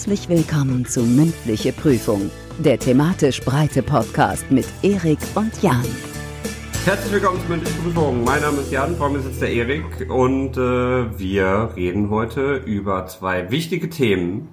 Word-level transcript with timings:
Herzlich 0.00 0.30
willkommen 0.30 0.86
zu 0.86 1.02
Mündliche 1.02 1.74
Prüfung, 1.74 2.30
der 2.58 2.78
thematisch 2.78 3.38
breite 3.42 3.82
Podcast 3.82 4.50
mit 4.50 4.66
Erik 4.80 5.18
und 5.34 5.62
Jan. 5.62 5.84
Herzlich 6.86 7.12
willkommen 7.12 7.38
zu 7.42 7.48
Mündliche 7.50 7.78
Prüfung. 7.82 8.24
Mein 8.24 8.40
Name 8.40 8.62
ist 8.62 8.72
Jan, 8.72 8.96
vor 8.96 9.10
mir 9.10 9.20
sitzt 9.20 9.42
der 9.42 9.52
Erik 9.52 10.10
und 10.10 10.56
äh, 10.56 11.18
wir 11.18 11.72
reden 11.76 12.08
heute 12.08 12.54
über 12.64 13.08
zwei 13.08 13.50
wichtige 13.50 13.90
Themen, 13.90 14.48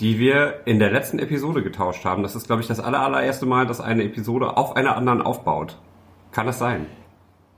die 0.00 0.18
wir 0.18 0.60
in 0.66 0.78
der 0.78 0.90
letzten 0.90 1.18
Episode 1.18 1.62
getauscht 1.62 2.04
haben. 2.04 2.22
Das 2.22 2.36
ist, 2.36 2.46
glaube 2.46 2.60
ich, 2.60 2.68
das 2.68 2.78
aller, 2.78 3.00
allererste 3.00 3.46
Mal, 3.46 3.66
dass 3.66 3.80
eine 3.80 4.04
Episode 4.04 4.58
auf 4.58 4.76
einer 4.76 4.96
anderen 4.96 5.22
aufbaut. 5.22 5.78
Kann 6.30 6.44
das 6.44 6.58
sein? 6.58 6.84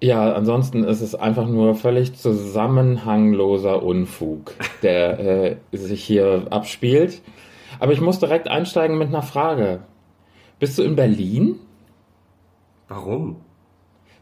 Ja, 0.03 0.33
ansonsten 0.33 0.83
ist 0.83 1.03
es 1.03 1.15
einfach 1.15 1.47
nur 1.47 1.75
völlig 1.75 2.15
zusammenhangloser 2.15 3.83
Unfug, 3.83 4.55
der 4.83 5.21
äh, 5.21 5.57
sich 5.73 6.03
hier 6.03 6.47
abspielt. 6.51 7.21
Aber 7.79 7.93
ich 7.93 8.01
muss 8.01 8.19
direkt 8.19 8.49
einsteigen 8.49 8.97
mit 8.97 9.09
einer 9.09 9.23
Frage. 9.23 9.81
Bist 10.59 10.79
du 10.79 10.83
in 10.83 10.97
Berlin? 10.97 11.57
Warum? 12.89 13.37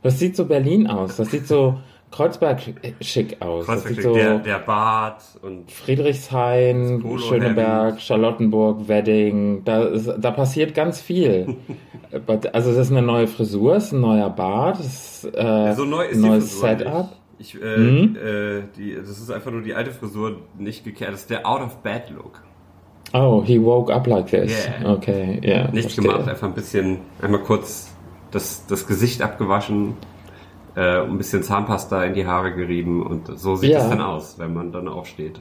Das 0.03 0.19
sieht 0.19 0.37
so 0.37 0.47
Berlin 0.47 0.89
aus. 0.89 1.17
Das 1.17 1.31
sieht 1.31 1.47
so 1.47 1.79
Kreuzberg 2.11 2.61
schick 3.01 3.37
aus. 3.43 3.67
Kreuzberg 3.67 3.95
schick, 3.95 4.03
so 4.03 4.15
der, 4.15 4.39
der 4.39 4.59
Bad 4.61 5.23
und 5.43 5.71
Friedrichshain, 5.71 7.03
Schöneberg, 7.19 7.91
Hemd. 7.93 8.01
Charlottenburg, 8.03 8.89
Wedding. 8.89 9.63
Da, 9.65 9.83
ist, 9.85 10.11
da 10.19 10.31
passiert 10.31 10.75
ganz 10.75 11.01
viel. 11.01 11.57
Also 12.55 12.71
das 12.73 12.87
ist 12.87 12.91
eine 12.91 13.03
neue 13.03 13.27
Frisur, 13.27 13.77
ist 13.77 13.93
ein 13.93 14.01
neuer 14.01 14.31
Bart, 14.31 14.81
ist 14.81 15.27
äh, 15.27 15.75
so 15.75 15.85
neu 15.85 16.07
ist 16.07 16.19
neues 16.19 16.59
Setup. 16.59 17.11
Ich, 17.39 17.55
äh, 17.61 17.77
Mhm. 17.77 18.17
äh, 18.17 18.63
die, 18.79 18.95
das 18.95 19.11
ist 19.11 19.31
einfach 19.31 19.51
nur 19.51 19.61
die 19.61 19.75
alte 19.75 19.91
Frisur 19.91 20.37
nicht 20.57 20.85
gekehrt. 20.85 21.13
Das 21.13 21.21
ist 21.21 21.31
der 21.31 21.47
Out 21.47 21.61
of 21.61 21.77
Bed 21.83 22.05
Look. 22.17 22.43
Oh, 23.13 23.43
he 23.45 23.63
woke 23.63 23.93
up 23.93 24.07
like 24.07 24.29
this. 24.29 24.67
Yeah. 24.81 24.91
Okay, 24.95 25.39
ja. 25.43 25.65
Nichts 25.71 25.93
verstehe. 25.93 26.05
gemacht, 26.13 26.29
einfach 26.31 26.47
ein 26.49 26.55
bisschen, 26.55 27.01
einmal 27.21 27.41
kurz 27.43 27.95
das, 28.31 28.65
das 28.67 28.87
Gesicht 28.87 29.21
abgewaschen, 29.21 29.93
äh, 30.79 31.01
ein 31.03 31.19
bisschen 31.19 31.43
Zahnpasta 31.43 32.05
in 32.05 32.15
die 32.15 32.25
Haare 32.27 32.55
gerieben 32.55 33.05
und 33.05 33.27
so 33.39 33.57
sieht 33.57 33.73
Ja. 33.73 33.79
es 33.81 33.89
dann 33.89 34.01
aus, 34.01 34.39
wenn 34.39 34.55
man 34.55 34.71
dann 34.71 34.87
aufsteht. 34.87 35.41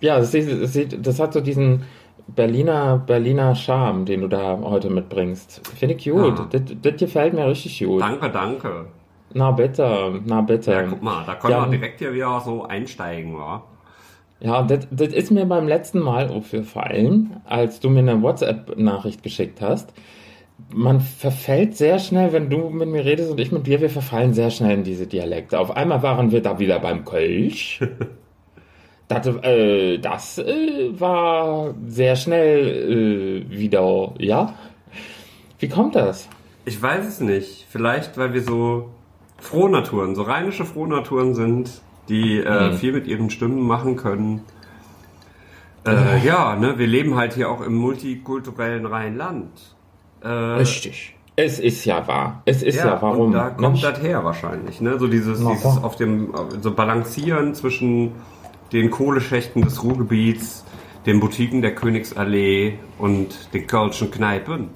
Ja, 0.00 0.18
das, 0.18 0.32
sieht, 0.32 1.06
das, 1.06 1.20
hat 1.20 1.32
so 1.32 1.40
diesen 1.40 1.84
Berliner, 2.26 2.98
Berliner 2.98 3.54
Charme, 3.54 4.04
den 4.04 4.22
du 4.22 4.28
da 4.28 4.58
heute 4.62 4.90
mitbringst. 4.90 5.66
Finde 5.78 5.94
ich 5.94 6.04
gut. 6.10 6.40
Ah. 6.40 6.46
Das, 6.50 6.62
das 6.82 6.96
gefällt 6.96 7.34
mir 7.34 7.46
richtig 7.46 7.78
gut. 7.84 8.00
Danke, 8.02 8.30
danke. 8.30 8.86
Na 9.34 9.50
bitte, 9.52 10.20
na 10.26 10.40
bitte. 10.42 10.72
Ja, 10.72 10.82
guck 10.82 11.02
mal, 11.02 11.24
da 11.24 11.36
können 11.36 11.52
Ja. 11.52 11.64
wir 11.70 11.78
direkt 11.78 12.00
hier 12.00 12.12
wieder 12.12 12.40
so 12.40 12.64
einsteigen, 12.64 13.38
wa? 13.38 13.62
Ja, 14.40 14.62
das, 14.62 14.88
das 14.90 15.08
ist 15.14 15.30
mir 15.30 15.46
beim 15.46 15.68
letzten 15.68 16.00
Mal 16.00 16.28
aufgefallen, 16.28 17.40
als 17.46 17.78
du 17.80 17.88
mir 17.88 18.00
eine 18.00 18.20
WhatsApp-Nachricht 18.22 19.22
geschickt 19.22 19.60
hast. 19.60 19.94
Man 20.74 21.00
verfällt 21.00 21.76
sehr 21.76 21.98
schnell, 21.98 22.32
wenn 22.32 22.48
du 22.50 22.70
mit 22.70 22.88
mir 22.88 23.04
redest 23.04 23.30
und 23.30 23.40
ich 23.40 23.52
mit 23.52 23.66
dir, 23.66 23.80
wir 23.80 23.90
verfallen 23.90 24.32
sehr 24.34 24.50
schnell 24.50 24.78
in 24.78 24.84
diese 24.84 25.06
Dialekte. 25.06 25.58
Auf 25.58 25.70
einmal 25.76 26.02
waren 26.02 26.30
wir 26.32 26.42
da 26.42 26.58
wieder 26.58 26.78
beim 26.80 27.04
Kölsch. 27.04 27.80
Das, 29.08 29.26
äh, 29.26 29.98
das 29.98 30.38
äh, 30.38 30.88
war 30.98 31.74
sehr 31.86 32.16
schnell 32.16 33.44
äh, 33.46 33.50
wieder, 33.50 34.14
ja? 34.18 34.54
Wie 35.58 35.68
kommt 35.68 35.96
das? 35.96 36.30
Ich 36.64 36.80
weiß 36.80 37.06
es 37.06 37.20
nicht. 37.20 37.66
Vielleicht, 37.68 38.16
weil 38.16 38.32
wir 38.32 38.42
so 38.42 38.88
Frohnaturen, 39.38 40.14
so 40.14 40.22
rheinische 40.22 40.64
Frohnaturen 40.64 41.34
sind, 41.34 41.82
die 42.08 42.38
äh, 42.38 42.70
Mhm. 42.70 42.74
viel 42.78 42.92
mit 42.92 43.06
ihren 43.06 43.28
Stimmen 43.28 43.60
machen 43.60 43.96
können. 43.96 44.44
Äh, 45.86 46.24
ja, 46.24 46.56
ne, 46.56 46.78
wir 46.78 46.86
leben 46.86 47.16
halt 47.16 47.34
hier 47.34 47.50
auch 47.50 47.60
im 47.60 47.74
multikulturellen 47.74 48.86
Rheinland. 48.86 49.50
Äh, 50.22 50.28
Richtig. 50.28 51.14
Es 51.34 51.58
ist 51.58 51.84
ja 51.86 52.06
wahr. 52.06 52.42
Es 52.44 52.62
ist 52.62 52.76
ja, 52.76 53.00
warum. 53.00 53.26
Und 53.28 53.32
da 53.32 53.48
kommt 53.50 53.60
Mensch. 53.60 53.80
das 53.80 54.02
her 54.02 54.22
wahrscheinlich, 54.22 54.80
ne? 54.80 54.98
So 54.98 55.06
dieses, 55.06 55.40
Na 55.40 55.52
dieses 55.52 55.82
auf 55.82 55.96
dem, 55.96 56.34
so 56.60 56.72
Balancieren 56.74 57.54
zwischen 57.54 58.12
den 58.72 58.90
Kohleschächten 58.90 59.62
des 59.62 59.82
Ruhrgebiets, 59.82 60.64
den 61.06 61.20
Boutiquen 61.20 61.62
der 61.62 61.74
Königsallee 61.74 62.74
und 62.98 63.52
den 63.54 63.66
Kölschen 63.66 64.10
Kneipen. 64.10 64.68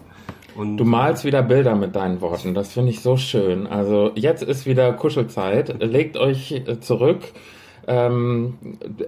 Und 0.57 0.79
Du 0.79 0.85
malst 0.85 1.25
wieder 1.25 1.43
Bilder 1.43 1.75
mit 1.75 1.95
deinen 1.95 2.23
Worten. 2.23 2.55
Das 2.55 2.73
finde 2.73 2.91
ich 2.91 3.01
so 3.01 3.19
schön. 3.19 3.67
Also 3.67 4.13
jetzt 4.15 4.43
ist 4.43 4.65
wieder 4.65 4.93
Kuschelzeit. 4.95 5.83
Legt 5.83 6.17
euch 6.17 6.63
zurück, 6.81 7.21
ähm, 7.87 8.55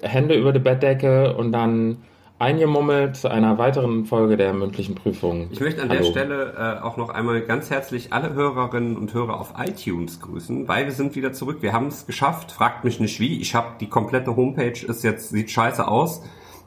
Hände 0.02 0.34
über 0.34 0.52
die 0.52 0.58
Bettdecke 0.58 1.34
und 1.34 1.52
dann 1.52 1.96
eingemummelt 2.38 3.16
zu 3.16 3.28
einer 3.30 3.58
weiteren 3.58 4.04
Folge 4.04 4.36
der 4.36 4.52
mündlichen 4.54 4.94
Prüfung. 4.94 5.48
Ich 5.50 5.60
möchte 5.60 5.82
an 5.82 5.88
Hallo. 5.88 6.00
der 6.02 6.10
Stelle 6.10 6.78
äh, 6.80 6.82
auch 6.84 6.96
noch 6.96 7.08
einmal 7.10 7.40
ganz 7.40 7.70
herzlich 7.70 8.12
alle 8.12 8.32
Hörerinnen 8.34 8.96
und 8.96 9.12
Hörer 9.12 9.40
auf 9.40 9.54
iTunes 9.58 10.20
grüßen, 10.20 10.68
weil 10.68 10.84
wir 10.86 10.92
sind 10.92 11.16
wieder 11.16 11.32
zurück. 11.32 11.58
Wir 11.62 11.72
haben 11.72 11.88
es 11.88 12.06
geschafft. 12.06 12.52
Fragt 12.52 12.84
mich 12.84 13.00
nicht 13.00 13.18
wie. 13.18 13.40
Ich 13.40 13.54
habe 13.54 13.72
die 13.80 13.88
komplette 13.88 14.36
Homepage 14.36 14.70
ist 14.86 15.02
jetzt 15.02 15.30
sieht 15.30 15.50
scheiße 15.50 15.86
aus, 15.88 16.22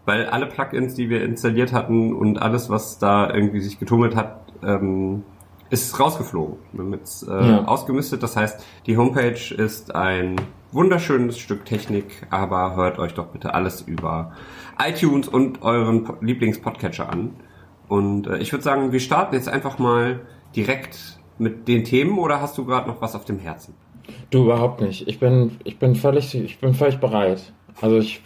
weil 0.05 0.25
alle 0.27 0.45
Plugins, 0.47 0.95
die 0.95 1.09
wir 1.09 1.23
installiert 1.23 1.71
hatten 1.71 2.13
und 2.13 2.41
alles, 2.41 2.69
was 2.69 2.99
da 2.99 3.33
irgendwie 3.33 3.61
sich 3.61 3.79
getummelt 3.79 4.15
hat, 4.15 4.41
ähm, 4.63 5.23
ist 5.69 5.97
rausgeflogen. 5.97 6.57
Wir 6.73 6.83
haben 6.83 6.93
jetzt 6.93 7.25
äh, 7.29 7.31
Ja. 7.47 7.63
ausgemistet. 7.65 8.21
Das 8.23 8.35
heißt, 8.35 8.61
die 8.87 8.97
Homepage 8.97 9.53
ist 9.55 9.95
ein 9.95 10.35
wunderschönes 10.71 11.37
Stück 11.37 11.65
Technik, 11.65 12.27
aber 12.29 12.75
hört 12.75 12.99
euch 12.99 13.13
doch 13.13 13.27
bitte 13.27 13.53
alles 13.53 13.81
über 13.81 14.31
iTunes 14.79 15.27
und 15.27 15.61
euren 15.61 16.03
Po- 16.03 16.15
Lieblings-Podcatcher 16.21 17.09
an. 17.09 17.31
Und 17.87 18.27
äh, 18.27 18.37
ich 18.37 18.51
würde 18.51 18.63
sagen, 18.63 18.91
wir 18.91 18.99
starten 18.99 19.35
jetzt 19.35 19.49
einfach 19.49 19.79
mal 19.79 20.21
direkt 20.55 21.19
mit 21.37 21.67
den 21.67 21.83
Themen 21.83 22.17
oder 22.17 22.41
hast 22.41 22.57
du 22.57 22.65
gerade 22.65 22.87
noch 22.87 23.01
was 23.01 23.15
auf 23.15 23.25
dem 23.25 23.39
Herzen? 23.39 23.73
Du 24.29 24.43
überhaupt 24.45 24.81
nicht. 24.81 25.07
Ich 25.07 25.19
bin, 25.19 25.57
ich 25.63 25.77
bin 25.77 25.95
völlig, 25.95 26.33
ich 26.35 26.59
bin 26.59 26.73
völlig 26.73 26.99
bereit. 26.99 27.53
Also 27.81 27.97
ich 27.97 28.21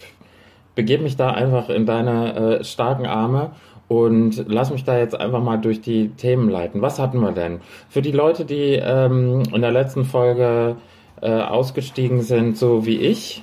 begebe 0.74 1.02
mich 1.02 1.16
da 1.16 1.30
einfach 1.30 1.68
in 1.68 1.86
deine 1.86 2.58
äh, 2.60 2.64
starken 2.64 3.06
Arme 3.06 3.52
und 3.88 4.44
lass 4.48 4.70
mich 4.70 4.84
da 4.84 4.98
jetzt 4.98 5.18
einfach 5.18 5.42
mal 5.42 5.56
durch 5.58 5.80
die 5.80 6.08
Themen 6.10 6.48
leiten. 6.48 6.82
Was 6.82 6.98
hatten 6.98 7.20
wir 7.20 7.32
denn? 7.32 7.60
Für 7.88 8.02
die 8.02 8.12
Leute, 8.12 8.44
die 8.44 8.74
ähm, 8.74 9.42
in 9.52 9.62
der 9.62 9.70
letzten 9.70 10.04
Folge 10.04 10.76
äh, 11.22 11.30
ausgestiegen 11.30 12.22
sind, 12.22 12.56
so 12.56 12.84
wie 12.86 12.98
ich, 12.98 13.42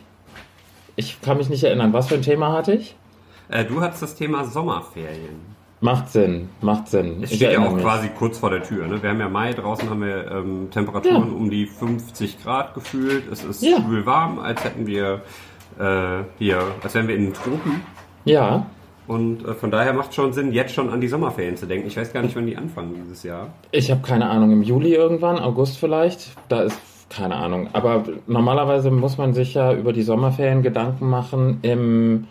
ich 0.96 1.20
kann 1.22 1.38
mich 1.38 1.50
nicht 1.50 1.64
erinnern, 1.64 1.94
was 1.94 2.08
für 2.08 2.16
ein 2.16 2.22
Thema 2.22 2.52
hatte 2.54 2.74
ich? 2.74 2.96
Äh, 3.50 3.66
du 3.66 3.82
hattest 3.82 4.04
das 4.04 4.16
Thema 4.16 4.46
Sommerferien. 4.46 5.54
Macht 5.82 6.10
Sinn, 6.12 6.48
macht 6.62 6.88
Sinn. 6.88 7.18
Es 7.24 7.32
Ich 7.32 7.38
steht 7.38 7.52
ja 7.52 7.66
auch 7.66 7.74
mich. 7.74 7.84
quasi 7.84 8.08
kurz 8.18 8.38
vor 8.38 8.50
der 8.52 8.64
Tür. 8.64 8.88
Ne? 8.88 9.04
Wir 9.04 9.10
haben 9.10 9.20
ja 9.20 9.28
Mai, 9.28 9.52
draußen 9.52 9.90
haben 9.90 10.02
wir 10.02 10.32
ähm, 10.32 10.70
Temperaturen 10.72 11.34
um 11.34 11.50
die 11.50 11.66
50 11.66 12.42
Grad 12.42 12.74
gefühlt. 12.74 13.30
Es 13.30 13.44
ist 13.44 13.62
Ja. 13.64 13.82
schwül 13.82 14.06
warm, 14.06 14.40
als 14.40 14.64
hätten 14.64 14.88
wir 14.88 15.22
äh, 15.80 16.24
hier, 16.40 16.62
als 16.84 16.94
wären 16.96 17.08
wir 17.10 17.16
in 17.18 17.26
den 17.26 17.34
Tropen. 17.34 17.82
Ja, 18.24 18.66
Und 19.08 19.46
äh, 19.46 19.54
von 19.56 19.72
daher 19.72 19.92
macht 19.92 20.14
schon 20.14 20.32
Sinn, 20.32 20.54
jetzt 20.54 20.74
schon 20.74 20.90
an 20.90 21.02
die 21.02 21.10
Sommerferien 21.10 21.58
zu 21.58 21.66
denken. 21.66 21.88
Ich 21.88 21.98
weiß 21.98 22.14
gar 22.14 22.22
nicht, 22.22 22.36
wann 22.38 22.46
die 22.46 22.56
anfangen 22.56 22.94
dieses 23.04 23.24
Jahr. 23.24 23.50
Ich 23.72 23.92
habe 23.92 24.02
keine 24.02 24.30
Ahnung, 24.30 24.52
im 24.54 24.64
Juli 24.64 24.94
irgendwann, 24.94 25.38
August 25.40 25.78
vielleicht. 25.80 26.32
Da 26.48 26.62
ist 26.62 26.80
keine 27.10 27.36
Ahnung. 27.36 27.70
Aber 27.74 28.04
normalerweise 28.28 28.92
muss 28.92 29.18
man 29.18 29.34
sich 29.34 29.54
ja 29.54 29.74
über 29.74 29.94
die 29.94 30.04
Sommerferien 30.04 30.62
Gedanken 30.64 31.10
machen 31.10 31.60
im 31.62 32.28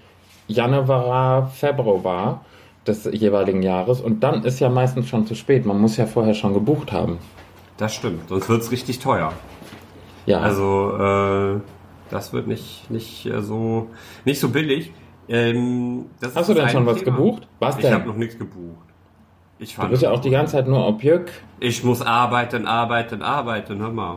Januar, 0.48 1.46
Februar 1.48 2.44
des 2.86 3.04
jeweiligen 3.04 3.62
Jahres. 3.62 4.00
Und 4.00 4.22
dann 4.24 4.44
ist 4.44 4.60
ja 4.60 4.68
meistens 4.68 5.08
schon 5.08 5.26
zu 5.26 5.34
spät. 5.34 5.66
Man 5.66 5.80
muss 5.80 5.96
ja 5.96 6.06
vorher 6.06 6.34
schon 6.34 6.52
gebucht 6.54 6.92
haben. 6.92 7.18
Das 7.76 7.94
stimmt, 7.94 8.28
sonst 8.28 8.48
wird's 8.48 8.70
richtig 8.70 8.98
teuer. 8.98 9.32
Ja, 10.26 10.40
Also 10.40 10.96
äh, 10.98 11.60
das 12.10 12.32
wird 12.32 12.46
nicht, 12.46 12.90
nicht 12.90 13.26
äh, 13.26 13.40
so 13.42 13.88
nicht 14.24 14.38
so 14.40 14.48
billig. 14.50 14.92
Ähm, 15.28 16.06
hast 16.34 16.48
du 16.48 16.54
denn 16.54 16.68
schon 16.68 16.86
was 16.86 16.98
Thema. 16.98 17.16
gebucht? 17.16 17.48
Was 17.58 17.78
Ich 17.78 17.84
habe 17.86 17.98
denn? 18.02 18.08
noch 18.08 18.16
nichts 18.16 18.36
gebucht. 18.38 18.86
Ich 19.58 19.70
Du 19.74 19.76
fand, 19.80 19.90
bist 19.90 20.02
ja 20.02 20.10
auch 20.10 20.20
die 20.20 20.30
ganze 20.30 20.52
Zeit 20.52 20.66
nur 20.68 20.86
Objück. 20.86 21.30
ich 21.60 21.82
muss 21.84 22.02
arbeiten, 22.02 22.66
arbeiten, 22.66 23.22
arbeiten. 23.22 23.78
Hör 23.80 23.90
mal. 23.90 24.16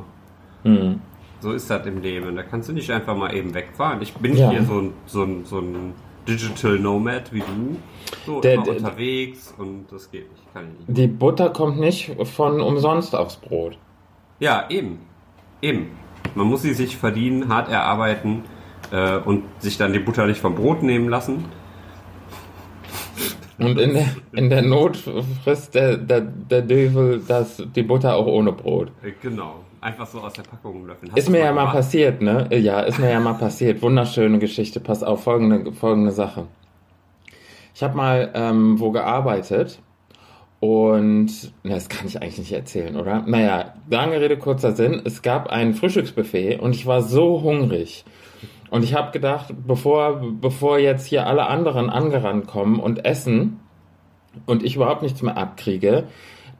Hm. 0.65 0.99
So 1.39 1.51
ist 1.51 1.69
das 1.69 1.85
im 1.85 2.01
Leben. 2.01 2.35
Da 2.35 2.43
kannst 2.43 2.69
du 2.69 2.73
nicht 2.73 2.89
einfach 2.91 3.15
mal 3.15 3.33
eben 3.35 3.53
wegfahren. 3.53 4.01
Ich 4.01 4.13
bin 4.15 4.35
Ja. 4.35 4.49
hier 4.49 4.63
so 4.63 4.79
ein, 4.79 4.93
so 5.05 5.23
ein, 5.23 5.45
so 5.45 5.59
ein 5.59 5.93
Digital 6.27 6.79
Nomad 6.79 7.31
wie 7.31 7.39
du. 7.39 7.77
So 8.25 8.41
Der- 8.41 8.55
immer 8.55 8.63
der- 8.63 8.77
unterwegs 8.77 9.53
und 9.57 9.85
das 9.91 10.09
geht 10.09 10.31
nicht. 10.31 10.53
Kann 10.53 10.65
ich 10.81 10.87
nicht. 10.87 10.97
Die 10.97 11.07
Butter 11.07 11.49
kommt 11.51 11.79
nicht 11.79 12.15
von 12.33 12.61
umsonst 12.61 13.15
aufs 13.15 13.35
Brot. 13.35 13.77
Ja, 14.39 14.65
eben. 14.69 14.99
Eben. 15.61 15.91
Man 16.33 16.47
muss 16.47 16.63
sie 16.63 16.73
sich 16.73 16.97
verdienen, 16.97 17.49
hart 17.49 17.69
erarbeiten 17.69 18.43
äh, 18.91 19.17
und 19.17 19.43
sich 19.59 19.77
dann 19.77 19.93
die 19.93 19.99
Butter 19.99 20.25
nicht 20.25 20.39
vom 20.39 20.55
Brot 20.55 20.81
nehmen 20.83 21.09
lassen. 21.09 21.45
Und 23.57 23.79
in 23.79 23.93
der, 23.93 24.07
in 24.33 24.49
der 24.49 24.61
Not 24.61 24.97
frisst 25.43 25.75
der, 25.75 25.97
der, 25.97 26.21
der 26.21 26.61
Dövel 26.61 27.21
das, 27.27 27.63
die 27.75 27.83
Butter 27.83 28.15
auch 28.15 28.27
ohne 28.27 28.51
Brot. 28.51 28.89
Äh, 29.03 29.11
genau. 29.21 29.61
Einfach 29.81 30.07
so 30.07 30.19
aus 30.19 30.33
der 30.33 30.43
Packung 30.43 30.87
löffeln. 30.87 31.11
Hast 31.11 31.19
Ist 31.19 31.29
mir 31.29 31.39
ja 31.39 31.53
mal 31.53 31.61
gemacht? 31.61 31.75
passiert, 31.75 32.21
ne? 32.21 32.49
Ja, 32.51 32.81
ist 32.81 32.99
mir 32.99 33.11
ja 33.11 33.19
mal 33.19 33.33
passiert. 33.35 33.81
Wunderschöne 33.81 34.39
Geschichte. 34.39 34.79
Pass 34.79 35.03
auf, 35.03 35.23
folgende, 35.23 35.71
folgende 35.73 36.11
Sache. 36.11 36.47
Ich 37.73 37.83
habe 37.83 37.95
mal 37.95 38.31
ähm, 38.33 38.79
wo 38.79 38.91
gearbeitet 38.91 39.79
und 40.59 41.53
na, 41.63 41.75
das 41.75 41.89
kann 41.89 42.07
ich 42.07 42.21
eigentlich 42.21 42.39
nicht 42.39 42.53
erzählen, 42.53 42.95
oder? 42.95 43.23
Naja, 43.27 43.73
lange 43.89 44.19
Rede, 44.19 44.37
kurzer 44.37 44.71
Sinn. 44.71 45.01
Es 45.03 45.21
gab 45.21 45.47
ein 45.47 45.73
Frühstücksbuffet 45.73 46.59
und 46.59 46.73
ich 46.73 46.85
war 46.87 47.01
so 47.01 47.43
hungrig. 47.43 48.05
Und 48.75 48.83
ich 48.83 48.93
habe 48.93 49.11
gedacht, 49.11 49.53
bevor, 49.65 50.21
bevor 50.41 50.79
jetzt 50.79 51.05
hier 51.05 51.27
alle 51.27 51.47
anderen 51.47 51.89
angerannt 51.89 52.45
kommen 52.45 52.81
und 52.81 53.05
essen 53.05 53.61
und 54.45 54.65
ich 54.65 54.75
überhaupt 54.75 55.01
nichts 55.01 55.21
mehr 55.21 55.37
abkriege, 55.37 56.03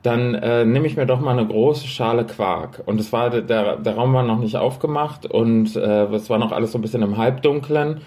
dann 0.02 0.34
äh, 0.34 0.64
nehme 0.64 0.86
ich 0.86 0.96
mir 0.96 1.04
doch 1.04 1.20
mal 1.20 1.38
eine 1.38 1.46
große 1.46 1.86
Schale 1.86 2.24
Quark. 2.24 2.82
Und 2.86 2.98
es 3.00 3.12
war 3.12 3.28
der, 3.28 3.76
der 3.76 3.94
Raum 3.94 4.14
war 4.14 4.22
noch 4.22 4.38
nicht 4.38 4.56
aufgemacht 4.56 5.26
und 5.26 5.76
äh, 5.76 6.04
es 6.04 6.30
war 6.30 6.38
noch 6.38 6.52
alles 6.52 6.72
so 6.72 6.78
ein 6.78 6.80
bisschen 6.80 7.02
im 7.02 7.18
Halbdunklen. 7.18 8.00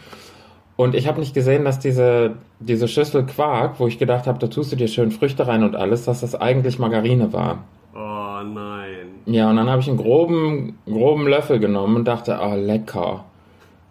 Und 0.76 0.96
ich 0.96 1.08
habe 1.08 1.20
nicht 1.20 1.36
gesehen, 1.36 1.64
dass 1.64 1.78
diese, 1.78 2.38
diese 2.60 2.88
Schüssel 2.88 3.28
Quark, 3.28 3.80
wo 3.80 3.86
ich 3.86 4.00
gedacht 4.00 4.26
habe, 4.26 4.40
da 4.40 4.48
tust 4.48 4.72
du 4.72 4.76
dir 4.76 4.88
schön 4.88 5.12
Früchte 5.12 5.46
rein 5.46 5.64
und 5.64 5.76
alles, 5.76 6.06
dass 6.06 6.22
das 6.22 6.34
eigentlich 6.34 6.80
Margarine 6.80 7.32
war. 7.32 7.60
Oh 7.94 8.42
nein. 8.44 9.22
Ja, 9.28 9.52
und 9.52 9.58
dann 9.58 9.70
habe 9.70 9.82
ich 9.82 9.88
einen 9.88 9.98
groben, 9.98 10.80
groben 10.88 11.28
Löffel 11.28 11.60
genommen 11.60 11.98
und 11.98 12.08
dachte, 12.08 12.40
oh, 12.42 12.56
lecker. 12.56 13.26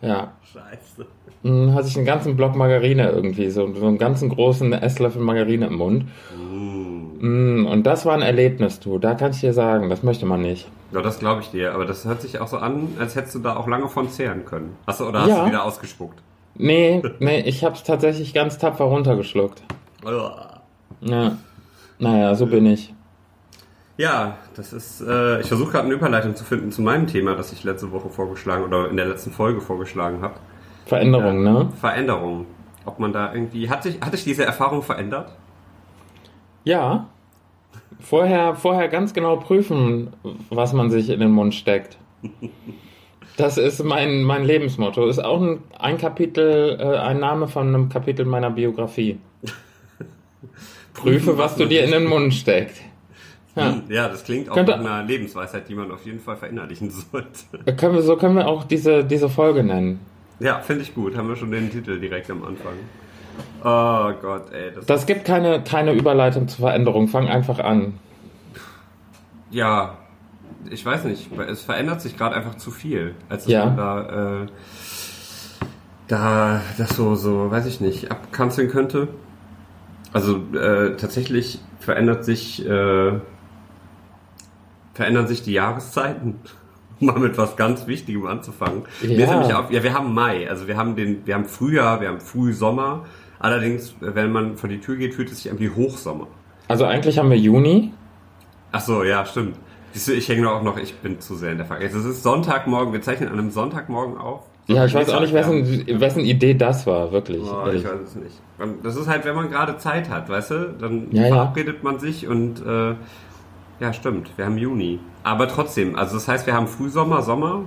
Ja. 0.00 0.33
Scheiße. 0.53 1.06
Dann 1.43 1.75
hatte 1.75 1.89
ich 1.89 1.97
einen 1.97 2.06
ganzen 2.06 2.37
Block 2.37 2.56
Margarine 2.56 3.11
irgendwie, 3.11 3.50
so, 3.50 3.73
so 3.75 3.87
einen 3.87 3.99
ganzen 3.99 4.29
großen 4.29 4.73
Esslöffel 4.73 5.23
Margarine 5.23 5.67
im 5.67 5.75
Mund. 5.77 6.05
Mm, 7.21 7.67
und 7.67 7.85
das 7.85 8.06
war 8.06 8.15
ein 8.15 8.23
Erlebnis, 8.23 8.81
du. 8.81 8.99
Da 8.99 9.15
kann 9.15 9.31
ich 9.33 9.41
dir 9.41 9.53
sagen, 9.53 9.89
das 9.89 10.03
möchte 10.03 10.27
man 10.27 10.43
nicht. 10.43 10.69
Ja, 10.93 11.00
das 11.03 11.19
glaube 11.19 11.43
ich 11.43 11.50
dir. 11.50 11.75
Aber 11.75 11.85
das 11.85 12.05
hört 12.05 12.23
sich 12.23 12.41
auch 12.41 12.49
so 12.49 12.59
an, 12.59 12.89
als 12.99 13.15
hättest 13.17 13.35
du 13.37 13.39
da 13.41 13.56
auch 13.56 13.69
lange 13.69 13.89
von 13.89 14.09
zehren 14.09 14.45
können. 14.45 14.77
Hast 14.87 15.00
du, 15.00 15.05
oder 15.06 15.21
hast 15.21 15.29
Ja. 15.29 15.43
du 15.43 15.49
wieder 15.49 15.65
ausgespuckt? 15.65 16.21
Nee, 16.56 17.03
nee, 17.21 17.41
ich 17.41 17.62
hab's 17.65 17.85
tatsächlich 17.85 18.35
ganz 18.35 18.59
tapfer 18.59 18.85
runtergeschluckt. 18.85 19.62
Ja. 21.00 21.37
Naja, 22.00 22.35
so 22.35 22.47
bin 22.47 22.67
ich. 22.67 22.93
Ja, 23.99 24.39
das 24.55 24.73
ist. 24.73 25.00
Äh, 25.00 25.41
ich 25.41 25.49
versuche 25.49 25.73
gerade 25.73 25.87
eine 25.87 25.95
Überleitung 25.95 26.37
zu 26.37 26.45
finden 26.45 26.71
zu 26.71 26.83
meinem 26.83 27.09
Thema, 27.09 27.35
das 27.35 27.53
ich 27.53 27.65
letzte 27.65 27.91
Woche 27.91 28.09
vorgeschlagen 28.09 28.62
oder 28.62 28.89
in 28.89 28.97
der 28.97 29.06
letzten 29.06 29.33
Folge 29.33 29.61
vorgeschlagen 29.61 30.23
habe. 30.23 30.35
Veränderung, 30.87 31.43
ne? 31.43 31.69
Veränderung. 31.81 32.47
Ob 32.85 33.00
man 33.00 33.12
da 33.12 33.35
irgendwie. 33.35 33.69
Hat 33.69 33.83
sich, 33.83 34.00
hat 34.00 34.12
sich 34.12 34.23
diese 34.23 34.45
Erfahrung 34.45 34.83
verändert? 34.83 35.33
Ja. 36.62 37.09
Vorher, 37.99 38.55
vorher 38.55 38.89
ganz 38.89 39.12
genau 39.12 39.37
prüfen, 39.37 40.12
was 40.49 40.73
man 40.73 40.91
sich 40.91 41.11
in 41.11 41.19
den 41.19 41.33
Mund 41.33 41.55
steckt. 41.55 41.99
Das 43.37 43.59
ist 43.59 43.83
mein, 43.83 44.23
mein 44.23 44.45
Lebensmotto. 44.45 45.06
Ist 45.09 45.19
auch 45.19 45.43
ein, 45.43 45.59
ein 45.77 45.99
Kapitel, 45.99 46.79
äh, 46.81 46.99
ein 46.99 47.19
Name 47.19 47.49
von 47.49 47.67
einem 47.69 47.89
Kapitel 47.89 48.27
meiner 48.27 48.50
Biografie. 48.50 49.19
Prüfe, 50.95 51.37
was 51.37 51.56
du 51.56 51.67
dir 51.67 51.85
in 51.85 51.91
den 51.91 52.05
Mund 52.05 52.33
steckst. 52.33 52.88
Ja. 53.56 53.73
Hm, 53.73 53.83
Ja, 53.89 54.09
das 54.09 54.25
klingt 54.25 54.49
auch 54.50 54.55
Könnte- 54.55 54.73
nach 54.73 54.79
einer 54.79 55.03
Lebensweisheit, 55.05 55.69
die 55.69 55.75
man 55.75 55.91
auf 55.91 56.05
jeden 56.06 56.21
Fall 56.21 56.37
verinnerlichen 56.37 56.91
sollte. 57.12 57.29
Äh, 57.65 57.73
Können 57.75 57.95
wir, 57.95 58.03
so 58.03 58.17
können 58.17 58.37
wir 58.37 58.47
auch 58.47 58.65
diese, 58.65 59.05
diese 59.05 59.29
Folge 59.29 59.62
nennen. 59.65 60.00
Ja, 60.41 60.61
finde 60.61 60.83
ich 60.83 60.95
gut. 60.95 61.17
Haben 61.17 61.29
wir 61.29 61.37
schon 61.37 61.50
den 61.50 61.71
Titel 61.71 61.99
direkt 61.99 62.31
am 62.31 62.45
Anfang. 62.45 62.75
Oh 63.65 64.12
Gott, 64.21 64.53
ey. 64.53 64.73
Das, 64.75 64.87
Das 64.87 65.06
gibt 65.06 65.25
keine, 65.25 65.62
keine 65.62 65.93
Überleitung 65.93 66.47
zur 66.49 66.67
Veränderung. 66.67 67.09
Fang 67.09 67.27
einfach 67.29 67.59
an. 67.59 67.95
ja, 69.50 69.97
ich 70.71 70.85
weiß 70.85 71.05
nicht. 71.05 71.29
Es 71.49 71.62
verändert 71.62 72.00
sich 72.00 72.17
gerade 72.17 72.37
einfach 72.37 72.56
zu 72.56 72.71
viel, 72.71 73.15
als 73.29 73.47
Ja. 73.47 73.65
man 73.67 73.77
da, 73.77 74.43
äh, 74.43 74.47
da 76.09 76.61
das 76.79 76.91
so, 76.97 77.15
so, 77.15 77.50
weiß 77.50 77.67
ich 77.67 77.81
nicht, 77.81 78.11
abkanzeln 78.11 78.69
könnte. 78.69 79.09
Also 80.12 80.37
äh, 80.55 80.97
tatsächlich 80.97 81.61
verändert 81.81 82.25
sich, 82.25 82.65
äh, 82.67 83.12
verändern 84.99 85.27
sich 85.29 85.43
die 85.43 85.53
Jahreszeiten. 85.53 86.35
Um 87.00 87.06
mal 87.06 87.19
mit 87.21 87.39
was 87.39 87.55
ganz 87.56 87.87
Wichtigem 87.87 88.27
anzufangen. 88.27 88.83
Mir 89.03 89.12
ist 89.12 89.19
Ja. 89.21 89.37
nämlich 89.39 89.55
auf, 89.55 89.71
ja, 89.71 89.85
wir 89.85 89.95
haben 89.95 90.12
Mai, 90.12 90.50
also 90.50 90.67
wir 90.67 90.77
haben 90.77 90.97
den, 90.97 91.25
wir 91.27 91.35
haben 91.37 91.45
Frühjahr, 91.45 92.00
wir 92.00 92.09
haben 92.09 92.21
Frühsommer. 92.21 93.05
Allerdings, 93.39 93.95
wenn 94.00 94.33
man 94.33 94.56
vor 94.56 94.69
die 94.69 94.81
Tür 94.81 94.97
geht, 94.97 95.15
fühlt 95.15 95.31
es 95.31 95.41
sich 95.45 95.53
an 95.53 95.61
wie 95.61 95.71
Hochsommer. 95.71 96.27
Also 96.67 96.85
eigentlich 96.87 97.17
haben 97.19 97.31
wir 97.31 97.39
Juni. 97.39 97.93
Ach 98.73 98.81
so, 98.81 99.05
ja, 99.05 99.25
stimmt. 99.25 99.55
Siehst 99.93 100.09
du, 100.09 100.12
ich 100.12 100.29
hänge 100.29 100.50
auch 100.50 100.62
noch, 100.65 100.77
ich 100.77 100.97
bin 100.97 101.21
zu 101.21 101.37
sehr 101.37 101.53
in 101.53 101.59
der 101.59 101.67
Frage. 101.67 101.87
Es 101.87 101.95
ist 101.95 102.25
Sonntagmorgen, 102.25 102.93
wir 102.93 103.00
zeichnen 103.00 103.29
an 103.29 103.39
einem 103.39 103.53
Sonntagmorgen 103.53 104.19
auf. 104.19 104.41
Ja, 104.67 104.85
ich 104.85 104.93
weiß 104.93 105.09
auch 105.11 105.21
nicht, 105.21 105.33
wessen, 105.33 105.87
wessen 106.00 106.21
Idee 106.25 106.55
das 106.55 106.85
war, 106.87 107.12
wirklich. 107.12 107.41
Oh, 107.43 107.69
ich 107.73 107.85
weiß 107.85 108.00
es 108.06 108.17
nicht. 108.17 108.35
Das 108.83 108.97
ist 108.97 109.06
halt, 109.06 109.25
wenn 109.25 109.37
man 109.37 109.50
gerade 109.50 109.79
Zeit 109.79 110.11
hat, 110.11 110.29
weißt 110.29 110.50
du? 110.50 110.75
Dann 110.81 111.06
Ja, 111.12 111.23
ja. 111.23 111.29
verabredet 111.29 111.85
man 111.85 112.00
sich 112.00 112.27
und 112.27 112.61
äh, 112.67 112.97
ja, 113.80 113.92
stimmt, 113.92 114.30
wir 114.36 114.44
haben 114.44 114.58
Juni. 114.58 114.98
Aber 115.22 115.48
trotzdem, 115.48 115.96
also 115.96 116.14
das 116.14 116.28
heißt, 116.28 116.46
wir 116.46 116.54
haben 116.54 116.66
Frühsommer, 116.66 117.22
Sommer. 117.22 117.64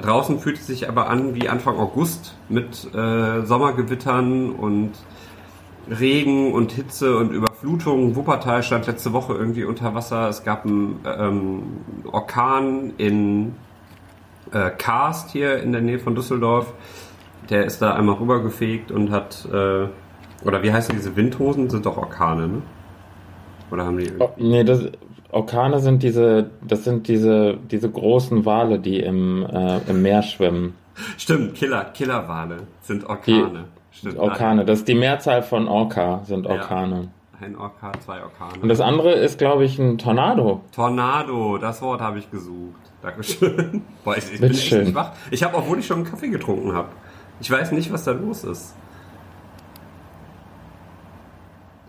Draußen 0.00 0.38
fühlt 0.38 0.58
es 0.58 0.66
sich 0.66 0.88
aber 0.88 1.08
an 1.08 1.34
wie 1.34 1.48
Anfang 1.48 1.78
August 1.78 2.34
mit 2.48 2.92
äh, 2.94 3.44
Sommergewittern 3.44 4.50
und 4.50 4.92
Regen 5.90 6.52
und 6.52 6.72
Hitze 6.72 7.16
und 7.16 7.30
Überflutung. 7.30 8.16
Wuppertal 8.16 8.62
stand 8.62 8.86
letzte 8.86 9.12
Woche 9.12 9.34
irgendwie 9.34 9.64
unter 9.64 9.94
Wasser. 9.94 10.28
Es 10.28 10.44
gab 10.44 10.64
einen 10.64 11.00
ähm, 11.04 11.62
Orkan 12.10 12.94
in 12.96 13.54
äh, 14.52 14.70
Karst 14.70 15.30
hier 15.30 15.58
in 15.62 15.72
der 15.72 15.82
Nähe 15.82 15.98
von 15.98 16.14
Düsseldorf. 16.14 16.72
Der 17.50 17.64
ist 17.64 17.82
da 17.82 17.94
einmal 17.94 18.16
rübergefegt 18.16 18.92
und 18.92 19.10
hat, 19.10 19.46
äh, 19.52 19.88
oder 20.44 20.62
wie 20.62 20.72
heißen 20.72 20.94
diese 20.94 21.16
Windhosen? 21.16 21.68
Sind 21.68 21.84
doch 21.84 21.96
Orkane, 21.96 22.48
ne? 22.48 22.62
Oder 23.70 23.86
haben 23.86 23.98
die. 23.98 24.12
Oh, 24.18 24.30
nee, 24.36 24.62
das, 24.64 24.84
Orkane 25.32 25.80
sind 25.80 26.02
diese, 26.02 26.50
das 26.66 26.84
sind 26.84 27.08
diese, 27.08 27.56
diese 27.70 27.90
großen 27.90 28.44
Wale, 28.44 28.78
die 28.78 29.00
im, 29.00 29.44
äh, 29.44 29.78
im 29.88 30.02
Meer 30.02 30.22
schwimmen. 30.22 30.74
Stimmt, 31.16 31.54
Killer, 31.54 31.84
Killerwale 31.86 32.58
sind 32.82 33.06
Orkane. 33.06 33.64
Stimmt. 33.90 34.18
Orkane, 34.18 34.64
das 34.64 34.80
ist 34.80 34.88
die 34.88 34.94
Mehrzahl 34.94 35.42
von 35.42 35.68
Orca, 35.68 36.20
sind 36.24 36.44
Ja. 36.46 36.52
Orkane. 36.52 37.08
Ein 37.40 37.56
Orkan, 37.56 37.92
zwei 38.04 38.22
Orkane. 38.22 38.60
Und 38.62 38.68
das 38.68 38.80
andere 38.80 39.14
ist, 39.14 39.38
glaube 39.38 39.64
ich, 39.64 39.78
ein 39.78 39.98
Tornado. 39.98 40.60
Tornado, 40.72 41.58
das 41.58 41.82
Wort 41.82 42.00
habe 42.00 42.18
ich 42.18 42.30
gesucht. 42.30 42.78
Dankeschön. 43.02 43.82
Boah, 44.04 44.16
ich, 44.16 44.24
ich 44.24 44.40
bin 44.40 44.50
echt 44.50 44.60
Bitteschön. 44.60 44.84
nicht 44.84 44.94
wach. 44.94 45.12
Ich 45.30 45.42
habe, 45.42 45.56
obwohl 45.56 45.78
ich 45.80 45.86
schon 45.86 45.98
einen 45.98 46.06
Kaffee 46.06 46.28
getrunken 46.28 46.72
habe. 46.72 46.88
Ich 47.40 47.50
weiß 47.50 47.72
nicht, 47.72 47.92
was 47.92 48.04
da 48.04 48.12
los 48.12 48.44
ist. 48.44 48.76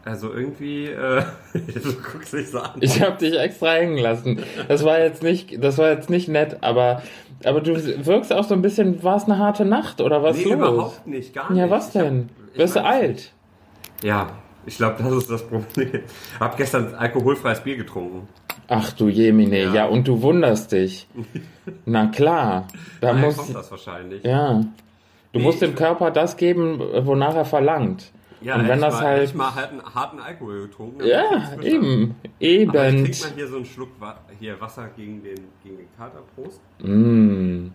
Also 0.06 0.34
irgendwie, 0.34 0.88
äh, 0.88 1.24
du 1.54 1.94
guckst 2.12 2.34
mich 2.34 2.50
so 2.50 2.60
an. 2.60 2.72
Ich 2.82 3.02
habe 3.02 3.18
dich 3.18 3.40
extra 3.40 3.72
hängen 3.74 3.98
lassen. 3.98 4.44
Das 4.68 4.84
war 4.84 5.00
jetzt 5.00 5.24
nicht, 5.24 5.64
das 5.64 5.78
war 5.78 5.92
jetzt 5.92 6.10
nicht 6.10 6.28
nett, 6.28 6.58
aber, 6.62 7.02
aber 7.46 7.62
du 7.62 7.74
wirkst 8.06 8.34
auch 8.34 8.44
so 8.44 8.54
ein 8.54 8.62
bisschen, 8.62 9.02
war 9.04 9.16
es 9.16 9.24
eine 9.26 9.38
harte 9.38 9.64
Nacht 9.66 10.02
oder 10.02 10.22
was 10.22 10.36
nee, 10.38 10.44
los? 10.44 10.54
überhaupt 10.54 11.08
nicht, 11.08 11.34
gar 11.34 11.50
nicht. 11.52 11.60
Ja, 11.60 11.70
was 11.70 11.88
hab- 11.96 12.04
denn? 12.04 12.30
ich 12.54 12.60
Wirst 12.60 12.76
du 12.76 12.84
alt? 12.84 13.32
Ja, 14.04 14.28
ich 14.66 14.76
glaube, 14.78 15.02
das 15.02 15.12
ist 15.14 15.30
das 15.30 15.48
Problem. 15.48 16.02
Hab 16.40 16.56
gestern 16.58 16.94
alkoholfreies 16.96 17.62
Bier 17.62 17.78
getrunken. 17.78 18.28
Ach 18.68 18.92
du 18.94 19.08
Jemine, 19.10 19.64
ja. 19.64 19.74
Ja. 19.74 19.86
und 19.86 20.08
du 20.08 20.22
wunderst 20.22 20.72
dich. 20.72 21.08
Na 21.86 22.08
klar, 22.08 22.68
da 23.02 23.14
muss, 23.14 23.38
kommt 23.38 23.56
das 23.56 23.72
wahrscheinlich. 23.72 24.24
ja. 24.24 24.62
Du 25.32 25.40
Nee, 25.40 25.46
musst 25.46 25.62
dem 25.64 25.74
Körper 25.74 26.12
das 26.12 26.38
geben, 26.38 26.80
wonach 26.80 27.34
er 27.36 27.46
verlangt. 27.46 28.12
Ja, 28.44 28.56
und 28.56 28.68
wenn 28.68 28.82
das 28.82 28.94
ich 28.96 29.00
mal, 29.02 29.08
halt, 29.08 29.24
ich 29.30 29.34
mal 29.36 29.56
halt 29.56 29.70
einen 29.72 29.82
harten 29.96 30.20
Alkohol 30.20 30.68
getrunken. 30.68 31.00
dann 31.00 31.08
ja, 31.08 31.30
geschafft. 31.40 31.64
eben, 31.64 32.16
Aber 32.70 32.88
eben. 32.90 33.06
ich 33.06 33.20
trink 33.22 33.32
mal 33.32 33.36
hier 33.38 33.48
so 33.48 33.56
einen 33.56 33.66
Schluck 33.66 33.90
hier 34.40 34.60
Wasser 34.60 34.88
gegen 34.96 35.24
den, 35.24 35.40
gegen 35.64 35.78
den 35.78 35.88
Kater. 35.98 36.20
Prost. 36.36 36.62
Mm. 36.80 37.68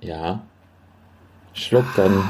Ja. 0.00 0.40
Schlucken. 1.54 2.22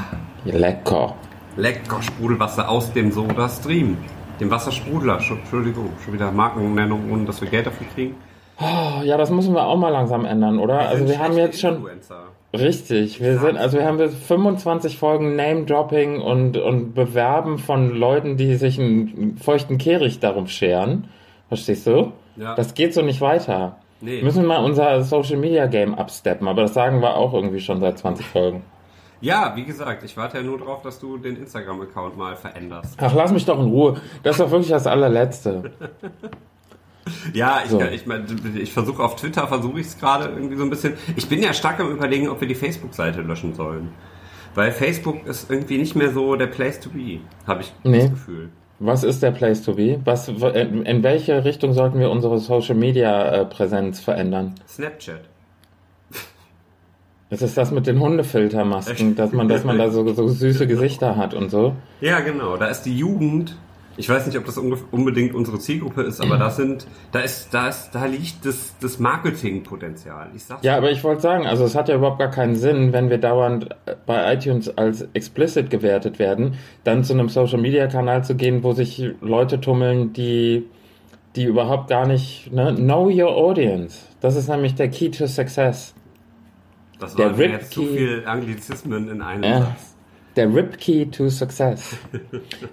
Lecker. 0.45 1.15
Lecker 1.55 2.01
Sprudelwasser 2.01 2.69
aus 2.69 2.91
dem 2.93 3.11
Soda 3.11 3.49
Stream. 3.49 3.97
Dem 4.39 4.49
Wassersprudler. 4.51 5.17
Sch- 5.19 5.37
Entschuldigung, 5.37 5.91
schon 6.03 6.13
wieder 6.13 6.31
Markennennung, 6.31 7.11
ohne 7.11 7.25
dass 7.25 7.41
wir 7.41 7.49
Geld 7.49 7.65
dafür 7.67 7.87
kriegen. 7.93 8.15
Oh, 8.59 9.01
ja, 9.03 9.17
das 9.17 9.29
müssen 9.29 9.53
wir 9.53 9.63
auch 9.63 9.77
mal 9.77 9.89
langsam 9.89 10.25
ändern, 10.25 10.57
oder? 10.59 10.79
also 10.79 11.05
sind 11.05 11.09
wir 11.09 11.19
haben 11.19 11.37
jetzt 11.37 11.59
schon 11.61 11.75
Influencer. 11.75 12.23
Richtig, 12.53 13.21
wir 13.21 13.39
sind 13.39 13.57
also 13.57 13.77
wir 13.77 13.85
haben 13.85 13.99
jetzt 13.99 14.15
25 14.15 14.97
Folgen 14.97 15.35
Name 15.35 15.65
Dropping 15.65 16.21
und 16.21 16.57
und 16.57 16.93
Bewerben 16.93 17.57
von 17.57 17.95
Leuten, 17.95 18.37
die 18.37 18.55
sich 18.55 18.79
einen 18.79 19.37
feuchten 19.37 19.77
Kehricht 19.77 20.23
darum 20.23 20.47
scheren. 20.47 21.07
Verstehst 21.47 21.87
du? 21.87 22.11
Ja. 22.35 22.55
Das 22.55 22.73
geht 22.73 22.93
so 22.93 23.01
nicht 23.01 23.21
weiter. 23.21 23.77
Nee. 23.99 24.17
Wir 24.17 24.23
müssen 24.23 24.45
mal 24.45 24.63
unser 24.63 25.01
Social 25.03 25.37
Media 25.37 25.65
Game 25.65 25.95
absteppen, 25.95 26.47
aber 26.47 26.63
das 26.63 26.73
sagen 26.73 27.01
wir 27.01 27.15
auch 27.15 27.33
irgendwie 27.33 27.59
schon 27.59 27.79
seit 27.79 27.97
20 27.97 28.25
Folgen. 28.25 28.63
Ja, 29.19 29.53
wie 29.55 29.63
gesagt, 29.63 30.03
ich 30.03 30.15
warte 30.15 30.37
ja 30.37 30.43
nur 30.43 30.59
drauf, 30.59 30.83
dass 30.83 30.99
du 30.99 31.17
den 31.17 31.37
Instagram-Account 31.37 32.15
mal 32.15 32.35
veränderst. 32.35 32.95
Ach, 33.01 33.15
lass 33.15 33.31
mich 33.31 33.45
doch 33.45 33.59
in 33.59 33.65
Ruhe. 33.65 33.95
Das 34.21 34.35
ist 34.35 34.41
doch 34.41 34.51
wirklich 34.51 34.69
das 34.69 34.85
allerletzte. 34.85 35.71
Ja, 37.33 37.61
ich, 37.63 37.69
So. 37.71 37.81
ich, 37.81 38.05
mein, 38.05 38.25
ich 38.61 38.71
versuche 38.73 39.03
auf 39.03 39.15
Twitter, 39.15 39.47
versuche 39.47 39.79
ich 39.79 39.87
es 39.87 39.99
gerade 39.99 40.25
irgendwie 40.29 40.55
so 40.55 40.63
ein 40.63 40.69
bisschen. 40.69 40.93
Ich 41.15 41.27
bin 41.27 41.41
ja 41.41 41.53
stark 41.53 41.79
am 41.79 41.91
überlegen, 41.91 42.29
ob 42.29 42.41
wir 42.41 42.47
die 42.47 42.55
Facebook-Seite 42.55 43.21
löschen 43.21 43.53
sollen. 43.53 43.89
weil 44.55 44.71
Facebook 44.71 45.25
ist 45.27 45.51
irgendwie 45.51 45.77
nicht 45.77 45.95
mehr 45.95 46.11
so 46.11 46.35
der 46.35 46.47
Place 46.47 46.79
to 46.79 46.89
be, 46.89 47.19
habe 47.45 47.61
ich 47.61 47.73
Nee. 47.83 48.01
das 48.01 48.09
Gefühl. 48.11 48.49
Was 48.79 49.03
ist 49.03 49.21
der 49.23 49.31
Place 49.31 49.61
to 49.63 49.73
be? 49.75 49.99
Was, 50.05 50.27
in 50.27 50.85
in 50.85 51.03
welche 51.03 51.43
Richtung 51.45 51.73
sollten 51.73 51.99
wir 51.99 52.09
unsere 52.11 52.37
Social 52.39 52.75
Media 52.75 53.27
äh, 53.41 53.45
Präsenz 53.45 53.99
verändern? 53.99 54.53
Snapchat. 54.67 55.21
Das 57.29 57.41
ist 57.41 57.57
das 57.57 57.71
mit 57.71 57.87
den 57.87 57.99
Hundefiltermasken, 57.99 59.15
dass 59.15 59.33
man, 59.33 59.49
dass 59.49 59.65
man 59.65 59.77
da 59.77 59.89
so, 59.89 60.07
so 60.13 60.27
süße 60.29 60.65
Gesichter 60.65 61.17
hat 61.17 61.33
und 61.33 61.49
so. 61.51 61.75
Ja, 61.99 62.21
genau. 62.21 62.55
Da 62.55 62.67
ist 62.67 62.83
die 62.83 62.97
Jugend. 62.97 63.57
Ich 63.99 64.07
weiß 64.07 64.27
nicht, 64.27 64.37
ob 64.37 64.45
das 64.45 64.57
unbedingt 64.57 65.33
unsere 65.33 65.57
Zielgruppe 65.59 66.03
ist, 66.03 66.21
aber 66.21 66.37
das 66.37 66.55
sind, 66.55 66.85
da 67.11 67.19
ist, 67.19 67.51
da 67.51 67.67
ist, 67.67 67.89
da 67.93 68.05
liegt 68.05 68.45
das, 68.45 68.75
das 68.79 68.99
Marketingpotenzial. 68.99 70.29
Ich 70.35 70.43
sag's. 70.43 70.63
Ja, 70.63 70.77
aber 70.77 70.91
ich 70.91 71.03
wollte 71.03 71.21
sagen, 71.21 71.47
also 71.47 71.65
es 71.65 71.73
hat 71.75 71.89
ja 71.89 71.95
überhaupt 71.95 72.19
gar 72.19 72.29
keinen 72.29 72.55
Sinn, 72.55 72.93
wenn 72.93 73.09
wir 73.09 73.17
dauernd 73.17 73.69
äh, 73.85 73.95
bei 74.05 74.33
iTunes 74.33 74.69
als 74.77 75.07
explicit 75.13 75.69
gewertet 75.69 76.19
werden, 76.19 76.55
dann 76.83 77.03
zu 77.03 77.13
einem 77.13 77.29
Social 77.29 77.59
Media 77.59 77.87
Kanal 77.87 78.23
zu 78.23 78.35
gehen, 78.35 78.63
wo 78.63 78.73
sich 78.73 79.03
Leute 79.21 79.59
tummeln, 79.59 80.13
die, 80.13 80.65
die 81.35 81.45
überhaupt 81.45 81.89
gar 81.89 82.05
nicht, 82.07 82.51
ne? 82.53 82.75
Know 82.75 83.09
your 83.09 83.35
audience. 83.35 83.99
Das 84.21 84.35
ist 84.35 84.47
nämlich 84.47 84.75
der 84.75 84.89
Key 84.89 85.09
to 85.09 85.25
Success. 85.27 85.93
das 86.99 87.15
der 87.15 87.31
waren 87.37 87.51
jetzt 87.51 87.71
zu 87.73 87.83
viel 87.83 88.23
Anglizismen 88.27 89.09
in 89.09 89.21
einem 89.21 89.43
Ja. 89.43 89.59
Satz. 89.61 89.95
Der 90.37 90.53
Rip 90.53 90.77
Key 90.77 91.05
to 91.07 91.29
Success. 91.29 91.97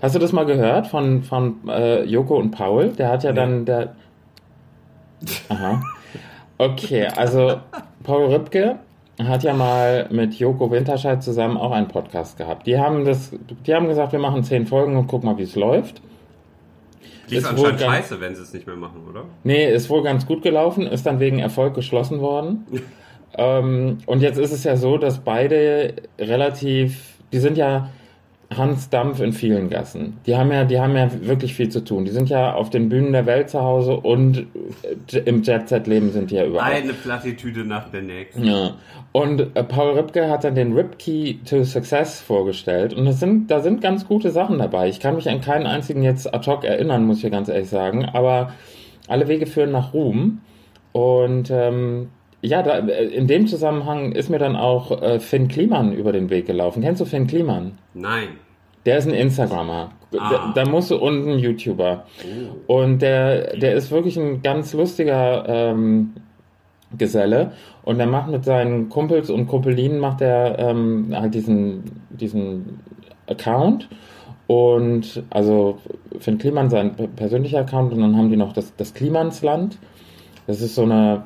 Hast 0.02 0.14
du 0.14 0.18
das 0.18 0.33
mal 0.33 0.44
gehört 0.47 0.87
von, 0.87 1.23
von 1.23 1.56
äh, 1.68 2.04
Joko 2.04 2.37
und 2.37 2.50
Paul? 2.50 2.88
Der 2.90 3.09
hat 3.09 3.25
ja 3.25 3.30
Nee. 3.33 3.37
dann 3.37 3.64
der. 3.64 3.94
Aha. 5.49 5.83
Okay, 6.59 7.06
also 7.16 7.56
Paul 8.02 8.26
Ripke 8.33 8.76
hat 9.23 9.42
ja 9.44 9.54
mal 9.54 10.06
mit 10.11 10.35
Joko 10.35 10.71
Winterscheid 10.71 11.23
zusammen 11.23 11.56
auch 11.56 11.73
einen 11.73 11.88
Podcast 11.88 12.37
gehabt. 12.37 12.66
Die 12.66 12.78
haben 12.78 13.04
das, 13.04 13.33
die 13.66 13.75
haben 13.75 13.88
gesagt, 13.88 14.12
wir 14.12 14.18
machen 14.18 14.44
zehn 14.44 14.66
Folgen 14.66 14.97
und 14.97 15.06
gucken 15.06 15.28
mal, 15.30 15.38
wie 15.38 15.42
es 15.44 15.56
läuft. 15.56 16.02
Lief 17.28 17.38
Ist 17.38 17.47
anscheinend 17.47 17.80
ganz- 17.80 17.92
scheiße, 17.97 18.21
wenn 18.21 18.35
sie 18.35 18.42
es 18.42 18.52
nicht 18.52 18.66
mehr 18.66 18.76
machen, 18.76 19.00
oder? 19.09 19.25
Nee, 19.44 19.73
ist 19.73 19.88
wohl 19.88 20.02
ganz 20.02 20.26
gut 20.26 20.42
gelaufen, 20.42 20.87
ist 20.87 21.06
dann 21.06 21.21
wegen 21.21 21.38
Erfolg 21.38 21.75
geschlossen 21.75 22.21
worden. 22.21 22.66
ähm, 23.38 23.99
und 24.04 24.21
jetzt 24.21 24.38
ist 24.38 24.52
es 24.52 24.64
ja 24.64 24.76
so, 24.76 24.99
dass 24.99 25.21
beide 25.21 25.94
relativ, 26.18 27.13
die 27.34 27.40
sind 27.40 27.58
ja 27.58 27.90
Hans 28.56 28.90
Dampf 28.90 29.20
in 29.20 29.32
vielen 29.32 29.68
Gassen. 29.68 30.18
Die 30.26 30.36
haben 30.36 30.52
ja, 30.52 30.64
die 30.64 30.78
haben 30.78 30.94
ja 30.96 31.10
wirklich 31.22 31.54
viel 31.54 31.68
zu 31.68 31.82
tun. 31.82 32.04
Die 32.04 32.12
sind 32.12 32.28
ja 32.28 32.54
auf 32.54 32.70
den 32.70 32.88
Bühnen 32.88 33.12
der 33.12 33.26
Welt 33.26 33.50
zu 33.50 33.60
Hause 33.60 33.96
und 33.96 34.46
äh, 35.12 35.18
im 35.18 35.42
Jet-Set-Leben 35.42 36.12
sind 36.12 36.30
die 36.30 36.36
ja 36.36 36.44
überall. 36.44 36.72
Eine 36.72 36.92
Plattitüde 36.92 37.64
nach 37.64 37.88
der 37.88 38.02
nächsten. 38.02 38.44
Ja. 38.44 38.74
Und 39.10 39.40
äh, 39.56 39.64
Paul 39.64 39.98
Ripke 39.98 40.30
hat 40.30 40.44
dann 40.44 40.54
den 40.54 40.74
Rip 40.74 40.98
Key 40.98 41.38
to 41.44 41.64
Success 41.64 42.20
vorgestellt. 42.20 42.94
Und 42.94 43.06
das 43.06 43.18
sind, 43.18 43.50
da 43.50 43.60
sind 43.60 43.80
ganz 43.80 44.06
gute 44.06 44.30
Sachen 44.30 44.58
dabei. 44.58 44.88
Ich 44.88 45.00
kann 45.00 45.16
mich 45.16 45.28
an 45.28 45.40
keinen 45.40 45.66
einzigen 45.66 46.04
jetzt 46.04 46.32
ad 46.32 46.48
hoc 46.48 46.62
erinnern, 46.62 47.04
muss 47.04 47.24
ich 47.24 47.32
ganz 47.32 47.48
ehrlich 47.48 47.68
sagen. 47.68 48.04
Aber 48.04 48.52
alle 49.08 49.26
Wege 49.26 49.46
führen 49.46 49.72
nach 49.72 49.92
Ruhm. 49.92 50.40
Und 50.92 51.50
ähm, 51.50 52.10
ja, 52.44 52.62
da, 52.62 52.78
äh, 52.78 53.06
in 53.06 53.26
dem 53.26 53.46
Zusammenhang 53.46 54.12
ist 54.12 54.28
mir 54.28 54.38
dann 54.38 54.54
auch 54.54 55.02
äh, 55.02 55.18
Finn 55.18 55.48
Kliman 55.48 55.92
über 55.92 56.12
den 56.12 56.30
Weg 56.30 56.46
gelaufen. 56.46 56.82
Kennst 56.82 57.00
du 57.00 57.06
Finn 57.06 57.26
Kliman? 57.26 57.72
Nein. 57.94 58.28
Der 58.84 58.98
ist 58.98 59.08
ein 59.08 59.14
Instagrammer. 59.14 59.92
Ah. 60.18 60.52
Da, 60.54 60.62
da 60.62 60.70
musst 60.70 60.90
du 60.90 60.96
und 60.96 61.26
ein 61.26 61.38
YouTuber. 61.38 62.04
Oh. 62.68 62.80
Und 62.80 63.00
der, 63.00 63.56
der 63.56 63.74
ist 63.74 63.90
wirklich 63.90 64.18
ein 64.18 64.42
ganz 64.42 64.74
lustiger 64.74 65.44
ähm, 65.48 66.12
Geselle. 66.96 67.52
Und 67.82 67.98
er 67.98 68.06
macht 68.06 68.30
mit 68.30 68.44
seinen 68.44 68.90
Kumpels 68.90 69.30
und 69.30 69.46
Kumpelinen 69.46 69.98
macht 69.98 70.20
er 70.20 70.58
ähm, 70.58 71.14
halt 71.14 71.34
diesen, 71.34 72.02
diesen 72.10 72.80
Account. 73.26 73.88
Und 74.46 75.22
also 75.30 75.78
Finn 76.18 76.36
Kliman 76.36 76.68
sein 76.68 76.94
persönlicher 77.16 77.60
Account 77.60 77.94
und 77.94 78.00
dann 78.00 78.16
haben 78.16 78.28
die 78.28 78.36
noch 78.36 78.52
das, 78.52 78.76
das 78.76 78.92
Klimansland. 78.92 79.78
Das 80.46 80.60
ist 80.60 80.74
so 80.74 80.82
eine, 80.82 81.24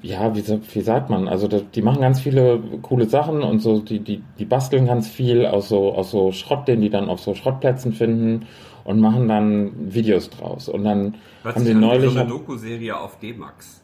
ja, 0.00 0.34
wie, 0.36 0.44
wie 0.46 0.80
sagt 0.80 1.10
man? 1.10 1.26
Also 1.26 1.48
die 1.48 1.82
machen 1.82 2.00
ganz 2.00 2.20
viele 2.20 2.60
coole 2.82 3.06
Sachen 3.06 3.42
und 3.42 3.60
so, 3.60 3.80
die, 3.80 3.98
die, 3.98 4.22
die 4.38 4.44
basteln 4.44 4.86
ganz 4.86 5.08
viel 5.08 5.44
aus 5.44 5.68
so, 5.68 5.92
aus 5.92 6.10
so 6.10 6.30
Schrott, 6.30 6.68
den 6.68 6.80
die 6.80 6.90
dann 6.90 7.08
auf 7.08 7.20
so 7.20 7.34
Schrottplätzen 7.34 7.92
finden 7.92 8.46
und 8.84 9.00
machen 9.00 9.28
dann 9.28 9.92
Videos 9.92 10.30
draus. 10.30 10.68
Und 10.68 10.84
dann 10.84 11.16
Hört 11.42 11.56
haben 11.56 11.64
sie 11.64 11.74
neulich. 11.74 12.12
so 12.12 12.20
eine 12.20 12.28
Doku-Serie 12.28 12.96
auf 12.96 13.18
D-Max. 13.18 13.82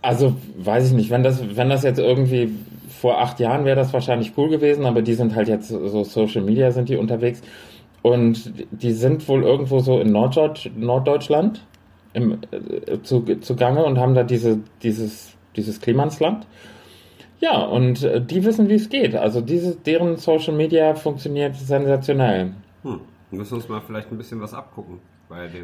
Also 0.00 0.36
weiß 0.58 0.88
ich 0.88 0.92
nicht, 0.92 1.10
wenn 1.10 1.22
das, 1.22 1.56
wenn 1.56 1.70
das 1.70 1.82
jetzt 1.82 1.98
irgendwie 1.98 2.52
vor 2.88 3.20
acht 3.20 3.40
Jahren 3.40 3.64
wäre 3.64 3.76
das 3.76 3.92
wahrscheinlich 3.92 4.32
cool 4.36 4.48
gewesen, 4.48 4.86
aber 4.86 5.02
die 5.02 5.14
sind 5.14 5.34
halt 5.34 5.48
jetzt 5.48 5.68
so 5.68 6.04
Social 6.04 6.42
Media 6.42 6.70
sind 6.70 6.88
die 6.88 6.96
unterwegs 6.96 7.42
und 8.02 8.52
die 8.70 8.92
sind 8.92 9.26
wohl 9.28 9.42
irgendwo 9.42 9.80
so 9.80 9.98
in 9.98 10.12
Norddeutsch, 10.12 10.70
Norddeutschland 10.76 11.62
im, 12.14 12.38
äh, 12.50 13.02
zu, 13.02 13.22
zugange 13.40 13.84
und 13.84 13.98
haben 13.98 14.14
da 14.14 14.22
diese, 14.22 14.60
dieses, 14.82 15.36
dieses 15.56 15.80
Klimansland. 15.80 16.46
Ja, 17.40 17.62
und 17.62 18.02
äh, 18.02 18.22
die 18.22 18.44
wissen, 18.44 18.68
wie 18.68 18.74
es 18.74 18.88
geht. 18.88 19.14
Also 19.14 19.40
diese, 19.40 19.76
deren 19.76 20.16
Social 20.16 20.54
Media 20.54 20.94
funktioniert 20.94 21.56
sensationell. 21.56 22.54
Hm. 22.82 23.00
Müssen 23.30 23.50
wir 23.52 23.56
uns 23.56 23.68
mal 23.68 23.80
vielleicht 23.80 24.10
ein 24.10 24.16
bisschen 24.16 24.40
was 24.40 24.54
abgucken. 24.54 25.00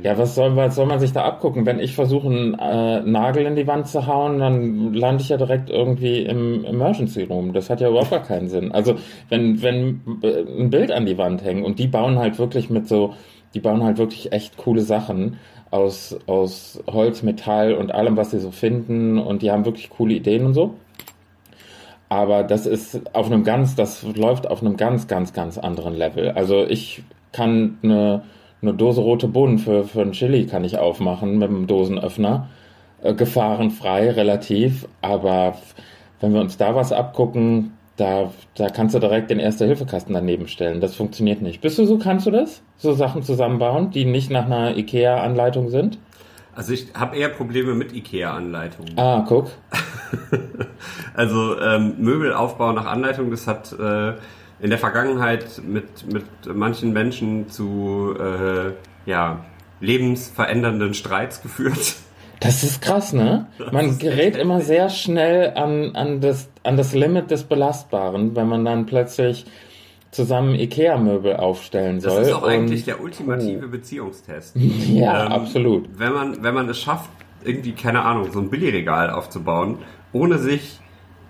Ja, 0.02 0.18
was 0.18 0.34
soll, 0.34 0.56
was 0.56 0.74
soll 0.74 0.86
man 0.86 0.98
sich 0.98 1.12
da 1.12 1.24
abgucken? 1.24 1.66
Wenn 1.66 1.78
ich 1.78 1.94
versuche, 1.94 2.26
einen 2.26 2.54
äh, 2.54 3.02
Nagel 3.02 3.46
in 3.46 3.56
die 3.56 3.66
Wand 3.66 3.86
zu 3.86 4.06
hauen, 4.06 4.38
dann 4.38 4.94
lande 4.94 5.22
ich 5.22 5.28
ja 5.28 5.36
direkt 5.36 5.70
irgendwie 5.70 6.22
im 6.22 6.64
Emergency 6.64 7.24
Room. 7.24 7.52
Das 7.52 7.70
hat 7.70 7.80
ja 7.80 7.88
überhaupt 7.88 8.10
gar 8.10 8.22
keinen 8.22 8.48
Sinn. 8.48 8.72
Also, 8.72 8.96
wenn, 9.28 9.62
wenn 9.62 10.00
äh, 10.22 10.44
ein 10.58 10.70
Bild 10.70 10.90
an 10.90 11.06
die 11.06 11.18
Wand 11.18 11.44
hängt 11.44 11.64
und 11.64 11.78
die 11.78 11.86
bauen 11.86 12.18
halt 12.18 12.38
wirklich 12.38 12.70
mit 12.70 12.88
so, 12.88 13.14
die 13.54 13.60
bauen 13.60 13.84
halt 13.84 13.98
wirklich 13.98 14.32
echt 14.32 14.56
coole 14.56 14.80
Sachen 14.80 15.36
aus, 15.70 16.18
aus 16.26 16.82
Holz, 16.86 17.22
Metall 17.22 17.74
und 17.74 17.92
allem, 17.92 18.16
was 18.16 18.32
sie 18.32 18.40
so 18.40 18.50
finden 18.50 19.18
und 19.18 19.42
die 19.42 19.50
haben 19.50 19.64
wirklich 19.64 19.90
coole 19.90 20.14
Ideen 20.14 20.46
und 20.46 20.54
so. 20.54 20.74
Aber 22.08 22.42
das 22.42 22.66
ist 22.66 23.14
auf 23.14 23.26
einem 23.26 23.44
ganz, 23.44 23.76
das 23.76 24.02
läuft 24.02 24.48
auf 24.48 24.62
einem 24.62 24.76
ganz, 24.76 25.06
ganz, 25.06 25.32
ganz 25.32 25.58
anderen 25.58 25.94
Level. 25.94 26.30
Also 26.30 26.66
ich 26.66 27.04
kann 27.32 27.78
eine, 27.84 28.22
eine 28.62 28.74
Dose 28.74 29.00
rote 29.00 29.28
Bohnen 29.28 29.58
für, 29.58 29.84
für 29.84 30.02
ein 30.02 30.12
Chili 30.12 30.46
kann 30.46 30.64
ich 30.64 30.76
aufmachen 30.78 31.38
mit 31.38 31.48
einem 31.48 31.68
Dosenöffner. 31.68 32.48
Äh, 33.02 33.14
gefahrenfrei 33.14 34.10
relativ. 34.10 34.88
Aber 35.00 35.56
wenn 36.20 36.34
wir 36.34 36.40
uns 36.40 36.56
da 36.56 36.74
was 36.74 36.92
abgucken, 36.92 37.72
da, 38.00 38.32
da 38.56 38.68
kannst 38.68 38.94
du 38.94 38.98
direkt 38.98 39.30
den 39.30 39.38
Erste-Hilfe-Kasten 39.38 40.14
daneben 40.14 40.48
stellen. 40.48 40.80
Das 40.80 40.94
funktioniert 40.96 41.42
nicht. 41.42 41.60
Bist 41.60 41.78
du 41.78 41.84
so, 41.84 41.98
kannst 41.98 42.26
du 42.26 42.30
das? 42.30 42.62
So 42.78 42.94
Sachen 42.94 43.22
zusammenbauen, 43.22 43.90
die 43.90 44.04
nicht 44.04 44.30
nach 44.30 44.46
einer 44.46 44.76
IKEA-Anleitung 44.76 45.68
sind? 45.68 45.98
Also 46.54 46.72
ich 46.72 46.88
habe 46.94 47.16
eher 47.16 47.28
Probleme 47.28 47.74
mit 47.74 47.92
IKEA-Anleitungen. 47.92 48.98
Ah, 48.98 49.24
guck. 49.28 49.50
Also 51.14 51.60
ähm, 51.60 51.96
Möbelaufbau 51.98 52.72
nach 52.72 52.86
Anleitung, 52.86 53.30
das 53.30 53.46
hat 53.46 53.72
äh, 53.72 54.14
in 54.60 54.70
der 54.70 54.78
Vergangenheit 54.78 55.60
mit, 55.66 56.10
mit 56.10 56.24
manchen 56.54 56.92
Menschen 56.92 57.48
zu 57.48 58.14
äh, 58.18 58.72
ja, 59.04 59.44
lebensverändernden 59.80 60.94
Streits 60.94 61.42
geführt. 61.42 61.96
Das 62.40 62.62
ist 62.62 62.80
krass, 62.80 63.12
ne? 63.12 63.48
Man 63.70 63.98
gerät 63.98 64.34
immer 64.36 64.62
sehr 64.62 64.88
schnell 64.88 65.52
an, 65.56 65.94
an, 65.94 66.22
das, 66.22 66.48
an 66.62 66.76
das 66.76 66.94
Limit 66.94 67.30
des 67.30 67.44
Belastbaren, 67.44 68.36
wenn 68.36 68.48
man 68.48 68.64
dann 68.64 68.86
plötzlich 68.86 69.46
zusammen 70.10 70.54
Ikea-Möbel 70.56 71.36
aufstellen 71.36 72.00
Das 72.00 72.14
soll. 72.14 72.22
ist 72.24 72.32
auch 72.32 72.42
eigentlich 72.42 72.84
der 72.84 73.00
ultimative 73.00 73.68
Beziehungstest. 73.68 74.56
Ja, 74.88 75.26
Ähm, 75.26 75.32
absolut. 75.32 75.88
Wenn 75.98 76.12
man, 76.12 76.42
wenn 76.42 76.54
man 76.54 76.68
es 76.68 76.78
schafft, 76.80 77.10
irgendwie, 77.44 77.72
keine 77.72 78.02
Ahnung, 78.02 78.30
so 78.32 78.40
ein 78.40 78.50
Billigregal 78.50 79.10
aufzubauen, 79.10 79.78
ohne 80.12 80.38
sich 80.38 80.80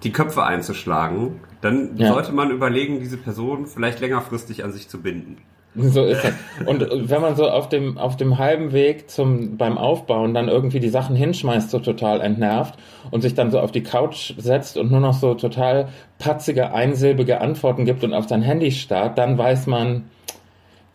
die 0.03 0.13
Köpfe 0.13 0.45
einzuschlagen, 0.45 1.41
dann 1.61 1.97
Ja. 1.99 2.09
sollte 2.15 2.33
man 2.33 2.51
überlegen, 2.51 3.01
diese 3.01 3.19
Person 3.19 3.67
vielleicht 3.67 4.01
längerfristig 4.01 4.65
an 4.65 4.73
sich 4.73 4.89
zu 4.89 5.03
binden. 5.03 5.37
So 5.75 6.05
ist 6.05 6.25
das. 6.25 6.33
Und 6.67 6.85
wenn 7.09 7.21
man 7.21 7.37
so 7.37 7.49
auf 7.49 7.69
dem, 7.69 7.97
auf 7.97 8.17
dem 8.17 8.39
halben 8.39 8.73
Weg 8.73 9.09
zum, 9.09 9.57
beim 9.57 9.79
Aufbauen 9.79 10.35
dann 10.35 10.49
irgendwie 10.49 10.81
die 10.81 10.89
Sachen 10.89 11.15
hinschmeißt, 11.15 11.71
so 11.71 11.79
total 11.79 12.21
entnervt 12.21 12.75
und 13.11 13.21
sich 13.21 13.35
dann 13.35 13.51
so 13.51 13.61
auf 13.61 13.71
die 13.71 13.83
Couch 13.83 14.35
setzt 14.37 14.77
und 14.77 14.91
nur 14.91 15.01
noch 15.01 15.15
so 15.15 15.35
total 15.35 15.89
patzige, 16.19 16.73
einsilbige 16.73 17.41
Antworten 17.41 17.85
gibt 17.85 18.03
und 18.03 18.15
auf 18.15 18.29
sein 18.29 18.43
Handy 18.43 18.73
starrt, 18.73 19.17
dann 19.17 19.39
weiß 19.39 19.69
man, 19.69 20.07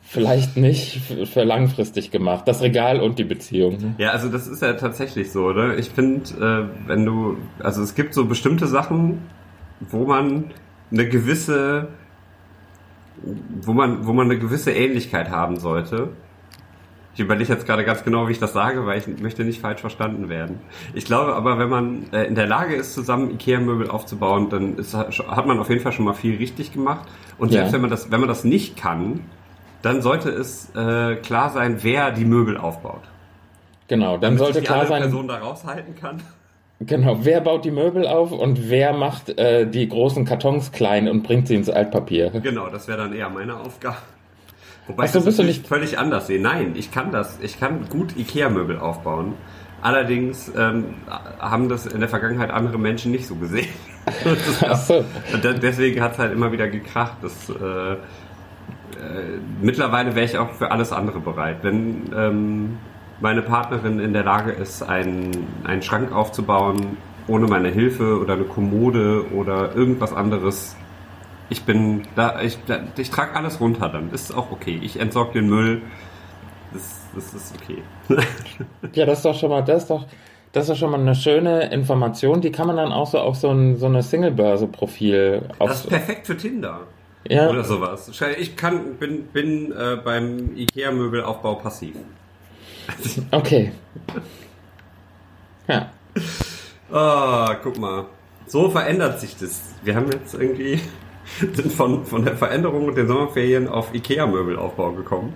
vielleicht 0.02 0.56
nicht 0.56 1.02
für 1.02 1.26
für 1.26 1.44
langfristig 1.44 2.12
gemacht. 2.12 2.48
Das 2.48 2.62
Regal 2.62 3.02
und 3.02 3.18
die 3.18 3.24
Beziehung. 3.24 3.96
Ja, 3.98 4.12
also 4.12 4.30
das 4.30 4.48
ist 4.48 4.62
ja 4.62 4.74
tatsächlich 4.74 5.32
so, 5.32 5.46
oder? 5.46 5.78
Ich 5.78 5.90
finde, 5.90 6.70
äh, 6.84 6.88
wenn 6.88 7.06
du, 7.06 7.38
also 7.60 7.82
es 7.82 7.96
gibt 7.96 8.14
so 8.14 8.26
bestimmte 8.26 8.68
Sachen, 8.68 9.24
wo 9.80 10.06
man 10.06 10.52
eine 10.92 11.10
gewisse, 11.10 11.88
wo 13.62 13.74
man, 13.74 14.06
wo 14.06 14.14
man 14.14 14.30
eine 14.30 14.40
gewisse 14.40 14.72
Ähnlichkeit 14.72 15.30
haben 15.30 15.60
sollte. 15.60 16.10
Ich 17.14 17.22
überlege 17.22 17.54
jetzt 17.54 17.66
gerade 17.66 17.86
ganz 17.86 18.04
genau, 18.04 18.28
wie 18.28 18.34
ich 18.34 18.40
das 18.40 18.52
sage, 18.52 18.86
weil 18.86 19.00
ich 19.00 19.08
möchte 19.22 19.46
nicht 19.46 19.62
falsch 19.62 19.80
verstanden 19.80 20.28
werden. 20.28 20.60
Ich 20.94 21.06
glaube 21.06 21.34
aber, 21.34 21.58
wenn 21.58 21.70
man 21.70 22.12
äh, 22.12 22.26
in 22.26 22.36
der 22.36 22.46
Lage 22.46 22.76
ist, 22.76 22.94
zusammen 22.94 23.32
Ikea-Möbel 23.32 23.90
aufzubauen, 23.90 24.50
dann 24.50 24.78
ist, 24.78 24.94
hat 24.94 25.48
man 25.48 25.58
auf 25.60 25.70
jeden 25.70 25.82
Fall 25.82 25.94
schon 25.94 26.04
mal 26.04 26.14
viel 26.14 26.36
richtig 26.36 26.74
gemacht. 26.74 27.08
Und 27.38 27.54
selbst 27.54 27.70
ja. 27.70 27.74
wenn 27.74 27.82
man 27.82 27.90
das, 27.90 28.12
wenn 28.12 28.20
man 28.20 28.28
das 28.28 28.44
nicht 28.44 28.76
kann, 28.76 29.22
dann 29.82 30.02
sollte 30.02 30.30
es 30.30 30.76
äh, 30.76 31.16
klar 31.16 31.52
sein, 31.52 31.78
wer 31.84 32.12
die 32.12 32.26
Möbel 32.26 32.58
aufbaut. 32.58 33.04
Genau, 33.88 34.14
dann 34.14 34.22
Damit 34.22 34.40
sollte 34.40 34.62
klar 34.62 34.86
sein, 34.88 35.04
Person 35.04 35.28
da 35.28 35.38
raushalten 35.38 35.96
kann. 35.96 36.22
Genau, 36.82 37.20
wer 37.24 37.40
baut 37.40 37.64
die 37.64 37.72
Möbel 37.72 38.06
auf 38.06 38.32
und 38.32 38.70
wer 38.70 38.94
macht 38.94 39.38
äh, 39.38 39.66
die 39.66 39.88
großen 39.88 40.26
Kartons 40.26 40.74
klein 40.74 41.08
und 41.08 41.24
bringt 41.24 41.48
sie 41.48 41.56
ins 41.56 41.70
Altpapier? 41.70 42.32
Genau, 42.32 42.68
das 42.68 42.88
wäre 42.88 42.98
dann 42.98 43.14
eher 43.14 43.30
meine 43.30 43.58
Aufgabe. 43.58 43.98
Wobei 44.88 45.08
so, 45.08 45.20
ich 45.20 45.26
das 45.26 45.38
nicht 45.38 45.68
völlig 45.68 45.98
anders 45.98 46.28
sehe. 46.28 46.42
Nein, 46.42 46.74
ich 46.76 46.92
kann 46.92 47.12
das. 47.12 47.40
Ich 47.42 47.60
kann 47.60 47.88
gut 47.90 48.18
Ikea-Möbel 48.18 48.78
aufbauen. 48.78 49.34
Allerdings 49.82 50.52
ähm, 50.56 50.96
haben 51.40 51.70
das 51.70 51.86
in 51.86 52.00
der 52.00 52.10
Vergangenheit 52.10 52.52
andere 52.52 52.78
Menschen 52.78 53.12
nicht 53.12 53.26
so 53.28 53.36
gesehen. 53.36 53.70
so. 54.88 55.06
Und 55.34 55.44
deswegen 55.44 56.02
hat 56.02 56.14
es 56.14 56.20
halt 56.20 56.34
immer 56.34 56.52
wieder 56.52 56.68
gekracht. 56.68 57.18
Das, 57.22 57.50
äh, 57.50 57.94
äh, 57.94 57.98
mittlerweile 59.62 60.16
wäre 60.16 60.26
ich 60.26 60.38
auch 60.38 60.52
für 60.52 60.72
alles 60.72 60.92
andere 60.92 61.20
bereit. 61.20 61.58
Wenn 61.62 62.12
ähm, 62.16 62.78
meine 63.20 63.42
Partnerin 63.42 64.00
in 64.00 64.14
der 64.14 64.24
Lage 64.24 64.52
ist, 64.52 64.84
einen, 64.84 65.48
einen 65.64 65.82
Schrank 65.82 66.12
aufzubauen, 66.12 66.98
ohne 67.28 67.48
meine 67.48 67.70
Hilfe 67.70 68.20
oder 68.20 68.34
eine 68.34 68.44
Kommode 68.44 69.26
oder 69.34 69.76
irgendwas 69.76 70.14
anderes, 70.14 70.76
ich 71.50 71.64
bin 71.64 72.04
da, 72.16 72.42
ich, 72.42 72.58
ich 72.98 73.10
trage 73.10 73.36
alles 73.36 73.60
runter, 73.60 73.90
dann 73.90 74.12
ist 74.12 74.36
auch 74.36 74.52
okay. 74.52 74.80
Ich 74.82 75.00
entsorge 75.00 75.34
den 75.34 75.50
Müll. 75.50 75.82
Das, 76.74 77.08
das 77.14 77.34
ist 77.34 77.56
okay. 77.56 77.84
ja, 78.94 79.06
das 79.06 79.20
ist 79.20 79.26
doch 79.26 79.36
schon 79.36 79.50
mal, 79.50 79.62
das 79.62 79.84
ist 79.84 79.90
doch, 79.90 80.06
das 80.52 80.64
ist 80.64 80.70
doch 80.70 80.78
schon 80.78 80.92
mal 80.92 81.00
eine 81.00 81.16
schöne 81.16 81.72
Information. 81.72 82.42
Die 82.42 82.52
kann 82.52 82.68
man 82.68 82.78
dann 82.78 82.92
auch 82.92 83.08
so 83.08 83.20
auf 83.20 83.36
so, 83.36 83.52
ein, 83.52 83.78
so 83.78 83.86
eine 83.86 84.02
Single-Börse-Profil. 84.02 85.44
Das 85.60 85.82
ist 85.82 85.90
perfekt 85.90 86.28
für 86.28 86.36
Tinder. 86.36 86.82
Ja. 87.28 87.50
Oder 87.50 87.64
sowas. 87.64 88.12
Ich 88.40 88.56
kann, 88.56 88.96
bin, 88.96 89.26
bin 89.28 89.72
äh, 89.72 89.98
beim 90.04 90.56
IKEA-Möbelaufbau 90.56 91.56
passiv. 91.56 91.96
Okay. 93.32 93.72
Ja. 95.68 95.92
Ah, 96.92 97.56
guck 97.64 97.78
mal. 97.78 98.06
So 98.48 98.70
verändert 98.70 99.20
sich 99.20 99.36
das. 99.38 99.62
Wir 99.84 99.96
haben 99.96 100.12
jetzt 100.12 100.34
irgendwie 100.34 100.80
sind 101.54 101.72
von, 101.72 102.06
von 102.06 102.24
der 102.24 102.36
Veränderung 102.36 102.86
und 102.86 102.96
den 102.96 103.08
Sommerferien 103.08 103.68
auf 103.68 103.94
Ikea-Möbelaufbau 103.94 104.92
gekommen. 104.94 105.34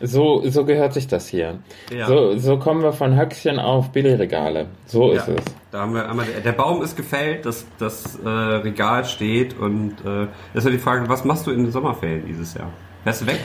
So, 0.00 0.42
so 0.46 0.66
gehört 0.66 0.92
sich 0.92 1.06
das 1.06 1.26
hier. 1.26 1.58
Ja. 1.90 2.06
So, 2.06 2.36
so 2.36 2.58
kommen 2.58 2.82
wir 2.82 2.92
von 2.92 3.18
Höckchen 3.18 3.58
auf 3.58 3.92
Billigregale. 3.92 4.66
So 4.84 5.12
ist 5.12 5.26
ja, 5.26 5.34
es. 5.34 5.44
Da 5.70 5.80
haben 5.80 5.94
wir 5.94 6.08
einmal, 6.08 6.26
der 6.44 6.52
Baum 6.52 6.82
ist 6.82 6.96
gefällt, 6.96 7.46
das, 7.46 7.66
das 7.78 8.18
äh, 8.22 8.28
Regal 8.28 9.06
steht 9.06 9.58
und 9.58 9.92
äh, 10.04 10.26
das 10.52 10.64
ist 10.64 10.64
ja 10.66 10.70
die 10.70 10.78
Frage, 10.78 11.08
was 11.08 11.24
machst 11.24 11.46
du 11.46 11.50
in 11.50 11.64
den 11.64 11.72
Sommerferien 11.72 12.26
dieses 12.26 12.52
Jahr? 12.52 12.70
Fährst 13.04 13.22
du 13.22 13.26
weg? 13.26 13.40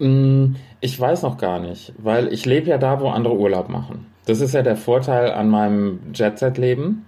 Mm, 0.00 0.56
ich 0.84 1.00
weiß 1.00 1.22
noch 1.22 1.38
gar 1.38 1.60
nicht, 1.60 1.94
weil 1.96 2.30
ich 2.30 2.44
lebe 2.44 2.68
ja 2.68 2.76
da, 2.76 3.00
wo 3.00 3.08
andere 3.08 3.34
Urlaub 3.38 3.70
machen. 3.70 4.04
Das 4.26 4.42
ist 4.42 4.52
ja 4.52 4.60
der 4.60 4.76
Vorteil 4.76 5.32
an 5.32 5.48
meinem 5.48 5.98
Jet-Set-Leben. 6.12 7.06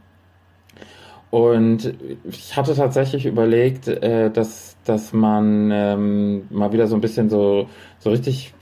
Und 1.29 1.93
ich 2.25 2.57
hatte 2.57 2.75
tatsächlich 2.75 3.27
überlegt, 3.27 3.87
äh, 3.87 4.31
dass, 4.31 4.79
dass 4.87 5.13
man 5.13 5.71
ähm, 5.71 6.47
mal 6.49 6.73
wieder 6.73 6.87
so 6.87 6.95
ein 6.95 7.03
bisschen 7.03 7.29
so, 7.29 7.69
so 7.99 8.09
richtig 8.09 8.55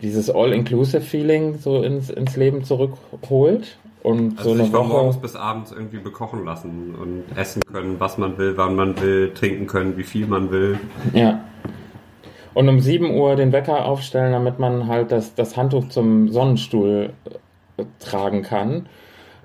dieses 0.00 0.30
All-Inclusive-Feeling 0.30 1.58
so 1.58 1.82
ins, 1.82 2.08
ins 2.10 2.36
Leben 2.36 2.62
zurückholt. 2.62 3.78
Und 4.04 4.38
also 4.38 4.50
so 4.50 4.54
eine 4.54 4.64
sich 4.64 4.72
Woche 4.72 4.88
morgens 4.88 5.16
bis 5.16 5.34
abends 5.34 5.72
irgendwie 5.72 5.98
bekochen 5.98 6.44
lassen 6.44 6.94
und 6.94 7.36
essen 7.36 7.62
können, 7.64 7.98
was 7.98 8.16
man 8.16 8.38
will, 8.38 8.56
wann 8.56 8.76
man 8.76 9.00
will, 9.00 9.32
trinken 9.34 9.66
können, 9.66 9.96
wie 9.96 10.04
viel 10.04 10.28
man 10.28 10.52
will. 10.52 10.78
Ja. 11.14 11.40
Und 12.54 12.68
um 12.68 12.80
7 12.80 13.14
Uhr 13.14 13.36
den 13.36 13.52
Wecker 13.52 13.86
aufstellen, 13.86 14.32
damit 14.32 14.58
man 14.58 14.86
halt 14.86 15.10
das, 15.10 15.34
das 15.34 15.56
Handtuch 15.56 15.88
zum 15.88 16.28
Sonnenstuhl 16.28 17.12
äh, 17.78 17.84
tragen 17.98 18.42
kann. 18.42 18.86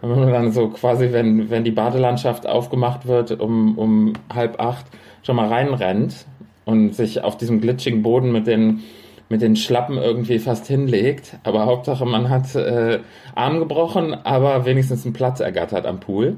Wenn 0.02 0.20
man 0.20 0.32
dann 0.32 0.52
so 0.52 0.70
quasi, 0.70 1.12
wenn, 1.12 1.50
wenn 1.50 1.64
die 1.64 1.72
Badelandschaft 1.72 2.46
aufgemacht 2.46 3.08
wird, 3.08 3.40
um, 3.40 3.78
um 3.78 4.14
halb 4.34 4.60
acht 4.60 4.86
schon 5.24 5.36
mal 5.36 5.48
reinrennt 5.48 6.26
und 6.66 6.94
sich 6.94 7.24
auf 7.24 7.38
diesem 7.38 7.62
glitschigen 7.62 8.04
Boden 8.04 8.32
mit 8.32 8.46
den, 8.46 8.84
mit 9.30 9.42
den 9.42 9.56
Schlappen 9.56 9.98
irgendwie 9.98 10.38
fast 10.38 10.68
hinlegt. 10.68 11.38
Aber 11.44 11.66
Hauptsache, 11.66 12.06
man 12.06 12.30
hat 12.30 12.54
äh, 12.56 13.00
Arm 13.34 13.60
gebrochen, 13.60 14.14
aber 14.14 14.66
wenigstens 14.66 15.06
einen 15.06 15.14
Platz 15.14 15.40
ergattert 15.40 15.86
am 15.86 16.00
Pool. 16.00 16.38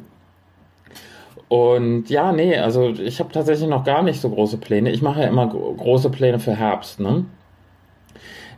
Und 1.49 2.11
ja, 2.11 2.31
nee, 2.31 2.57
also 2.57 2.89
ich 2.89 3.19
habe 3.19 3.33
tatsächlich 3.33 3.67
noch 3.67 3.83
gar 3.83 4.03
nicht 4.03 4.21
so 4.21 4.29
große 4.29 4.57
Pläne. 4.57 4.91
Ich 4.91 5.01
mache 5.01 5.21
ja 5.21 5.27
immer 5.27 5.47
große 5.47 6.11
Pläne 6.11 6.39
für 6.39 6.55
Herbst. 6.55 6.99
Ne? 6.99 7.25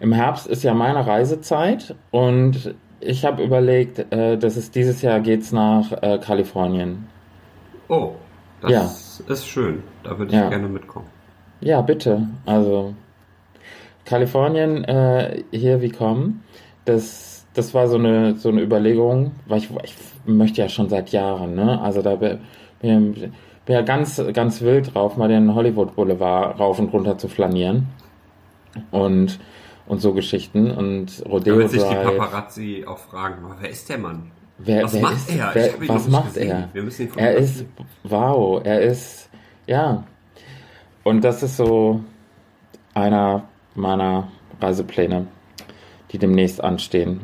Im 0.02 0.12
Herbst 0.12 0.46
ist 0.46 0.64
ja 0.64 0.74
meine 0.74 1.08
Reisezeit 1.08 1.96
und 2.12 2.76
ich 3.00 3.24
habe 3.24 3.44
überlegt, 3.44 4.12
äh, 4.12 4.38
dass 4.38 4.58
es 4.58 4.72
dieses 4.72 5.02
Jahr 5.02 5.22
geht's 5.22 5.54
nach 5.54 5.92
äh, 6.04 6.20
Kalifornien. 6.20 7.08
Oh, 7.88 8.12
das 8.62 9.24
ja. 9.26 9.34
ist 9.34 9.48
schön. 9.48 9.84
Da 10.04 10.18
würde 10.18 10.34
ich 10.34 10.38
ja. 10.40 10.50
gerne 10.50 10.68
mitkommen. 10.68 11.08
Ja, 11.62 11.82
bitte. 11.82 12.28
Also 12.46 12.94
Kalifornien, 14.04 14.84
äh, 14.84 15.44
hier 15.52 15.82
wie 15.82 15.90
kommen. 15.90 16.44
Das, 16.84 17.46
das 17.54 17.74
war 17.74 17.88
so 17.88 17.98
eine 17.98 18.36
so 18.36 18.50
eine 18.50 18.62
Überlegung, 18.62 19.32
weil 19.46 19.60
ich, 19.60 19.70
ich 19.84 19.96
möchte 20.26 20.62
ja 20.62 20.68
schon 20.68 20.90
seit 20.90 21.12
Jahren, 21.12 21.56
ne? 21.56 21.80
Also 21.80 22.02
da 22.02 22.20
bin, 22.82 23.14
bin 23.66 23.76
ja 23.76 23.82
ganz 23.82 24.22
ganz 24.34 24.62
wild 24.62 24.94
drauf, 24.94 25.18
mal 25.18 25.28
den 25.28 25.54
Hollywood 25.54 25.96
Boulevard 25.96 26.60
rauf 26.60 26.80
und 26.80 26.92
runter 26.94 27.18
zu 27.18 27.28
flanieren. 27.28 27.88
Und 28.92 29.40
und 29.88 30.00
so 30.00 30.14
Geschichten 30.14 30.72
und 30.72 31.22
Rodeo 31.28 31.56
Damit 31.56 31.72
sich 31.72 31.84
die 31.84 31.96
Paparazzi 31.96 32.86
auch 32.88 32.98
fragen, 32.98 33.44
wer 33.60 33.70
ist 33.70 33.90
der 33.90 33.98
Mann? 33.98 34.32
Wer, 34.58 34.84
was 34.84 34.94
wer 34.94 35.02
macht 35.02 35.16
ist, 35.16 35.36
er? 35.36 35.52
Wer, 35.54 35.90
was 35.90 36.08
macht 36.08 36.34
gesehen. 36.34 36.50
er? 36.50 36.70
Wir 36.72 36.84
müssen 36.84 37.08
ihn 37.08 37.12
er 37.18 37.36
ist, 37.36 37.66
wow, 38.04 38.62
er 38.64 38.82
ist, 38.82 39.30
ja. 39.66 40.04
Und 41.04 41.24
das 41.24 41.42
ist 41.44 41.58
so 41.58 42.02
einer 42.94 43.44
meiner 43.76 44.28
Reisepläne, 44.62 45.28
die 46.12 46.20
demnächst 46.20 46.64
anstehen. 46.64 47.22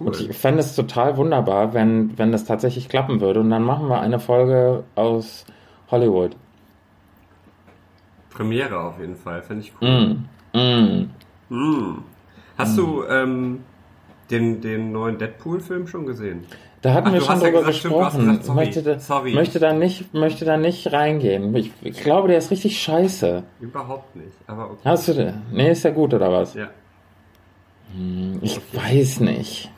Cool. 0.00 0.08
Und 0.08 0.20
ich 0.20 0.36
fände 0.36 0.60
es 0.60 0.74
total 0.74 1.16
wunderbar, 1.16 1.74
wenn, 1.74 2.16
wenn 2.18 2.32
das 2.32 2.46
tatsächlich 2.46 2.88
klappen 2.88 3.20
würde. 3.20 3.40
Und 3.40 3.50
dann 3.50 3.62
machen 3.62 3.88
wir 3.88 4.00
eine 4.00 4.18
Folge 4.18 4.84
aus 4.94 5.44
Hollywood. 5.90 6.36
Premiere 8.30 8.78
auf 8.80 8.98
jeden 8.98 9.16
Fall, 9.16 9.42
fände 9.42 9.64
ich 9.64 9.72
cool. 9.80 10.16
Mm, 10.54 10.58
mm. 10.58 11.10
Hm. 11.50 12.02
Hast 12.56 12.76
hm. 12.78 12.86
du 12.86 13.04
ähm, 13.04 13.64
den, 14.30 14.60
den 14.60 14.92
neuen 14.92 15.18
Deadpool-Film 15.18 15.86
schon 15.86 16.06
gesehen? 16.06 16.46
Da 16.80 16.94
hatten 16.94 17.08
Ach, 17.08 17.12
wir 17.12 17.20
schon 17.20 17.40
drüber 17.40 17.60
ja 17.60 17.66
gesprochen. 17.66 18.20
Gesagt, 18.20 18.44
sorry, 18.44 18.56
möchte, 18.56 18.82
da, 18.82 18.98
sorry. 18.98 19.34
Möchte, 19.34 19.58
da 19.58 19.72
nicht, 19.74 20.14
möchte 20.14 20.44
da 20.46 20.56
nicht 20.56 20.90
reingehen. 20.90 21.54
Ich, 21.54 21.72
ich, 21.82 22.00
glaube, 22.00 22.28
der 22.28 22.38
ist 22.38 22.50
richtig 22.50 22.80
scheiße. 22.80 23.42
Überhaupt 23.60 24.16
nicht, 24.16 24.32
aber 24.46 24.70
okay. 24.70 24.80
Hast 24.84 25.08
du 25.08 25.12
den? 25.12 25.42
Nee, 25.52 25.72
ist 25.72 25.82
ja 25.82 25.90
gut, 25.90 26.14
oder 26.14 26.32
was? 26.32 26.54
Ja. 26.54 26.70
Hm, 27.94 28.38
ich 28.40 28.56
okay. 28.56 28.94
weiß 28.94 29.20
nicht. 29.20 29.70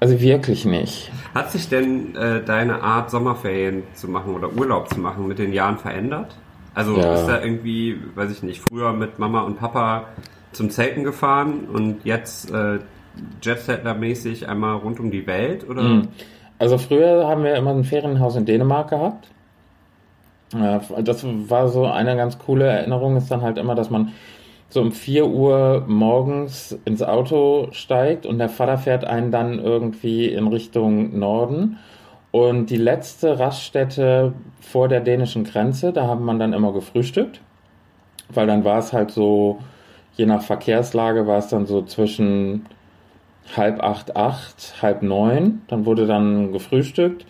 Also 0.00 0.20
wirklich 0.20 0.64
nicht. 0.64 1.12
Hat 1.34 1.52
sich 1.52 1.68
denn 1.68 2.16
äh, 2.16 2.42
deine 2.42 2.82
Art, 2.82 3.10
Sommerferien 3.10 3.82
zu 3.94 4.08
machen 4.08 4.34
oder 4.34 4.50
Urlaub 4.52 4.88
zu 4.88 4.98
machen 4.98 5.28
mit 5.28 5.38
den 5.38 5.52
Jahren 5.52 5.76
verändert? 5.76 6.34
Also 6.74 6.98
ja. 6.98 7.14
ist 7.14 7.26
da 7.26 7.42
irgendwie, 7.42 7.98
weiß 8.14 8.32
ich 8.32 8.42
nicht, 8.42 8.62
früher 8.68 8.92
mit 8.92 9.18
Mama 9.18 9.42
und 9.42 9.58
Papa 9.58 10.04
zum 10.52 10.70
Zelten 10.70 11.04
gefahren 11.04 11.68
und 11.72 12.04
jetzt 12.04 12.50
äh, 12.50 12.78
Jetsettler-mäßig 13.42 14.48
einmal 14.48 14.76
rund 14.76 15.00
um 15.00 15.10
die 15.10 15.26
Welt, 15.26 15.68
oder? 15.68 15.82
Mhm. 15.82 16.08
Also 16.58 16.78
früher 16.78 17.26
haben 17.26 17.44
wir 17.44 17.54
immer 17.54 17.72
ein 17.72 17.84
Ferienhaus 17.84 18.36
in 18.36 18.46
Dänemark 18.46 18.90
gehabt. 18.90 19.28
Das 20.52 21.24
war 21.24 21.68
so 21.68 21.86
eine 21.86 22.16
ganz 22.16 22.38
coole 22.38 22.66
Erinnerung, 22.66 23.16
ist 23.16 23.30
dann 23.30 23.42
halt 23.42 23.56
immer, 23.56 23.74
dass 23.74 23.88
man 23.88 24.12
so 24.70 24.80
um 24.80 24.92
4 24.92 25.26
Uhr 25.26 25.84
morgens 25.86 26.78
ins 26.84 27.02
Auto 27.02 27.68
steigt 27.72 28.24
und 28.24 28.38
der 28.38 28.48
Vater 28.48 28.78
fährt 28.78 29.04
einen 29.04 29.30
dann 29.30 29.58
irgendwie 29.58 30.26
in 30.26 30.46
Richtung 30.46 31.18
Norden. 31.18 31.78
Und 32.30 32.70
die 32.70 32.76
letzte 32.76 33.40
Raststätte 33.40 34.32
vor 34.60 34.88
der 34.88 35.00
dänischen 35.00 35.44
Grenze, 35.44 35.92
da 35.92 36.06
haben 36.06 36.24
man 36.24 36.38
dann 36.38 36.52
immer 36.52 36.72
gefrühstückt, 36.72 37.40
weil 38.28 38.46
dann 38.46 38.64
war 38.64 38.78
es 38.78 38.92
halt 38.92 39.10
so 39.10 39.58
je 40.20 40.26
nach 40.26 40.42
Verkehrslage 40.42 41.26
war 41.26 41.38
es 41.38 41.48
dann 41.48 41.66
so 41.66 41.82
zwischen 41.82 42.66
halb 43.56 43.82
acht, 43.82 44.16
acht, 44.16 44.74
halb 44.82 45.02
neun. 45.02 45.62
Dann 45.68 45.86
wurde 45.86 46.06
dann 46.06 46.52
gefrühstückt 46.52 47.26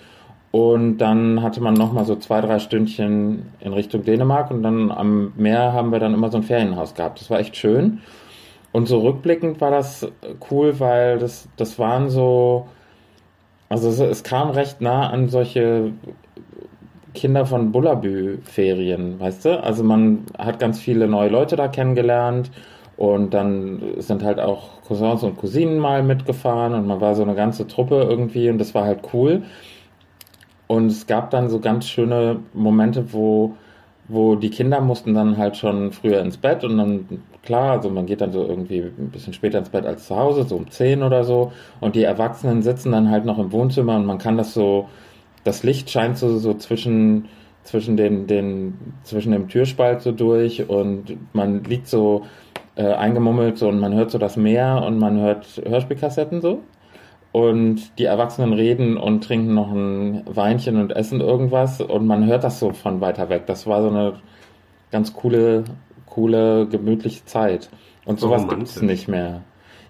und 0.52 0.98
dann 0.98 1.42
hatte 1.42 1.60
man 1.60 1.74
nochmal 1.74 2.04
so 2.04 2.16
zwei, 2.16 2.40
drei 2.40 2.58
Stündchen 2.58 3.52
in 3.60 3.72
Richtung 3.72 4.04
Dänemark 4.04 4.50
und 4.50 4.62
dann 4.62 4.90
am 4.90 5.32
Meer 5.36 5.72
haben 5.72 5.92
wir 5.92 6.00
dann 6.00 6.14
immer 6.14 6.30
so 6.30 6.38
ein 6.38 6.42
Ferienhaus 6.42 6.94
gehabt. 6.94 7.20
Das 7.20 7.30
war 7.30 7.38
echt 7.38 7.56
schön. 7.56 8.00
Und 8.72 8.86
so 8.88 9.00
rückblickend 9.00 9.60
war 9.60 9.70
das 9.70 10.08
cool, 10.50 10.78
weil 10.80 11.18
das, 11.18 11.48
das 11.56 11.78
waren 11.78 12.08
so, 12.08 12.66
also 13.68 13.88
es, 13.88 14.00
es 14.00 14.22
kam 14.24 14.50
recht 14.50 14.80
nah 14.80 15.08
an 15.10 15.28
solche 15.28 15.92
Kinder 17.14 17.46
von 17.46 17.72
Bullabü-Ferien, 17.72 19.20
weißt 19.20 19.44
du? 19.44 19.62
Also 19.62 19.84
man 19.84 20.24
hat 20.38 20.58
ganz 20.58 20.80
viele 20.80 21.08
neue 21.08 21.28
Leute 21.28 21.56
da 21.56 21.68
kennengelernt 21.68 22.50
und 22.96 23.34
dann 23.34 23.82
sind 23.98 24.22
halt 24.22 24.38
auch 24.40 24.82
Cousins 24.82 25.22
und 25.22 25.36
Cousinen 25.36 25.78
mal 25.78 26.02
mitgefahren 26.02 26.74
und 26.74 26.86
man 26.86 27.00
war 27.00 27.14
so 27.14 27.22
eine 27.22 27.34
ganze 27.34 27.66
Truppe 27.66 28.02
irgendwie 28.08 28.50
und 28.50 28.58
das 28.58 28.74
war 28.74 28.84
halt 28.84 29.00
cool. 29.12 29.42
Und 30.70 30.86
es 30.86 31.08
gab 31.08 31.30
dann 31.30 31.48
so 31.48 31.58
ganz 31.58 31.88
schöne 31.88 32.38
Momente, 32.54 33.12
wo, 33.12 33.56
wo 34.06 34.36
die 34.36 34.50
Kinder 34.50 34.80
mussten 34.80 35.14
dann 35.14 35.36
halt 35.36 35.56
schon 35.56 35.90
früher 35.90 36.20
ins 36.20 36.36
Bett 36.36 36.62
und 36.62 36.78
dann, 36.78 37.08
klar, 37.42 37.72
also 37.72 37.90
man 37.90 38.06
geht 38.06 38.20
dann 38.20 38.30
so 38.30 38.46
irgendwie 38.46 38.82
ein 38.82 39.10
bisschen 39.10 39.32
später 39.32 39.58
ins 39.58 39.70
Bett 39.70 39.84
als 39.84 40.06
zu 40.06 40.14
Hause, 40.14 40.44
so 40.44 40.54
um 40.54 40.70
10 40.70 41.02
oder 41.02 41.24
so. 41.24 41.50
Und 41.80 41.96
die 41.96 42.04
Erwachsenen 42.04 42.62
sitzen 42.62 42.92
dann 42.92 43.10
halt 43.10 43.24
noch 43.24 43.40
im 43.40 43.50
Wohnzimmer 43.50 43.96
und 43.96 44.06
man 44.06 44.18
kann 44.18 44.36
das 44.36 44.54
so, 44.54 44.88
das 45.42 45.64
Licht 45.64 45.90
scheint 45.90 46.18
so, 46.18 46.38
so 46.38 46.54
zwischen, 46.54 47.26
zwischen 47.64 47.96
den, 47.96 48.28
den, 48.28 48.74
zwischen 49.02 49.32
dem 49.32 49.48
Türspalt 49.48 50.02
so 50.02 50.12
durch 50.12 50.68
und 50.68 51.16
man 51.32 51.64
liegt 51.64 51.88
so 51.88 52.26
äh, 52.76 52.92
eingemummelt 52.92 53.58
so 53.58 53.68
und 53.68 53.80
man 53.80 53.92
hört 53.94 54.12
so 54.12 54.18
das 54.18 54.36
Meer 54.36 54.84
und 54.86 55.00
man 55.00 55.18
hört 55.18 55.60
Hörspielkassetten 55.66 56.40
so 56.40 56.60
und 57.32 57.98
die 57.98 58.04
Erwachsenen 58.04 58.52
reden 58.52 58.96
und 58.96 59.22
trinken 59.24 59.54
noch 59.54 59.70
ein 59.72 60.22
Weinchen 60.26 60.76
und 60.76 60.92
essen 60.92 61.20
irgendwas 61.20 61.80
und 61.80 62.06
man 62.06 62.26
hört 62.26 62.44
das 62.44 62.58
so 62.58 62.72
von 62.72 63.00
weiter 63.00 63.28
weg. 63.28 63.46
Das 63.46 63.66
war 63.66 63.82
so 63.82 63.88
eine 63.90 64.20
ganz 64.90 65.12
coole, 65.14 65.64
coole, 66.06 66.66
gemütliche 66.68 67.24
Zeit. 67.24 67.70
Und 68.04 68.20
So 68.20 68.28
sowas 68.28 68.42
romantisch. 68.42 68.74
gibt's 68.74 68.82
nicht 68.82 69.08
mehr. 69.08 69.42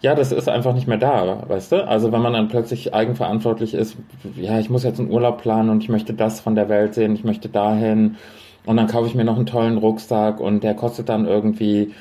Ja, 0.02 0.14
das 0.14 0.32
ist 0.32 0.48
einfach 0.48 0.74
nicht 0.74 0.86
mehr 0.88 0.96
da, 0.98 1.44
weißt 1.48 1.72
du? 1.72 1.86
Also 1.86 2.10
wenn 2.12 2.22
man 2.22 2.32
dann 2.32 2.48
plötzlich 2.48 2.94
eigenverantwortlich 2.94 3.74
ist, 3.74 3.96
ja, 4.36 4.58
ich 4.58 4.70
muss 4.70 4.82
jetzt 4.82 4.98
einen 4.98 5.10
Urlaub 5.10 5.42
planen 5.42 5.68
und 5.70 5.82
ich 5.82 5.90
möchte 5.90 6.14
das 6.14 6.40
von 6.40 6.54
der 6.54 6.68
Welt 6.70 6.94
sehen, 6.94 7.14
ich 7.14 7.24
möchte 7.24 7.48
dahin 7.50 8.16
und 8.64 8.76
dann 8.78 8.86
kaufe 8.86 9.08
ich 9.08 9.14
mir 9.14 9.24
noch 9.24 9.36
einen 9.36 9.46
tollen 9.46 9.76
Rucksack 9.78 10.40
und 10.40 10.64
der 10.64 10.74
kostet 10.74 11.08
dann 11.10 11.26
irgendwie 11.26 11.92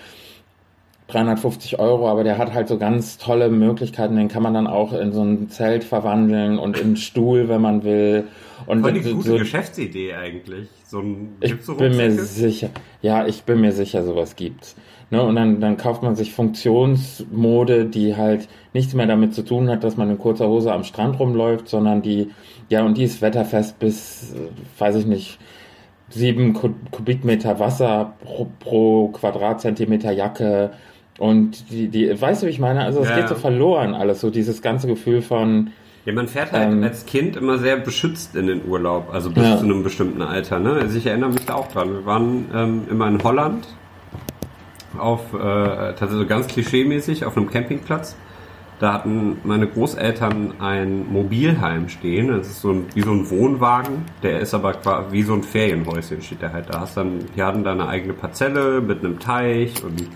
350 1.10 1.80
Euro, 1.80 2.08
aber 2.10 2.24
der 2.24 2.38
hat 2.38 2.54
halt 2.54 2.68
so 2.68 2.78
ganz 2.78 3.18
tolle 3.18 3.50
Möglichkeiten. 3.50 4.16
Den 4.16 4.28
kann 4.28 4.44
man 4.44 4.54
dann 4.54 4.68
auch 4.68 4.94
in 4.94 5.12
so 5.12 5.22
ein 5.24 5.50
Zelt 5.50 5.84
verwandeln 5.84 6.58
und 6.60 6.78
in 6.80 6.86
einen 6.88 6.96
Stuhl, 6.98 7.50
wenn 7.50 7.62
man 7.62 7.84
will. 7.84 8.26
Und 8.66 8.82
Voll 8.82 8.94
die 8.94 9.02
so- 9.02 9.16
gute 9.16 9.30
so- 9.30 9.38
Geschäftsidee 9.38 10.14
eigentlich. 10.14 10.68
So 10.86 11.00
ein, 11.00 11.36
ich 11.42 11.56
so 11.62 11.76
bin 11.76 11.96
mir 11.98 12.12
sicher. 12.12 12.70
Ja, 13.02 13.26
ich 13.28 13.44
bin 13.44 13.62
mir 13.62 13.72
sicher, 13.72 14.04
sowas 14.04 14.36
gibt's. 14.36 14.76
Ne, 15.12 15.24
und 15.24 15.36
dann, 15.36 15.60
dann 15.60 15.78
kauft 15.78 16.04
man 16.04 16.16
sich 16.16 16.34
Funktionsmode, 16.34 17.86
die 17.86 18.16
halt 18.16 18.48
nichts 18.74 18.94
mehr 18.94 19.08
damit 19.08 19.34
zu 19.34 19.44
tun 19.44 19.70
hat, 19.70 19.84
dass 19.84 19.98
man 19.98 20.10
in 20.12 20.18
kurzer 20.20 20.48
Hose 20.48 20.72
am 20.72 20.84
Strand 20.84 21.20
rumläuft, 21.20 21.68
sondern 21.68 22.02
die, 22.04 22.30
ja, 22.70 22.84
und 22.84 22.98
die 22.98 23.04
ist 23.04 23.22
wetterfest 23.22 23.80
bis, 23.80 24.34
äh, 24.36 24.50
weiß 24.80 24.96
ich 24.98 25.06
nicht, 25.08 25.40
sieben 26.10 26.54
Ku- 26.54 26.76
Kubikmeter 26.92 27.60
Wasser 27.60 28.14
pro, 28.24 28.48
pro 28.60 29.08
Quadratzentimeter 29.10 30.12
Jacke. 30.12 30.72
Und 31.20 31.70
die, 31.70 31.90
die, 31.90 32.20
weißt 32.20 32.42
du, 32.42 32.48
wie 32.48 32.52
ich 32.52 32.60
meine? 32.60 32.82
Also 32.84 33.02
es 33.02 33.10
Ja. 33.10 33.16
geht 33.18 33.28
so 33.30 33.36
verloren 33.36 33.94
alles, 33.94 34.22
so 34.22 34.30
dieses 34.30 34.62
ganze 34.62 34.88
Gefühl 34.88 35.22
von, 35.22 35.72
Ja, 36.06 36.14
man 36.14 36.28
fährt 36.30 36.54
halt 36.54 36.72
Ähm, 36.72 36.82
als 36.82 37.06
Kind 37.06 37.36
immer 37.36 37.58
sehr 37.58 37.76
beschützt 37.78 38.36
in 38.36 38.48
den 38.48 38.66
Urlaub, 38.66 39.10
also 39.14 39.30
bis 39.30 39.44
Ja. 39.44 39.58
zu 39.58 39.66
einem 39.66 39.84
bestimmten 39.84 40.22
Alter. 40.22 40.58
Ne? 40.60 40.72
Also 40.82 40.98
ich 40.98 41.06
erinnere 41.06 41.30
mich 41.32 41.46
da 41.46 41.56
auch 41.56 41.68
dran. 41.68 41.90
Wir 41.94 42.06
waren 42.06 42.46
ähm, 42.56 42.82
immer 42.90 43.08
in 43.10 43.22
Holland 43.22 43.68
auf, 44.98 45.34
äh, 45.34 45.38
tatsächlich 45.38 46.20
so 46.20 46.26
ganz 46.26 46.48
klischeemäßig 46.48 47.26
auf 47.26 47.38
einem 47.38 47.50
Campingplatz. 47.50 48.16
Da 48.80 48.94
hatten 48.94 49.38
meine 49.44 49.68
Großeltern 49.68 50.54
ein 50.60 51.06
Mobilheim 51.12 51.90
stehen. 51.90 52.30
Das 52.30 52.48
ist 52.48 52.62
so 52.62 52.72
ein, 52.72 52.86
wie 52.96 53.02
so 53.02 53.12
ein 53.12 53.30
Wohnwagen. 53.30 54.06
Der 54.24 54.40
ist 54.40 54.54
aber 54.54 54.72
quasi 54.74 55.12
wie 55.12 55.24
so 55.24 55.34
ein 55.34 55.44
Ferienhäuschen 55.44 56.22
steht 56.22 56.42
der 56.42 56.54
halt 56.54 56.70
da. 56.70 56.80
Hast 56.80 56.96
dann, 56.96 57.20
die 57.36 57.44
hatten 57.44 57.66
da 57.66 57.74
eine 57.74 57.90
eigene 57.90 58.14
Parzelle 58.14 58.80
mit 58.80 59.00
einem 59.04 59.20
Teich 59.20 59.84
und 59.84 60.08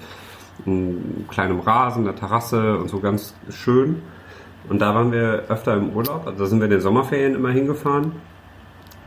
einem 0.66 1.26
kleinen 1.30 1.60
Rasen, 1.60 2.08
einer 2.08 2.16
Terrasse 2.16 2.78
und 2.78 2.90
so 2.90 3.00
ganz 3.00 3.36
schön. 3.50 4.02
Und 4.70 4.80
da 4.80 4.96
waren 4.96 5.12
wir 5.12 5.46
öfter 5.50 5.74
im 5.76 5.90
Urlaub. 5.90 6.26
Also 6.26 6.40
da 6.40 6.46
sind 6.46 6.60
wir 6.60 6.66
in 6.66 6.72
den 6.72 6.82
Sommerferien 6.82 7.36
immer 7.36 7.50
hingefahren. 7.52 8.14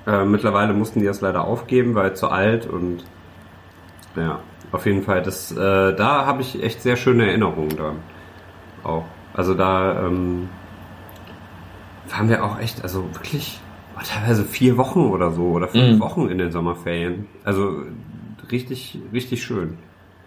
Äh, 0.06 0.24
mittlerweile 0.24 0.72
mussten 0.74 1.00
die 1.00 1.06
das 1.06 1.20
leider 1.20 1.44
aufgeben, 1.44 1.94
weil 1.94 2.14
zu 2.14 2.28
alt 2.28 2.66
und 2.66 3.04
ja, 4.14 4.40
auf 4.72 4.86
jeden 4.86 5.02
Fall. 5.02 5.22
Das, 5.22 5.52
äh, 5.52 5.56
da 5.94 6.26
habe 6.26 6.42
ich 6.42 6.62
echt 6.62 6.82
sehr 6.82 6.96
schöne 6.96 7.26
Erinnerungen 7.26 7.70
dran. 7.70 7.96
Auch. 8.84 9.04
Also 9.34 9.54
da 9.54 10.06
ähm, 10.06 10.48
waren 12.10 12.28
wir 12.28 12.44
auch 12.44 12.58
echt, 12.60 12.82
also 12.82 13.04
wirklich 13.14 13.60
oh, 13.96 14.00
teilweise 14.04 14.44
vier 14.44 14.76
Wochen 14.76 15.00
oder 15.00 15.30
so 15.30 15.44
oder 15.50 15.68
fünf 15.68 15.96
Mhm. 15.96 16.00
Wochen 16.00 16.28
in 16.28 16.38
den 16.38 16.52
Sommerferien. 16.52 17.26
Also 17.44 17.82
richtig, 18.50 18.98
richtig 19.12 19.42
schön. 19.42 19.78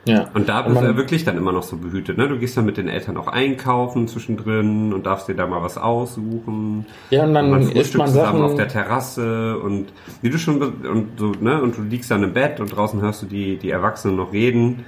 Ja. 0.10 0.28
Und 0.34 0.50
da 0.50 0.60
Und 0.60 0.66
bist 0.66 0.78
du 0.78 0.82
man- 0.82 0.92
ja 0.92 0.98
wirklich 0.98 1.24
dann 1.24 1.38
immer 1.38 1.52
noch 1.52 1.64
so 1.64 1.78
behütet, 1.78 2.18
ne? 2.18 2.28
Du 2.28 2.38
gehst 2.38 2.58
dann 2.58 2.66
mit 2.66 2.78
den 2.78 2.88
Eltern 2.88 3.18
auch 3.18 3.28
einkaufen 3.28 4.08
zwischendrin 4.08 4.92
und 4.94 5.06
darfst 5.06 5.28
dir 5.28 5.36
da 5.36 5.48
mal 5.48 5.62
was 5.62 5.78
aussuchen. 5.78 6.86
Ja, 7.10 7.24
und 7.24 7.34
dann 7.34 7.50
man 7.52 7.62
isst 7.70 7.96
man 7.98 8.08
zusammen 8.08 8.26
Sachen. 8.40 8.42
auf 8.42 8.56
der 8.56 8.68
Terrasse 8.68 9.58
und 9.60 9.88
wie 10.22 10.30
du 10.30 10.38
schon 10.38 10.62
und 10.62 11.18
so, 11.18 11.32
ne? 11.40 11.62
Und 11.62 11.78
du 11.78 11.84
liegst 11.84 12.10
dann 12.12 12.24
im 12.24 12.34
Bett 12.34 12.60
und 12.60 12.76
draußen 12.76 13.02
hörst 13.02 13.22
du 13.22 13.26
die, 13.26 13.58
die 13.58 13.70
Erwachsenen 13.70 14.16
noch 14.18 14.34
reden. 14.34 14.86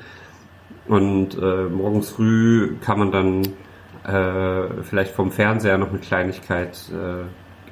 Und 0.87 1.37
äh, 1.37 1.65
morgens 1.65 2.09
früh 2.09 2.75
kann 2.81 2.99
man 2.99 3.11
dann 3.11 3.41
äh, 4.03 4.81
vielleicht 4.83 5.11
vom 5.13 5.31
Fernseher 5.31 5.77
noch 5.77 5.89
eine 5.89 5.99
Kleinigkeit 5.99 6.77
äh, 6.91 7.25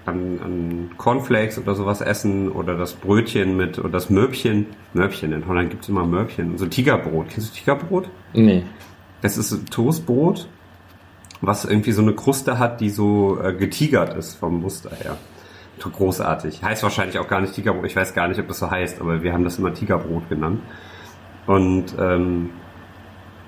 an, 0.05 0.39
an 0.43 0.91
Cornflakes 0.97 1.57
oder 1.59 1.75
sowas 1.75 2.01
essen 2.01 2.51
oder 2.51 2.77
das 2.77 2.93
Brötchen 2.93 3.55
mit 3.57 3.79
oder 3.79 3.89
das 3.89 4.09
Mörbchen. 4.09 4.67
Mörbchen, 4.93 5.31
in 5.33 5.47
Holland 5.47 5.69
gibt's 5.69 5.89
immer 5.89 6.05
Mörbchen. 6.05 6.57
So 6.57 6.65
Tigerbrot. 6.65 7.29
Kennst 7.29 7.51
du 7.51 7.59
Tigerbrot? 7.59 8.09
Nee. 8.33 8.63
Das 9.21 9.37
ist 9.37 9.71
Toastbrot, 9.71 10.47
was 11.41 11.65
irgendwie 11.65 11.91
so 11.91 12.01
eine 12.01 12.13
Kruste 12.13 12.57
hat, 12.57 12.81
die 12.81 12.89
so 12.89 13.39
äh, 13.41 13.53
getigert 13.53 14.15
ist 14.15 14.35
vom 14.35 14.61
Muster 14.61 14.91
her. 14.95 15.17
Großartig. 15.79 16.61
Heißt 16.61 16.83
wahrscheinlich 16.83 17.19
auch 17.19 17.27
gar 17.27 17.39
nicht 17.39 17.53
Tigerbrot. 17.53 17.85
Ich 17.85 17.95
weiß 17.95 18.13
gar 18.13 18.27
nicht, 18.27 18.39
ob 18.39 18.47
das 18.47 18.59
so 18.59 18.69
heißt, 18.69 18.99
aber 18.99 19.23
wir 19.23 19.31
haben 19.31 19.43
das 19.43 19.59
immer 19.59 19.73
Tigerbrot 19.73 20.27
genannt. 20.27 20.61
Und 21.47 21.95
ähm, 21.97 22.49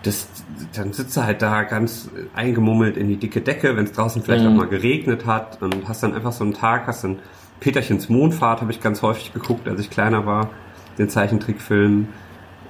das, 0.04 0.28
dann 0.76 0.94
sitzt 0.94 1.16
du 1.16 1.24
halt 1.24 1.42
da 1.42 1.64
ganz 1.64 2.10
eingemummelt 2.34 2.98
in 2.98 3.08
die 3.08 3.18
dicke 3.18 3.42
Decke, 3.42 3.76
wenn 3.76 3.86
es 3.86 3.92
draußen 3.92 4.22
vielleicht 4.24 4.44
Mhm. 4.44 4.52
auch 4.52 4.56
mal 4.56 4.68
geregnet 4.68 5.26
hat 5.26 5.62
und 5.62 5.88
hast 5.88 6.04
dann 6.04 6.14
einfach 6.14 6.32
so 6.32 6.44
einen 6.44 6.54
Tag, 6.54 6.88
hast 6.88 7.04
dann 7.04 7.20
Peterchens 7.60 8.10
Mondfahrt 8.10 8.62
habe 8.62 8.72
ich 8.72 8.82
ganz 8.82 9.04
häufig 9.04 9.34
geguckt, 9.34 9.68
als 9.68 9.80
ich 9.80 9.92
kleiner 9.92 10.26
war, 10.26 10.50
den 10.98 11.10
Zeichentrickfilm 11.10 12.08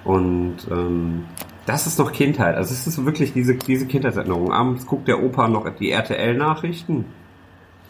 und 0.04 0.58
ähm, 0.70 1.26
das 1.66 1.88
ist 1.88 2.00
noch 2.00 2.12
Kindheit. 2.12 2.56
Also 2.56 2.74
es 2.74 2.88
ist 2.88 3.06
wirklich 3.06 3.34
diese, 3.34 3.56
diese 3.56 3.86
Kindheitserinnerung. 3.86 4.52
Abends 4.52 4.86
guckt 4.88 5.08
der 5.08 5.24
Opa 5.24 5.48
noch 5.48 5.70
die 5.78 5.92
RTL-Nachrichten. 5.92 7.06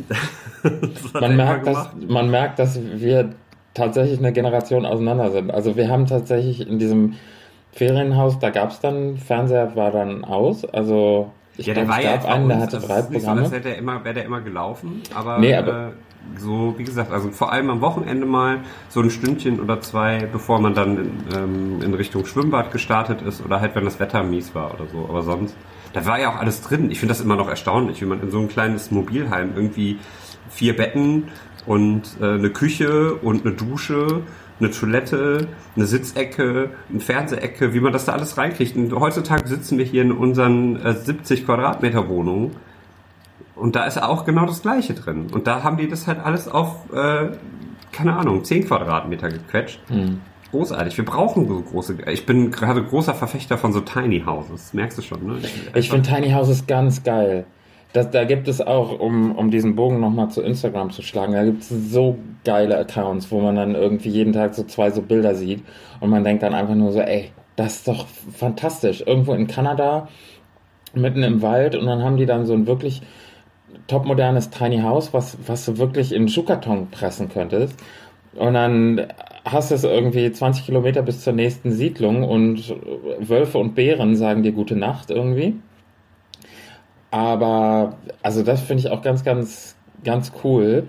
man 1.14 1.36
merkt, 1.36 1.68
dass, 1.68 1.90
man 2.08 2.30
merkt, 2.30 2.60
dass 2.60 2.80
wir 2.80 3.34
tatsächlich 3.74 4.20
eine 4.20 4.34
Generation 4.34 4.86
auseinander 4.86 5.32
sind. 5.32 5.52
Also 5.52 5.78
wir 5.78 5.90
haben 5.90 6.06
tatsächlich 6.06 6.68
in 6.68 6.80
diesem 6.80 7.14
Ferienhaus, 7.74 8.40
da 8.40 8.50
gab 8.50 8.72
es 8.72 8.80
dann, 8.80 9.18
Fernseher 9.18 9.76
war 9.76 9.92
dann 9.92 10.24
aus, 10.26 10.66
also 10.66 11.32
ich 11.58 11.66
ja, 11.68 11.74
der 11.74 11.86
glaube, 11.86 11.98
war 11.98 12.04
ja 12.04 12.22
einen, 12.26 12.50
der 12.50 12.60
hatte 12.60 12.80
drei 12.80 13.02
so, 13.02 13.10
Programme. 13.12 13.52
wäre 13.52 13.62
der 13.62 13.78
immer, 13.78 14.04
wäre 14.04 14.14
der 14.16 14.26
immer 14.26 14.42
gelaufen, 14.42 15.02
aber, 15.16 15.40
Nee, 15.40 15.56
aber- 15.56 15.88
äh, 15.88 15.92
so, 16.38 16.76
wie 16.78 16.84
gesagt, 16.84 17.12
also 17.12 17.32
vor 17.32 17.52
allem 17.52 17.72
am 17.72 17.82
Wochenende 17.82 18.28
mal 18.28 18.60
so 18.90 19.02
ein 19.02 19.10
Stündchen 19.10 19.60
oder 19.60 19.82
zwei, 19.82 20.28
bevor 20.32 20.60
man 20.62 20.76
dann 20.76 20.98
in, 20.98 21.12
ähm, 21.36 21.82
in 21.84 21.94
Richtung 21.96 22.26
Schwimmbad 22.28 22.72
gestartet 22.72 23.24
ist 23.24 23.44
oder 23.44 23.60
halt, 23.60 23.74
wenn 23.76 23.86
das 23.86 24.00
Wetter 24.00 24.22
mies 24.22 24.54
war 24.54 24.72
oder 24.76 24.86
so. 24.86 25.08
Aber 25.10 25.24
sonst, 25.24 25.56
da 25.94 26.06
war 26.06 26.20
ja 26.20 26.30
auch 26.30 26.36
alles 26.40 26.62
drin. 26.62 26.92
Ich 26.92 27.00
finde 27.00 27.14
das 27.16 27.22
immer 27.22 27.36
noch 27.38 27.50
erstaunlich, 27.50 28.02
wie 28.02 28.06
man 28.06 28.22
in 28.22 28.30
so 28.30 28.38
ein 28.40 28.50
kleines 28.50 28.92
Mobilheim 28.92 29.54
irgendwie 29.56 29.98
vier 30.50 30.76
Betten 30.76 31.30
und 31.66 32.04
äh, 32.22 32.26
eine 32.36 32.52
Küche 32.52 33.16
und 33.16 33.44
eine 33.44 33.56
Dusche, 33.56 34.22
eine 34.62 34.72
Toilette, 34.72 35.48
eine 35.76 35.86
Sitzecke, 35.86 36.70
eine 36.90 37.00
Fernsehecke, 37.00 37.74
wie 37.74 37.80
man 37.80 37.92
das 37.92 38.06
da 38.06 38.14
alles 38.14 38.38
reinkriegt. 38.38 38.76
Und 38.78 38.94
heutzutage 38.94 39.48
sitzen 39.48 39.78
wir 39.78 39.86
hier 39.86 40.04
in 40.04 40.12
unseren 40.12 40.78
äh, 40.78 40.94
70 40.94 41.46
Quadratmeter 41.46 42.08
Wohnungen 42.08 42.56
und 43.62 43.76
da 43.76 43.86
ist 43.86 44.02
auch 44.02 44.26
genau 44.26 44.46
das 44.48 44.64
Gleiche 44.64 44.96
drin. 44.96 45.28
Und 45.32 45.46
da 45.46 45.62
haben 45.62 45.78
die 45.78 45.88
das 45.88 46.08
halt 46.08 46.20
alles 46.20 46.48
auf, 46.48 46.92
äh, 46.92 47.30
keine 47.92 48.16
Ahnung, 48.16 48.44
10 48.44 48.66
Quadratmeter 48.66 49.30
gequetscht. 49.30 49.80
Hm. 49.88 50.20
Großartig. 50.50 50.98
Wir 50.98 51.06
brauchen 51.06 51.48
so 51.48 51.62
große. 51.62 51.98
Ich 52.08 52.26
bin 52.26 52.52
gerade 52.52 52.84
großer 52.84 53.14
Verfechter 53.14 53.60
von 53.60 53.72
so 53.72 53.82
Tiny 53.82 54.24
Houses. 54.26 54.74
Merkst 54.74 54.98
du 54.98 55.02
schon, 55.02 55.26
ne? 55.26 55.38
Ich 55.76 55.90
finde 55.90 56.10
Tiny 56.10 56.32
Houses 56.32 56.66
ganz 56.66 57.04
geil. 57.04 57.46
Das, 57.94 58.10
da 58.10 58.24
gibt 58.24 58.48
es 58.48 58.62
auch, 58.62 59.00
um, 59.00 59.36
um 59.36 59.52
diesen 59.52 59.76
Bogen 59.76 60.00
nochmal 60.00 60.30
zu 60.30 60.42
Instagram 60.42 60.92
zu 60.92 61.02
schlagen, 61.02 61.34
da 61.34 61.44
gibt 61.44 61.62
es 61.62 61.70
so 61.70 62.18
geile 62.46 62.78
Accounts, 62.78 63.32
wo 63.32 63.42
man 63.42 63.56
dann 63.56 63.76
irgendwie 63.76 64.10
jeden 64.10 64.34
Tag 64.34 64.56
so 64.56 64.64
zwei 64.64 64.92
so 64.92 65.02
Bilder 65.02 65.36
sieht 65.36 65.64
und 66.00 66.10
man 66.10 66.24
denkt 66.24 66.44
dann 66.44 66.54
einfach 66.54 66.76
nur 66.76 66.94
so, 66.94 67.02
ey, 67.02 67.32
das 67.56 67.78
ist 67.78 67.88
doch 67.88 68.08
fantastisch. 68.08 69.04
Irgendwo 69.06 69.34
in 69.34 69.48
Kanada 69.48 70.08
mitten 70.94 71.24
im 71.24 71.42
Wald 71.42 71.76
und 71.76 71.86
dann 71.86 72.04
haben 72.04 72.18
die 72.18 72.26
dann 72.26 72.46
so 72.46 72.54
ein 72.54 72.66
wirklich 72.66 73.02
topmodernes 73.88 74.50
Tiny 74.50 74.80
House, 74.80 75.14
was, 75.14 75.38
was 75.46 75.66
du 75.66 75.78
wirklich 75.78 76.14
in 76.14 76.28
Schuhkarton 76.28 76.90
pressen 76.90 77.30
könntest. 77.30 77.78
Und 78.36 78.54
dann 78.54 79.08
hast 79.44 79.72
du 79.72 79.76
es 79.76 79.84
irgendwie 79.84 80.32
20 80.32 80.66
Kilometer 80.66 81.02
bis 81.02 81.22
zur 81.22 81.34
nächsten 81.34 81.72
Siedlung 81.72 82.24
und 82.24 82.74
Wölfe 83.20 83.58
und 83.58 83.76
Bären 83.76 84.16
sagen 84.16 84.44
dir 84.44 84.54
gute 84.54 84.76
Nacht 84.76 85.12
irgendwie. 85.12 85.56
Aber, 87.12 87.98
also 88.24 88.42
das 88.42 88.62
finde 88.62 88.82
ich 88.82 88.90
auch 88.90 89.02
ganz, 89.02 89.24
ganz, 89.24 89.76
ganz 90.04 90.32
cool. 90.44 90.88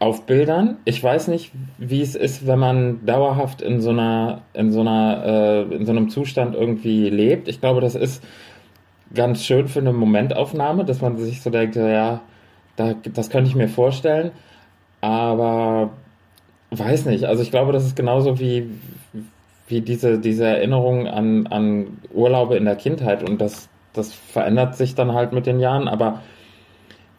Auf 0.00 0.24
Bildern. 0.24 0.78
Ich 0.86 1.02
weiß 1.02 1.28
nicht, 1.28 1.52
wie 1.76 2.00
es 2.00 2.14
ist, 2.14 2.46
wenn 2.46 2.58
man 2.58 3.04
dauerhaft 3.04 3.60
in 3.60 3.80
so 3.80 3.90
einer, 3.90 4.42
in 4.54 4.72
so 4.72 4.80
einer, 4.80 5.22
äh, 5.70 5.74
in 5.74 5.84
so 5.84 5.92
einem 5.92 6.08
Zustand 6.08 6.54
irgendwie 6.54 7.10
lebt. 7.10 7.48
Ich 7.48 7.60
glaube, 7.60 7.82
das 7.82 7.94
ist 7.94 8.24
ganz 9.14 9.44
schön 9.44 9.68
für 9.68 9.80
eine 9.80 9.92
Momentaufnahme, 9.92 10.84
dass 10.86 11.02
man 11.02 11.18
sich 11.18 11.42
so 11.42 11.50
denkt, 11.50 11.76
ja, 11.76 12.22
da, 12.76 12.94
das 13.12 13.28
könnte 13.28 13.50
ich 13.50 13.56
mir 13.56 13.68
vorstellen. 13.68 14.30
Aber 15.02 15.90
weiß 16.70 17.06
nicht. 17.06 17.24
Also 17.24 17.42
ich 17.42 17.50
glaube, 17.50 17.72
das 17.72 17.84
ist 17.84 17.96
genauso 17.96 18.38
wie, 18.40 18.70
wie 19.68 19.80
diese, 19.80 20.18
diese 20.18 20.46
Erinnerung 20.46 21.08
an, 21.08 21.46
an 21.48 21.98
Urlaube 22.12 22.56
in 22.56 22.64
der 22.64 22.76
Kindheit 22.76 23.28
und 23.28 23.40
das, 23.40 23.68
das 23.92 24.12
verändert 24.12 24.76
sich 24.76 24.94
dann 24.94 25.14
halt 25.14 25.32
mit 25.32 25.46
den 25.46 25.60
Jahren, 25.60 25.88
aber 25.88 26.20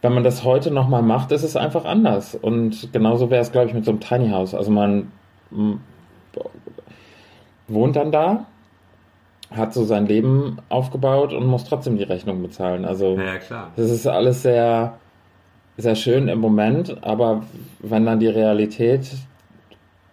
wenn 0.00 0.12
man 0.12 0.24
das 0.24 0.42
heute 0.42 0.70
nochmal 0.72 1.02
macht, 1.02 1.30
ist 1.30 1.44
es 1.44 1.56
einfach 1.56 1.84
anders. 1.84 2.34
Und 2.34 2.92
genauso 2.92 3.30
wäre 3.30 3.40
es, 3.40 3.52
glaube 3.52 3.68
ich, 3.68 3.74
mit 3.74 3.84
so 3.84 3.92
einem 3.92 4.00
Tiny 4.00 4.30
House. 4.30 4.54
Also 4.54 4.70
man 4.72 5.12
wohnt 7.68 7.96
dann 7.96 8.10
da, 8.10 8.46
hat 9.50 9.72
so 9.72 9.84
sein 9.84 10.06
Leben 10.06 10.58
aufgebaut 10.68 11.32
und 11.32 11.46
muss 11.46 11.64
trotzdem 11.64 11.96
die 11.96 12.02
Rechnung 12.02 12.42
bezahlen. 12.42 12.84
Also 12.84 13.16
ja, 13.16 13.38
klar. 13.38 13.70
das 13.76 13.90
ist 13.90 14.06
alles 14.06 14.42
sehr, 14.42 14.98
sehr 15.76 15.94
schön 15.94 16.28
im 16.28 16.40
Moment, 16.40 17.04
aber 17.04 17.44
wenn 17.78 18.04
dann 18.04 18.18
die 18.18 18.28
Realität 18.28 19.08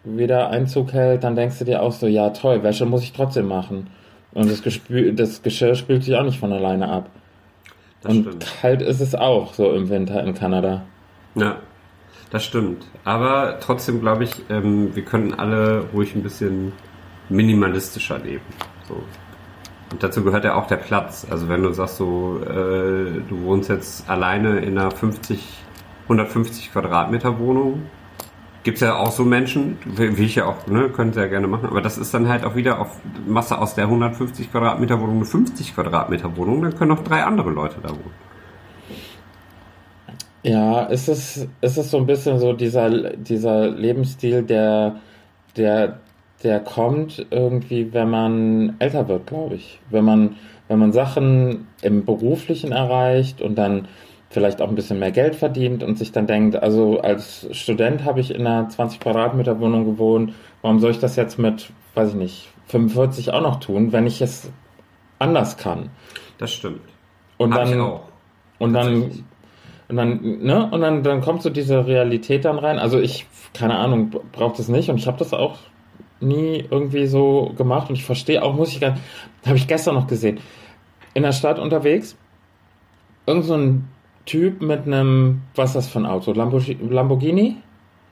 wieder 0.04 0.50
Einzug 0.50 0.93
hält, 0.93 1.24
dann 1.24 1.36
denkst 1.36 1.60
du 1.60 1.65
dir 1.65 1.82
auch 1.82 1.91
so, 1.91 2.08
ja 2.08 2.30
toll, 2.30 2.63
Wäsche 2.63 2.86
muss 2.86 3.04
ich 3.04 3.13
trotzdem 3.13 3.48
machen. 3.48 3.88
Und 4.34 4.50
das, 4.50 4.62
Gespü 4.62 5.13
das 5.13 5.42
Geschirr 5.42 5.76
spült 5.76 6.04
sich 6.04 6.15
auch 6.15 6.24
nicht 6.24 6.39
von 6.39 6.54
alleine 6.54 6.89
ab. 6.89 7.10
Das 8.02 8.13
und 8.13 8.22
stimmt. 8.24 8.46
kalt 8.62 8.82
ist 8.82 9.02
es 9.02 9.15
auch 9.15 9.54
so 9.54 9.74
im 9.74 9.89
Winter 9.89 10.24
in 10.24 10.34
Kanada. 10.34 10.84
Ja, 11.36 11.58
das 12.30 12.46
stimmt. 12.46 12.86
Aber 13.04 13.60
trotzdem 13.60 14.00
glaube 14.02 14.24
ich, 14.24 14.32
ähm, 14.50 14.96
wir 14.96 15.04
können 15.04 15.34
alle 15.34 15.86
ruhig 15.94 16.15
ein 16.15 16.24
bisschen 16.24 16.74
minimalistischer 17.30 18.20
leben. 18.20 18.46
So. 18.88 19.02
Und 19.92 20.04
dazu 20.04 20.24
gehört 20.24 20.46
ja 20.46 20.56
auch 20.56 20.68
der 20.68 20.78
Platz. 20.78 21.26
Also 21.30 21.50
wenn 21.50 21.63
du 21.63 21.74
sagst 21.74 21.98
so, 21.98 22.39
äh, 22.44 23.22
du 23.28 23.42
wohnst 23.44 23.70
jetzt 23.70 24.10
alleine 24.10 24.60
in 24.60 24.78
einer 24.78 24.92
50, 24.92 25.44
150 26.04 26.72
Quadratmeter 26.72 27.39
Wohnung, 27.39 27.88
Gibt's 28.69 28.82
ja 28.82 28.97
auch 28.97 29.10
so 29.10 29.25
Menschen, 29.25 29.79
wie 29.84 30.25
ich 30.25 30.36
ja 30.36 30.45
auch, 30.45 30.67
ne, 30.67 30.89
können 30.89 31.12
sie 31.12 31.19
ja 31.19 31.25
gerne 31.25 31.47
machen, 31.47 31.69
aber 31.69 31.82
das 31.82 31.97
ist 31.97 32.13
dann 32.13 32.29
halt 32.29 32.43
auch 32.43 32.55
wieder 32.55 32.79
auf 32.79 32.99
Masse 33.25 33.58
aus 33.58 33.73
der 33.73 33.86
150 33.86 34.51
Quadratmeter 34.51 35.01
Wohnung 35.01 35.15
eine 35.15 35.25
50 35.25 35.73
Quadratmeter 35.73 36.38
Wohnung, 36.38 36.62
dann 36.62 36.75
können 36.75 36.91
noch 36.91 37.03
drei 37.03 37.23
andere 37.23 37.49
Leute 37.49 37.77
da 37.82 37.89
wohnen. 37.89 38.13
Ja, 40.43 40.84
ist 40.84 41.10
es, 41.10 41.47
ist 41.62 41.77
es 41.77 41.89
so 41.89 41.97
ein 41.97 42.05
bisschen 42.05 42.38
so 42.38 42.53
dieser, 42.53 42.91
dieser 43.15 43.71
Lebensstil, 43.71 44.43
der, 44.43 44.97
der, 45.58 45.97
der 46.43 46.60
kommt 46.60 47.25
irgendwie, 47.32 47.91
wenn 47.91 48.12
man 48.12 48.75
älter 48.77 49.08
wird, 49.08 49.25
glaube 49.25 49.55
ich. 49.55 49.79
Wenn 49.89 50.05
man, 50.05 50.36
wenn 50.67 50.77
man 50.77 50.91
Sachen 50.91 51.65
im 51.82 52.05
Beruflichen 52.05 52.71
erreicht 52.71 53.41
und 53.41 53.55
dann 53.55 53.88
vielleicht 54.30 54.62
auch 54.62 54.70
ein 54.70 54.76
bisschen 54.76 55.00
mehr 55.00 55.12
Geld 55.12 55.36
verdient 55.36 55.84
und 55.84 55.98
sich 55.98 56.12
dann 56.12 56.28
denkt, 56.28 56.56
also 56.56 57.02
als 57.02 57.48
Student 57.52 58.06
habe 58.06 58.20
ich 58.20 58.34
in 58.34 58.46
einer 58.46 58.70
20 58.70 59.00
Quadratmeter 59.00 59.60
Wohnung 59.60 59.86
gewohnt, 59.86 60.34
warum 60.62 60.80
soll 60.80 60.92
ich 60.92 61.00
das 61.00 61.15
jetzt 61.15 61.39
mit, 61.39 61.72
weiß 61.96 62.10
ich 62.10 62.15
nicht, 62.15 62.48
45 62.68 63.34
auch 63.34 63.42
noch 63.42 63.60
tun, 63.60 63.92
wenn 63.92 64.06
ich 64.06 64.22
es 64.22 64.52
anders 65.18 65.58
kann? 65.58 65.89
Das 66.38 66.54
stimmt. 66.54 66.82
Und 67.38 67.54
hab 67.54 67.65
dann. 67.65 68.00
Und 68.60 68.74
dann, 68.74 69.24
und 69.88 69.96
dann, 69.96 70.22
ne, 70.22 70.70
und 70.70 70.82
dann, 70.82 71.02
dann 71.02 71.22
kommt 71.22 71.42
so 71.42 71.50
diese 71.50 71.88
Realität 71.88 72.46
dann 72.46 72.60
rein. 72.60 72.78
Also 72.78 73.00
ich, 73.00 73.26
keine 73.54 73.78
Ahnung, 73.78 74.12
braucht 74.32 74.60
es 74.60 74.68
nicht 74.68 74.89
und 74.89 74.98
ich 74.98 75.08
habe 75.08 75.18
das 75.18 75.34
auch 75.34 75.58
nie 76.20 76.65
irgendwie 76.70 77.08
so 77.08 77.54
gemacht 77.58 77.89
und 77.89 77.96
ich 77.96 78.04
verstehe 78.04 78.44
auch, 78.44 78.54
muss 78.54 78.74
ich 78.74 78.82
gar 78.82 78.98
habe 79.46 79.56
ich 79.56 79.68
gestern 79.68 79.96
noch 79.96 80.08
gesehen, 80.08 80.39
in 81.13 81.24
der 81.24 81.32
Stadt 81.32 81.58
unterwegs, 81.58 82.18
irgend 83.26 83.46
so 83.46 83.56
ein 83.56 83.88
Typ 84.25 84.62
mit 84.62 84.86
einem, 84.86 85.41
was 85.55 85.69
ist 85.71 85.75
das 85.75 85.88
für 85.88 85.99
ein 85.99 86.05
Auto? 86.05 86.34
Lamborghini? 86.34 87.58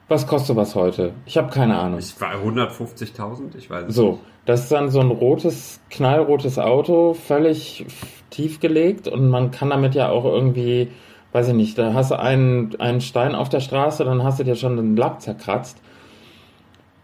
Was 0.07 0.25
kostet 0.25 0.55
was 0.55 0.73
heute? 0.73 1.11
Ich 1.25 1.37
habe 1.37 1.49
keine 1.49 1.77
Ahnung. 1.77 1.99
Ich 1.99 2.19
war 2.21 2.33
150.000, 2.35 3.57
ich 3.57 3.69
weiß 3.69 3.87
es 3.89 3.95
So, 3.95 4.11
nicht. 4.11 4.21
das 4.45 4.61
ist 4.63 4.71
dann 4.71 4.89
so 4.89 5.01
ein 5.01 5.11
rotes, 5.11 5.81
knallrotes 5.89 6.57
Auto, 6.59 7.13
völlig 7.13 7.85
tiefgelegt 8.29 9.07
und 9.09 9.27
man 9.29 9.51
kann 9.51 9.69
damit 9.69 9.95
ja 9.95 10.09
auch 10.09 10.23
irgendwie, 10.23 10.89
weiß 11.33 11.49
ich 11.49 11.53
nicht, 11.55 11.77
da 11.77 11.93
hast 11.93 12.11
du 12.11 12.19
einen, 12.19 12.79
einen 12.79 13.01
Stein 13.01 13.35
auf 13.35 13.49
der 13.49 13.59
Straße, 13.59 14.05
dann 14.05 14.23
hast 14.23 14.39
du 14.39 14.45
dir 14.45 14.55
schon 14.55 14.77
den 14.77 14.95
Lack 14.95 15.21
zerkratzt. 15.21 15.81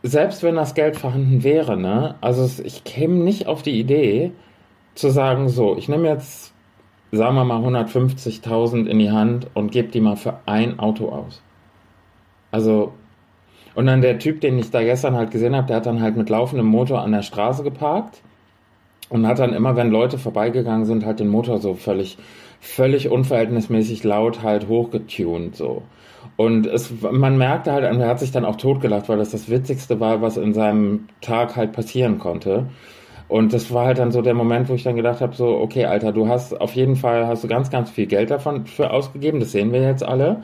Selbst 0.02 0.42
wenn 0.44 0.56
das 0.56 0.74
Geld 0.74 0.96
vorhanden 0.98 1.44
wäre, 1.44 1.76
ne, 1.78 2.16
also 2.22 2.50
ich 2.64 2.84
käme 2.86 3.16
nicht 3.16 3.48
auf 3.48 3.62
die 3.64 3.80
Idee 3.80 4.32
zu 4.96 5.10
sagen, 5.10 5.50
so, 5.50 5.76
ich 5.78 5.90
nehme 5.90 6.08
jetzt 6.08 6.53
sagen 7.16 7.36
wir 7.36 7.46
mal 7.46 7.62
150.000 7.64 8.88
in 8.88 8.98
die 8.98 9.12
Hand 9.12 9.48
und 9.54 9.72
gebe 9.72 9.90
die 9.90 10.02
mal 10.02 10.16
für 10.16 10.40
ein 10.48 10.80
Auto 10.80 11.10
aus. 11.10 11.42
Also, 12.52 12.94
und 13.76 13.86
dann 13.86 14.02
der 14.02 14.20
Typ, 14.20 14.42
den 14.42 14.58
ich 14.58 14.72
da 14.72 14.84
gestern 14.84 15.16
halt 15.16 15.32
gesehen 15.32 15.56
habe, 15.56 15.68
der 15.68 15.78
hat 15.78 15.86
dann 15.86 16.02
halt 16.02 16.18
mit 16.18 16.30
laufendem 16.30 16.68
Motor 16.68 17.02
an 17.02 17.12
der 17.12 17.22
Straße 17.22 17.64
geparkt 17.64 18.22
und 19.10 19.28
hat 19.28 19.40
dann 19.40 19.54
immer, 19.54 19.76
wenn 19.76 19.92
Leute 19.92 20.18
vorbeigegangen 20.18 20.86
sind, 20.86 21.06
halt 21.06 21.20
den 21.20 21.28
Motor 21.28 21.60
so 21.60 21.76
völlig, 21.76 22.18
völlig 22.60 23.10
unverhältnismäßig 23.10 24.04
laut 24.04 24.42
halt 24.42 24.68
hochgetuned, 24.68 25.56
so. 25.56 25.84
Und 26.36 26.66
es, 26.66 26.92
man 27.02 27.38
merkte 27.38 27.74
halt, 27.74 27.84
er 27.84 28.08
hat 28.08 28.20
sich 28.20 28.32
dann 28.32 28.46
auch 28.46 28.56
totgelacht, 28.56 29.08
weil 29.08 29.18
das 29.18 29.32
das 29.32 29.50
Witzigste 29.50 30.00
war, 30.00 30.22
was 30.22 30.38
in 30.38 30.54
seinem 30.54 31.10
Tag 31.22 31.56
halt 31.56 31.74
passieren 31.74 32.18
konnte. 32.18 32.68
Und 33.28 33.54
das 33.54 33.74
war 33.74 33.86
halt 33.86 34.00
dann 34.00 34.12
so 34.12 34.22
der 34.22 34.34
Moment, 34.34 34.70
wo 34.70 34.74
ich 34.74 34.84
dann 34.84 34.96
gedacht 34.96 35.22
habe, 35.22 35.36
so, 35.36 35.58
okay, 35.58 35.86
Alter, 35.86 36.12
du 36.12 36.28
hast 36.28 36.60
auf 36.60 36.76
jeden 36.76 36.96
Fall, 36.96 37.28
hast 37.28 37.44
du 37.44 37.48
ganz, 37.48 37.70
ganz 37.70 37.90
viel 37.90 38.06
Geld 38.06 38.32
davon 38.32 38.66
für 38.66 38.92
ausgegeben, 38.92 39.40
das 39.40 39.52
sehen 39.52 39.72
wir 39.72 39.82
jetzt 39.82 40.04
alle. 40.04 40.44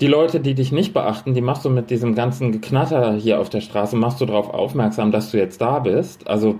Die 0.00 0.08
Leute, 0.08 0.40
die 0.40 0.54
dich 0.54 0.72
nicht 0.72 0.92
beachten, 0.92 1.32
die 1.32 1.40
machst 1.40 1.64
du 1.64 1.70
mit 1.70 1.90
diesem 1.90 2.14
ganzen 2.14 2.50
Geknatter 2.50 3.14
hier 3.14 3.40
auf 3.40 3.50
der 3.50 3.60
Straße, 3.60 3.96
machst 3.96 4.20
du 4.20 4.26
darauf 4.26 4.50
aufmerksam, 4.50 5.12
dass 5.12 5.30
du 5.30 5.38
jetzt 5.38 5.60
da 5.60 5.78
bist. 5.78 6.26
Also, 6.26 6.56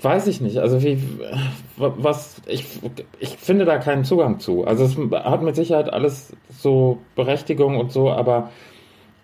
weiß 0.00 0.28
ich 0.28 0.40
nicht. 0.40 0.58
Also, 0.58 0.82
wie, 0.82 1.02
was, 1.76 2.40
ich, 2.46 2.64
ich 3.18 3.30
finde 3.30 3.64
da 3.64 3.78
keinen 3.78 4.04
Zugang 4.04 4.38
zu. 4.38 4.64
Also, 4.64 4.84
es 4.84 4.96
hat 5.24 5.42
mit 5.42 5.56
Sicherheit 5.56 5.92
alles 5.92 6.36
so 6.50 6.98
Berechtigung 7.16 7.76
und 7.76 7.90
so, 7.90 8.10
aber 8.10 8.50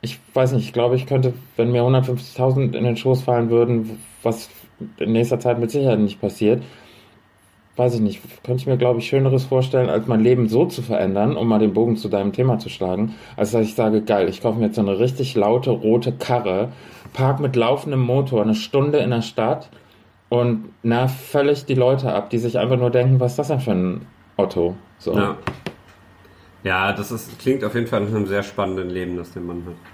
ich 0.01 0.19
weiß 0.35 0.53
nicht, 0.53 0.67
ich 0.67 0.73
glaube, 0.73 0.97
ich 0.97 1.07
könnte, 1.07 1.33
wenn 1.57 1.71
mir 1.71 1.83
150.000 1.83 2.77
in 2.77 2.85
den 2.85 2.97
Schoß 2.97 3.23
fallen 3.23 3.51
würden, 3.51 4.01
was 4.23 4.51
in 4.99 5.13
nächster 5.13 5.41
Zeit 5.41 5.59
mit 5.59 5.71
Sicherheit 5.71 6.01
nicht 6.01 6.21
passiert. 6.21 6.63
Weiß 7.77 7.95
ich 7.95 8.01
nicht, 8.01 8.21
könnte 8.45 8.61
ich 8.61 8.67
mir, 8.67 8.77
glaube 8.77 9.01
ich, 9.01 9.09
Schöneres 9.09 9.45
vorstellen, 9.45 9.89
als 9.89 10.07
mein 10.07 10.21
Leben 10.21 10.49
so 10.49 10.65
zu 10.67 10.81
verändern, 10.81 11.37
um 11.37 11.49
mal 11.49 11.59
den 11.59 11.75
Bogen 11.75 11.97
zu 11.97 12.09
deinem 12.09 12.33
Thema 12.33 12.61
zu 12.61 12.69
schlagen, 12.69 13.15
als 13.37 13.51
dass 13.51 13.67
ich 13.67 13.75
sage, 13.75 14.03
geil, 14.03 14.29
ich 14.29 14.41
kaufe 14.41 14.61
mir 14.61 14.67
jetzt 14.67 14.77
so 14.77 14.81
eine 14.81 15.01
richtig 15.01 15.35
laute 15.35 15.71
rote 15.71 16.13
Karre, 16.13 16.71
park 17.13 17.41
mit 17.41 17.57
laufendem 17.57 18.01
Motor 18.01 18.43
eine 18.43 18.55
Stunde 18.55 18.99
in 18.99 19.11
der 19.11 19.23
Stadt 19.23 19.71
und 20.29 20.73
nerv 20.85 21.13
völlig 21.13 21.65
die 21.65 21.75
Leute 21.75 22.13
ab, 22.13 22.31
die 22.31 22.39
sich 22.39 22.59
einfach 22.59 22.77
nur 22.77 22.91
denken, 22.91 23.19
was 23.19 23.33
ist 23.33 23.39
das 23.39 23.49
denn 23.49 23.61
für 23.61 23.73
ein 23.73 24.07
Auto? 24.37 24.77
So. 24.99 25.15
Ja. 25.15 25.37
ja, 26.63 26.93
das 26.93 27.11
ist, 27.11 27.39
klingt 27.41 27.65
auf 27.65 27.75
jeden 27.75 27.89
Fall 27.89 28.03
nach 28.03 28.09
einem 28.09 28.27
sehr 28.27 28.45
spannenden 28.45 28.89
Leben, 28.89 29.17
das 29.17 29.33
der 29.33 29.43
Mann 29.43 29.65
hat. 29.67 29.94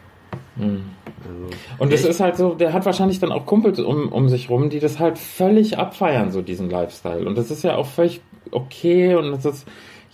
Mhm. 0.56 0.84
Also, 1.26 1.56
und 1.78 1.92
es 1.92 2.04
ist 2.04 2.20
halt 2.20 2.36
so, 2.36 2.54
der 2.54 2.72
hat 2.72 2.84
wahrscheinlich 2.86 3.18
dann 3.18 3.32
auch 3.32 3.46
Kumpels 3.46 3.78
um, 3.78 4.08
um 4.08 4.28
sich 4.28 4.50
rum, 4.50 4.70
die 4.70 4.80
das 4.80 4.98
halt 4.98 5.18
völlig 5.18 5.78
abfeiern, 5.78 6.30
so 6.30 6.42
diesen 6.42 6.70
Lifestyle. 6.70 7.26
Und 7.26 7.36
das 7.36 7.50
ist 7.50 7.62
ja 7.62 7.76
auch 7.76 7.86
völlig 7.86 8.20
okay 8.50 9.14
und 9.14 9.32
das 9.32 9.44
ist 9.44 9.66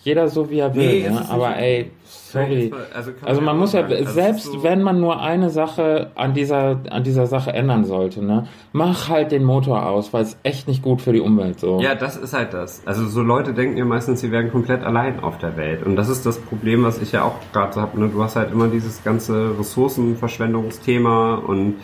jeder 0.02 0.28
so, 0.28 0.50
wie 0.50 0.58
er 0.58 0.74
will. 0.74 1.02
Nee, 1.02 1.08
ne? 1.08 1.28
Aber 1.28 1.56
ey, 1.56 1.90
sorry. 2.32 2.72
Also, 2.94 3.12
also 3.22 3.40
man 3.40 3.58
muss 3.58 3.72
ja, 3.72 3.84
also 3.84 4.12
selbst 4.12 4.44
so 4.44 4.62
wenn 4.62 4.82
man 4.82 5.00
nur 5.00 5.20
eine 5.20 5.50
Sache 5.50 6.10
an 6.14 6.34
dieser, 6.34 6.80
an 6.90 7.02
dieser 7.04 7.26
Sache 7.26 7.52
ändern 7.52 7.84
sollte, 7.84 8.24
ne, 8.24 8.46
mach 8.72 9.08
halt 9.08 9.32
den 9.32 9.44
Motor 9.44 9.86
aus, 9.86 10.12
weil 10.12 10.22
es 10.22 10.36
echt 10.42 10.68
nicht 10.68 10.82
gut 10.82 11.02
für 11.02 11.12
die 11.12 11.20
Umwelt 11.20 11.60
so. 11.60 11.80
Ja, 11.80 11.94
das 11.94 12.16
ist 12.16 12.32
halt 12.32 12.54
das. 12.54 12.82
Also 12.86 13.06
so 13.06 13.22
Leute 13.22 13.54
denken 13.54 13.76
ja 13.76 13.84
meistens, 13.84 14.20
sie 14.20 14.30
wären 14.30 14.50
komplett 14.50 14.82
allein 14.82 15.20
auf 15.20 15.38
der 15.38 15.56
Welt. 15.56 15.82
Und 15.84 15.96
das 15.96 16.08
ist 16.08 16.26
das 16.26 16.38
Problem, 16.38 16.84
was 16.84 17.00
ich 17.00 17.12
ja 17.12 17.24
auch 17.24 17.34
gerade 17.52 17.72
so 17.72 17.80
habe. 17.80 17.98
Ne? 18.00 18.08
Du 18.08 18.22
hast 18.22 18.36
halt 18.36 18.52
immer 18.52 18.68
dieses 18.68 19.02
ganze 19.04 19.58
Ressourcenverschwendungsthema 19.58 21.36
und 21.36 21.74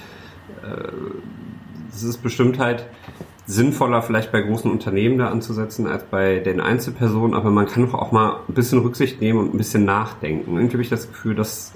äh, 0.62 0.92
es 1.92 2.02
ist 2.02 2.22
bestimmt 2.22 2.58
halt 2.58 2.86
sinnvoller 3.46 4.02
vielleicht 4.02 4.30
bei 4.32 4.40
großen 4.40 4.70
Unternehmen 4.70 5.18
da 5.18 5.28
anzusetzen 5.28 5.86
als 5.86 6.04
bei 6.04 6.38
den 6.38 6.60
Einzelpersonen, 6.60 7.34
aber 7.34 7.50
man 7.50 7.66
kann 7.66 7.84
doch 7.84 7.94
auch 7.94 8.12
mal 8.12 8.40
ein 8.48 8.54
bisschen 8.54 8.78
Rücksicht 8.80 9.20
nehmen 9.20 9.40
und 9.40 9.54
ein 9.54 9.58
bisschen 9.58 9.84
nachdenken. 9.84 10.54
Irgendwie 10.54 10.74
habe 10.74 10.82
ich 10.82 10.90
das 10.90 11.08
Gefühl, 11.08 11.34
dass 11.34 11.72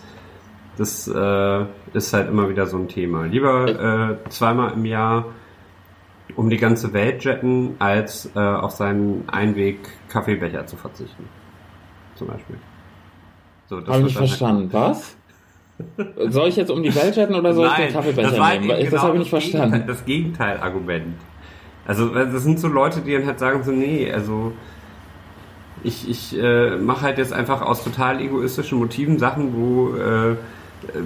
das 0.77 1.09
äh, 1.09 1.65
ist 1.95 2.13
halt 2.13 2.29
immer 2.29 2.49
wieder 2.49 2.67
so 2.67 2.77
ein 2.77 2.89
Thema. 2.89 3.25
Lieber 3.25 4.21
äh, 4.25 4.29
zweimal 4.29 4.75
im 4.75 4.85
Jahr 4.85 5.27
um 6.35 6.51
die 6.51 6.59
ganze 6.59 6.93
Welt 6.93 7.25
jetten, 7.25 7.77
als 7.79 8.31
äh, 8.35 8.39
auf 8.39 8.73
seinen 8.73 9.25
Einweg-Kaffeebecher 9.29 10.67
zu 10.67 10.77
verzichten. 10.77 11.29
Zum 12.17 12.27
Beispiel. 12.27 12.57
So, 13.69 13.81
das 13.81 13.95
Habe 13.95 14.07
ich 14.07 14.17
verstanden. 14.17 14.69
Was? 14.73 15.17
Soll 16.29 16.49
ich 16.49 16.57
jetzt 16.57 16.71
um 16.71 16.83
die 16.83 16.95
Welt 16.95 17.17
jetten 17.17 17.35
oder 17.35 17.53
soll 17.53 17.67
Nein, 17.67 17.81
ich 17.81 17.87
den 17.87 17.95
Kaffeebecher 17.95 18.59
nehmen? 18.59 18.69
Genau 18.69 18.91
das 18.91 19.03
habe 19.03 19.13
ich 19.15 19.19
nicht 19.21 19.31
verstanden. 19.31 19.85
das 19.87 20.05
Gegenteil-Argument. 20.05 21.17
Also 21.87 22.09
das 22.09 22.43
sind 22.43 22.59
so 22.59 22.69
Leute, 22.69 23.01
die 23.01 23.13
dann 23.13 23.27
halt 23.27 23.39
sagen 23.39 23.63
so, 23.63 23.71
nee, 23.71 24.11
also 24.13 24.53
ich, 25.85 26.09
ich 26.09 26.39
äh, 26.39 26.77
mache 26.77 27.03
halt 27.03 27.19
jetzt 27.19 27.33
einfach 27.33 27.63
aus 27.63 27.85
total 27.85 28.21
egoistischen 28.21 28.79
Motiven 28.79 29.19
Sachen, 29.19 29.55
wo 29.55 29.95
äh, 29.97 30.37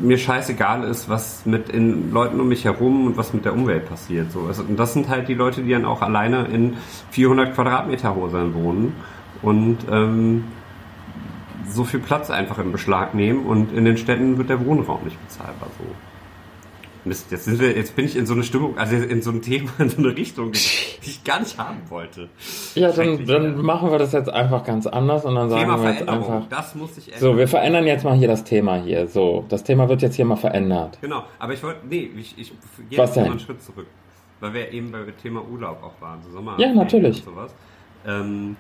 mir 0.01 0.19
scheißegal 0.19 0.85
ist, 0.85 1.09
was 1.09 1.45
mit 1.47 1.73
den 1.73 2.13
Leuten 2.13 2.41
um 2.41 2.49
mich 2.49 2.65
herum 2.65 3.07
und 3.07 3.17
was 3.17 3.33
mit 3.33 3.45
der 3.45 3.53
Umwelt 3.53 3.89
passiert. 3.89 4.33
So. 4.33 4.47
Also, 4.49 4.63
und 4.63 4.79
das 4.79 4.95
sind 4.95 5.09
halt 5.09 5.29
die 5.29 5.35
Leute, 5.35 5.63
die 5.63 5.71
dann 5.71 5.85
auch 5.85 6.03
alleine 6.03 6.47
in 6.47 6.77
400 7.11 7.55
Quadratmeter 7.55 8.15
Häusern 8.15 8.55
wohnen 8.55 8.95
und 9.43 9.79
ähm, 9.91 10.45
so 11.69 11.85
viel 11.85 12.01
Platz 12.01 12.31
einfach 12.31 12.59
in 12.59 12.73
Beschlag 12.73 13.15
nehmen 13.15 13.47
und 13.47 13.73
in 13.73 13.85
den 13.85 13.97
Städten 13.97 14.39
wird 14.39 14.49
der 14.49 14.65
Wohnraum 14.65 15.05
nicht 15.05 15.21
bezahlbar. 15.29 15.69
So. 15.79 15.85
Mist, 17.05 17.31
jetzt, 17.31 17.59
wir, 17.59 17.77
jetzt 17.77 17.97
bin 17.97 18.05
ich 18.05 18.17
in 18.17 18.27
so 18.27 18.35
eine 18.35 18.43
Stimmung, 18.43 18.77
also 18.77 18.95
in 18.97 19.23
so 19.23 19.31
ein 19.31 19.41
Thema, 19.41 19.71
in 19.79 19.89
so 19.89 19.99
eine 19.99 20.17
Richtung, 20.17 20.53
die 20.53 20.59
ich 21.11 21.25
gar 21.25 21.41
nicht 21.41 21.59
haben 21.59 21.79
wollte. 21.89 22.29
Ja, 22.75 22.93
dann, 22.93 23.25
dann 23.25 23.63
machen 23.63 23.91
wir 23.91 23.99
das 23.99 24.13
jetzt 24.13 24.29
einfach 24.29 24.65
ganz 24.65 24.87
anders 24.87 25.25
und 25.25 25.35
dann 25.35 25.49
Thema 25.49 25.79
sagen 25.79 25.83
wir 25.83 25.91
jetzt 25.93 26.09
einfach. 26.09 26.49
Das 26.49 26.75
muss 26.75 26.95
sich 26.95 27.09
ändern. 27.09 27.21
So, 27.21 27.37
wir 27.37 27.49
verändern 27.49 27.87
jetzt 27.87 28.05
mal 28.05 28.17
hier 28.17 28.29
das 28.29 28.45
Thema 28.45 28.77
hier. 28.77 29.07
So, 29.07 29.45
das 29.49 29.65
Thema 29.65 29.89
wird 29.89 30.03
jetzt 30.03 30.17
hier 30.17 30.25
mal 30.25 30.37
verändert. 30.37 30.99
Genau, 31.01 31.25
aber 31.39 31.55
ich 31.55 31.63
wollte, 31.63 31.87
nee, 31.89 32.11
ich, 32.17 32.39
ich 32.39 32.53
gehe 32.89 32.99
jetzt 32.99 33.17
mal 33.17 33.25
einen 33.25 33.39
Schritt 33.39 33.63
zurück. 33.63 33.87
Weil 34.41 34.55
wir 34.55 34.73
eben 34.73 34.91
beim 34.91 35.07
Thema 35.23 35.43
Urlaub 35.45 35.83
auch 35.83 36.01
waren, 36.01 36.23
so 36.23 36.31
Sommer. 36.31 36.59
Ja, 36.59 36.73
natürlich. 36.73 37.19
Und 37.27 37.35
sowas. 37.35 37.55
Ähm, 38.07 38.57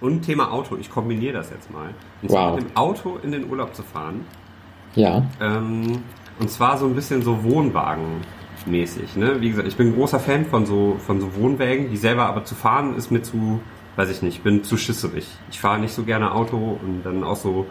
und 0.00 0.22
Thema 0.22 0.52
Auto, 0.52 0.76
ich 0.76 0.90
kombiniere 0.90 1.32
das 1.32 1.50
jetzt 1.50 1.70
mal. 1.70 1.88
Und 2.22 2.30
wow. 2.30 2.30
zwar 2.30 2.54
mit 2.56 2.64
dem 2.64 2.76
Auto 2.76 3.18
in 3.22 3.32
den 3.32 3.50
Urlaub 3.50 3.74
zu 3.74 3.82
fahren. 3.82 4.24
Ja. 4.94 5.26
Ähm, 5.40 6.02
und 6.38 6.50
zwar 6.50 6.78
so 6.78 6.86
ein 6.86 6.94
bisschen 6.94 7.22
so 7.22 7.42
Wohnwagen-mäßig. 7.44 9.16
Ne? 9.16 9.40
Wie 9.40 9.50
gesagt, 9.50 9.68
ich 9.68 9.76
bin 9.76 9.94
großer 9.94 10.20
Fan 10.20 10.46
von 10.46 10.66
so, 10.66 10.96
von 11.04 11.20
so 11.20 11.34
Wohnwägen, 11.34 11.90
die 11.90 11.96
selber 11.96 12.26
aber 12.26 12.44
zu 12.44 12.54
fahren 12.54 12.96
ist 12.96 13.10
mir 13.10 13.22
zu, 13.22 13.60
weiß 13.96 14.10
ich 14.10 14.22
nicht, 14.22 14.42
bin 14.42 14.64
zu 14.64 14.76
schisserig. 14.76 15.26
Ich 15.50 15.60
fahre 15.60 15.78
nicht 15.78 15.94
so 15.94 16.04
gerne 16.04 16.32
Auto 16.32 16.78
und 16.82 17.02
dann 17.04 17.24
auch 17.24 17.36
so 17.36 17.66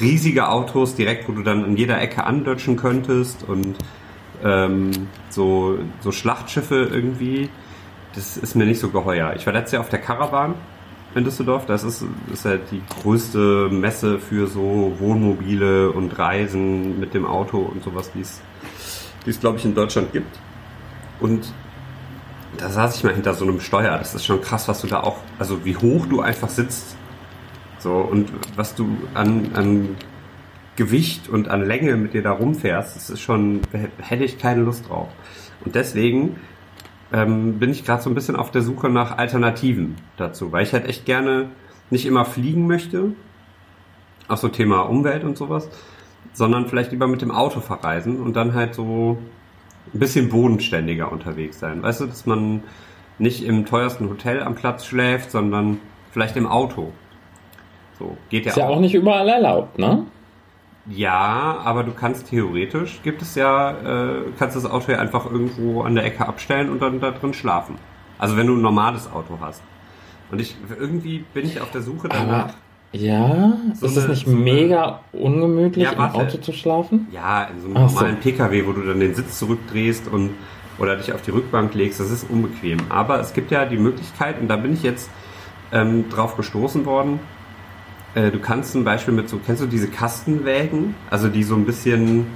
riesige 0.00 0.48
Autos 0.48 0.94
direkt, 0.94 1.28
wo 1.28 1.32
du 1.32 1.42
dann 1.42 1.64
in 1.64 1.76
jeder 1.76 2.00
Ecke 2.00 2.24
andötschen 2.24 2.76
könntest 2.76 3.42
und 3.46 3.76
ähm, 4.42 4.90
so, 5.28 5.78
so 6.00 6.12
Schlachtschiffe 6.12 6.88
irgendwie. 6.90 7.50
Das 8.14 8.36
ist 8.36 8.56
mir 8.56 8.64
nicht 8.64 8.80
so 8.80 8.88
geheuer. 8.88 9.34
Ich 9.36 9.46
war 9.46 9.52
letztes 9.52 9.72
Jahr 9.72 9.82
auf 9.82 9.88
der 9.88 10.00
Caravan 10.00 10.54
in 11.14 11.24
Düsseldorf. 11.24 11.66
Das 11.66 11.84
ist, 11.84 12.04
ist 12.32 12.44
halt 12.44 12.62
die 12.70 12.82
größte 13.02 13.68
Messe 13.70 14.18
für 14.18 14.46
so 14.46 14.94
Wohnmobile 14.98 15.90
und 15.90 16.18
Reisen 16.18 16.98
mit 17.00 17.14
dem 17.14 17.26
Auto 17.26 17.58
und 17.58 17.82
sowas, 17.82 18.10
die 18.12 18.20
es, 18.20 18.40
die 19.26 19.30
es 19.30 19.40
glaube 19.40 19.58
ich, 19.58 19.64
in 19.64 19.74
Deutschland 19.74 20.12
gibt. 20.12 20.38
Und 21.20 21.52
da 22.56 22.68
saß 22.68 22.96
ich 22.96 23.04
mal 23.04 23.14
hinter 23.14 23.34
so 23.34 23.44
einem 23.44 23.60
Steuer. 23.60 23.96
Das 23.98 24.14
ist 24.14 24.24
schon 24.24 24.40
krass, 24.40 24.68
was 24.68 24.80
du 24.80 24.86
da 24.86 25.00
auch, 25.00 25.18
also 25.38 25.64
wie 25.64 25.76
hoch 25.76 26.06
du 26.06 26.20
einfach 26.20 26.48
sitzt. 26.48 26.96
So, 27.78 27.94
und 27.94 28.30
was 28.56 28.74
du 28.74 28.88
an, 29.14 29.50
an 29.54 29.96
Gewicht 30.76 31.28
und 31.28 31.48
an 31.48 31.64
Länge 31.64 31.96
mit 31.96 32.14
dir 32.14 32.22
da 32.22 32.32
rumfährst, 32.32 32.96
das 32.96 33.10
ist 33.10 33.20
schon, 33.20 33.62
hätte 33.98 34.24
ich 34.24 34.38
keine 34.38 34.62
Lust 34.62 34.88
drauf. 34.88 35.08
Und 35.64 35.74
deswegen 35.74 36.36
ähm, 37.12 37.58
bin 37.58 37.70
ich 37.70 37.84
gerade 37.84 38.02
so 38.02 38.10
ein 38.10 38.14
bisschen 38.14 38.36
auf 38.36 38.50
der 38.50 38.62
Suche 38.62 38.88
nach 38.88 39.18
Alternativen 39.18 39.96
dazu, 40.16 40.52
weil 40.52 40.62
ich 40.62 40.72
halt 40.72 40.86
echt 40.86 41.04
gerne 41.04 41.50
nicht 41.90 42.06
immer 42.06 42.24
fliegen 42.24 42.66
möchte, 42.66 43.12
auch 44.28 44.36
so 44.36 44.48
Thema 44.48 44.82
Umwelt 44.82 45.24
und 45.24 45.36
sowas, 45.36 45.68
sondern 46.32 46.68
vielleicht 46.68 46.92
lieber 46.92 47.08
mit 47.08 47.22
dem 47.22 47.30
Auto 47.30 47.60
verreisen 47.60 48.20
und 48.20 48.36
dann 48.36 48.54
halt 48.54 48.74
so 48.74 49.18
ein 49.92 49.98
bisschen 49.98 50.28
bodenständiger 50.28 51.10
unterwegs 51.10 51.58
sein. 51.58 51.82
Weißt 51.82 52.00
du, 52.00 52.06
dass 52.06 52.26
man 52.26 52.62
nicht 53.18 53.44
im 53.44 53.66
teuersten 53.66 54.08
Hotel 54.08 54.42
am 54.42 54.54
Platz 54.54 54.86
schläft, 54.86 55.30
sondern 55.30 55.78
vielleicht 56.12 56.36
im 56.36 56.46
Auto. 56.46 56.92
So, 57.98 58.16
geht 58.30 58.46
ja 58.46 58.50
Ist 58.50 58.56
ja 58.56 58.68
auch 58.68 58.80
nicht 58.80 58.94
überall 58.94 59.28
erlaubt, 59.28 59.78
ne? 59.78 60.06
Ja, 60.86 61.58
aber 61.62 61.84
du 61.84 61.92
kannst 61.92 62.28
theoretisch, 62.28 63.00
gibt 63.02 63.22
es 63.22 63.34
ja, 63.34 63.70
äh, 63.70 64.22
kannst 64.38 64.56
das 64.56 64.64
Auto 64.64 64.92
ja 64.92 64.98
einfach 64.98 65.30
irgendwo 65.30 65.82
an 65.82 65.94
der 65.94 66.04
Ecke 66.04 66.26
abstellen 66.26 66.70
und 66.70 66.80
dann 66.80 67.00
da 67.00 67.10
drin 67.10 67.34
schlafen. 67.34 67.76
Also 68.18 68.36
wenn 68.36 68.46
du 68.46 68.54
ein 68.54 68.62
normales 68.62 69.10
Auto 69.10 69.38
hast. 69.40 69.62
Und 70.30 70.40
ich, 70.40 70.56
irgendwie 70.78 71.24
bin 71.34 71.44
ich 71.44 71.60
auf 71.60 71.70
der 71.70 71.82
Suche 71.82 72.08
danach. 72.08 72.44
Aber, 72.44 72.54
ja, 72.92 73.52
so 73.74 73.86
ist 73.86 73.96
es 73.96 74.08
nicht 74.08 74.26
so 74.26 74.32
mega 74.32 75.00
ungemütlich, 75.12 75.84
ja, 75.84 75.92
im 75.92 76.00
Auto 76.00 76.38
zu 76.38 76.52
schlafen? 76.52 77.06
Ja, 77.12 77.44
in 77.44 77.60
so 77.60 77.66
einem 77.66 77.76
Ach 77.76 77.90
normalen 77.92 78.16
so. 78.16 78.30
Pkw, 78.30 78.66
wo 78.66 78.72
du 78.72 78.82
dann 78.82 79.00
den 79.00 79.14
Sitz 79.14 79.38
zurückdrehst 79.38 80.08
und 80.08 80.30
oder 80.78 80.96
dich 80.96 81.12
auf 81.12 81.22
die 81.22 81.30
Rückbank 81.30 81.74
legst, 81.74 82.00
das 82.00 82.10
ist 82.10 82.28
unbequem. 82.28 82.78
Aber 82.88 83.20
es 83.20 83.32
gibt 83.34 83.50
ja 83.50 83.66
die 83.66 83.76
Möglichkeit, 83.76 84.40
und 84.40 84.48
da 84.48 84.56
bin 84.56 84.72
ich 84.72 84.82
jetzt 84.82 85.10
ähm, 85.72 86.08
drauf 86.08 86.36
gestoßen 86.36 86.86
worden, 86.86 87.20
äh, 88.14 88.30
du 88.30 88.38
kannst 88.38 88.72
zum 88.72 88.84
Beispiel 88.84 89.14
mit 89.14 89.28
so, 89.28 89.38
kennst 89.44 89.62
du 89.62 89.66
diese 89.66 89.88
Kastenwägen? 89.88 90.94
Also 91.10 91.28
die 91.28 91.42
so 91.42 91.54
ein 91.54 91.64
bisschen, 91.64 92.26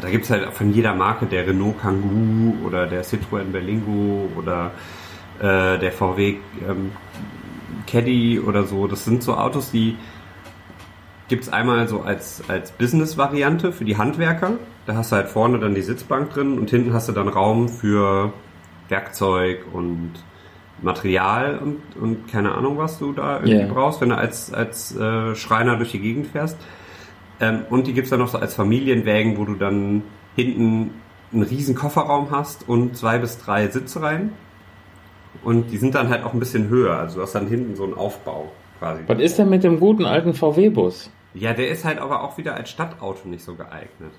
da 0.00 0.10
gibt 0.10 0.24
es 0.24 0.30
halt 0.30 0.52
von 0.52 0.72
jeder 0.72 0.94
Marke, 0.94 1.26
der 1.26 1.46
Renault 1.46 1.80
Kangoo 1.80 2.66
oder 2.66 2.86
der 2.86 3.04
Citroën 3.04 3.50
Berlingo 3.50 4.28
oder 4.36 4.72
äh, 5.38 5.78
der 5.78 5.92
VW 5.92 6.36
ähm, 6.68 6.92
Caddy 7.86 8.40
oder 8.40 8.64
so. 8.64 8.86
Das 8.86 9.04
sind 9.04 9.22
so 9.22 9.34
Autos, 9.36 9.70
die 9.70 9.96
gibt 11.28 11.44
es 11.44 11.48
einmal 11.48 11.88
so 11.88 12.02
als, 12.02 12.42
als 12.48 12.72
Business-Variante 12.72 13.72
für 13.72 13.84
die 13.84 13.96
Handwerker. 13.96 14.58
Da 14.84 14.94
hast 14.94 15.12
du 15.12 15.16
halt 15.16 15.28
vorne 15.28 15.58
dann 15.58 15.74
die 15.74 15.82
Sitzbank 15.82 16.30
drin 16.30 16.58
und 16.58 16.68
hinten 16.68 16.92
hast 16.92 17.08
du 17.08 17.12
dann 17.12 17.28
Raum 17.28 17.68
für 17.68 18.32
Werkzeug 18.88 19.64
und 19.72 20.12
Material 20.82 21.58
und, 21.58 21.80
und 22.00 22.28
keine 22.28 22.54
Ahnung, 22.54 22.78
was 22.78 22.98
du 22.98 23.12
da 23.12 23.36
irgendwie 23.36 23.56
yeah. 23.56 23.72
brauchst, 23.72 24.00
wenn 24.00 24.10
du 24.10 24.16
als, 24.16 24.52
als 24.52 24.96
äh, 24.96 25.34
Schreiner 25.34 25.76
durch 25.76 25.92
die 25.92 26.00
Gegend 26.00 26.26
fährst. 26.26 26.56
Ähm, 27.40 27.62
und 27.70 27.86
die 27.86 27.92
gibt's 27.92 28.10
dann 28.10 28.18
noch 28.18 28.28
so 28.28 28.38
als 28.38 28.54
Familienwägen, 28.54 29.36
wo 29.36 29.44
du 29.44 29.54
dann 29.54 30.02
hinten 30.36 30.90
einen 31.32 31.42
riesen 31.42 31.74
Kofferraum 31.74 32.30
hast 32.30 32.68
und 32.68 32.96
zwei 32.96 33.18
bis 33.18 33.38
drei 33.38 33.68
Sitzreihen. 33.68 34.32
Und 35.42 35.70
die 35.70 35.78
sind 35.78 35.94
dann 35.94 36.08
halt 36.08 36.24
auch 36.24 36.34
ein 36.34 36.38
bisschen 36.38 36.68
höher. 36.68 36.96
Also 36.96 37.16
du 37.16 37.22
hast 37.22 37.34
dann 37.34 37.46
hinten 37.46 37.74
so 37.74 37.84
einen 37.84 37.94
Aufbau 37.94 38.52
quasi. 38.78 39.02
Was 39.06 39.18
ist 39.18 39.38
denn 39.38 39.48
mit 39.48 39.64
dem 39.64 39.80
guten 39.80 40.04
alten 40.04 40.34
VW-Bus? 40.34 41.10
Ja, 41.34 41.54
der 41.54 41.70
ist 41.70 41.84
halt 41.84 41.98
aber 41.98 42.22
auch 42.22 42.36
wieder 42.36 42.54
als 42.54 42.70
Stadtauto 42.70 43.28
nicht 43.28 43.44
so 43.44 43.54
geeignet. 43.54 44.12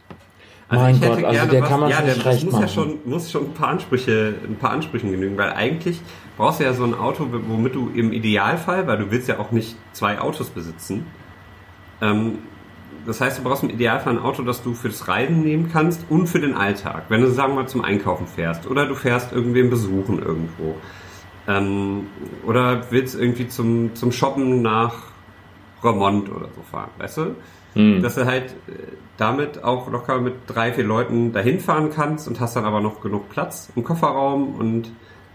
Also 0.68 0.84
mein 0.84 1.00
Gott, 1.00 1.24
also 1.24 1.46
der 1.46 1.62
was, 1.62 1.70
kann 1.70 1.80
man 1.82 1.90
ja, 1.90 2.02
nicht 2.02 2.18
der 2.18 2.26
recht 2.26 2.44
muss 2.46 2.54
machen. 2.54 2.62
ja 2.64 2.68
schon 2.68 3.00
muss 3.06 3.32
schon 3.32 3.46
ein 3.46 3.54
paar 3.54 3.70
Ansprüche, 3.70 4.34
ein 4.44 4.56
paar 4.56 4.72
Ansprüchen 4.72 5.12
genügen, 5.12 5.38
weil 5.38 5.52
eigentlich 5.52 6.02
brauchst 6.38 6.60
du 6.60 6.64
ja 6.64 6.74
so 6.74 6.84
ein 6.84 6.94
Auto, 6.94 7.28
womit 7.30 7.76
du 7.76 7.90
im 7.94 8.12
Idealfall, 8.12 8.88
weil 8.88 8.98
du 8.98 9.12
willst 9.12 9.28
ja 9.28 9.40
auch 9.40 9.52
nicht 9.52 9.76
zwei 9.92 10.20
Autos 10.20 10.50
besitzen. 10.50 11.06
Ähm, 12.02 12.40
das 13.06 13.20
heißt, 13.20 13.40
du 13.40 13.44
brauchst 13.44 13.64
im 13.64 13.70
Idealfall 13.70 14.14
ein 14.14 14.22
Auto, 14.22 14.44
das 14.44 14.64
du 14.64 14.74
für 14.74 14.88
das 14.88 15.08
Reisen 15.08 15.42
nehmen 15.42 15.70
kannst 15.72 16.06
und 16.10 16.28
für 16.28 16.40
den 16.40 16.54
Alltag. 16.54 17.06
Wenn 17.10 17.22
du, 17.22 17.30
sagen 17.30 17.54
wir 17.54 17.64
mal, 17.64 17.68
zum 17.68 17.84
Einkaufen 17.84 18.28
fährst 18.28 18.68
oder 18.68 18.86
du 18.86 18.96
fährst 18.96 19.34
irgendwen 19.34 19.70
besuchen 19.70 20.20
irgendwo. 20.20 20.76
Ähm, 21.48 22.08
oder 22.46 22.90
willst 22.92 23.20
irgendwie 23.20 23.48
zum, 23.48 23.96
zum 23.96 24.12
Shoppen 24.14 24.62
nach 24.62 24.94
Romont 25.84 26.30
oder 26.30 26.48
so 26.56 26.62
fahren, 26.72 26.92
weißt 26.98 27.18
du? 27.18 27.36
Hm. 27.74 28.02
Dass 28.02 28.16
du 28.16 28.26
halt 28.26 28.52
äh, 28.68 28.74
damit 29.18 29.64
auch 29.64 29.92
locker 29.92 30.22
mit 30.22 30.36
drei, 30.48 30.72
vier 30.72 30.86
Leuten 30.86 31.34
dahin 31.34 31.60
fahren 31.60 31.90
kannst 31.94 32.28
und 32.28 32.40
hast 32.40 32.56
dann 32.56 32.64
aber 32.64 32.80
noch 32.80 33.02
genug 33.02 33.30
Platz 33.30 33.70
im 33.76 33.84
Kofferraum 33.84 34.56
und 34.56 34.92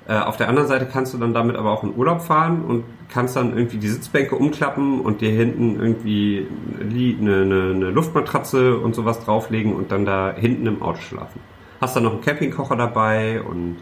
äh, 0.09 0.18
auf 0.18 0.38
der 0.38 0.48
anderen 0.48 0.66
Seite 0.68 0.86
kannst 0.90 1.12
du 1.12 1.18
dann 1.18 1.34
damit 1.34 1.54
aber 1.56 1.70
auch 1.70 1.84
in 1.84 1.94
Urlaub 1.94 2.22
fahren 2.22 2.64
und 2.64 2.84
kannst 3.11 3.36
dann 3.36 3.54
irgendwie 3.54 3.76
die 3.76 3.88
Sitzbänke 3.88 4.36
umklappen 4.36 5.00
und 5.02 5.20
dir 5.20 5.30
hinten 5.30 5.78
irgendwie 5.78 6.46
eine, 6.80 7.42
eine, 7.42 7.74
eine 7.74 7.90
Luftmatratze 7.90 8.78
und 8.78 8.94
sowas 8.94 9.22
drauflegen 9.22 9.74
und 9.74 9.92
dann 9.92 10.06
da 10.06 10.34
hinten 10.34 10.66
im 10.66 10.82
Auto 10.82 11.00
schlafen. 11.00 11.40
Hast 11.80 11.94
dann 11.94 12.04
noch 12.04 12.12
einen 12.12 12.22
Campingkocher 12.22 12.76
dabei 12.76 13.42
und 13.42 13.76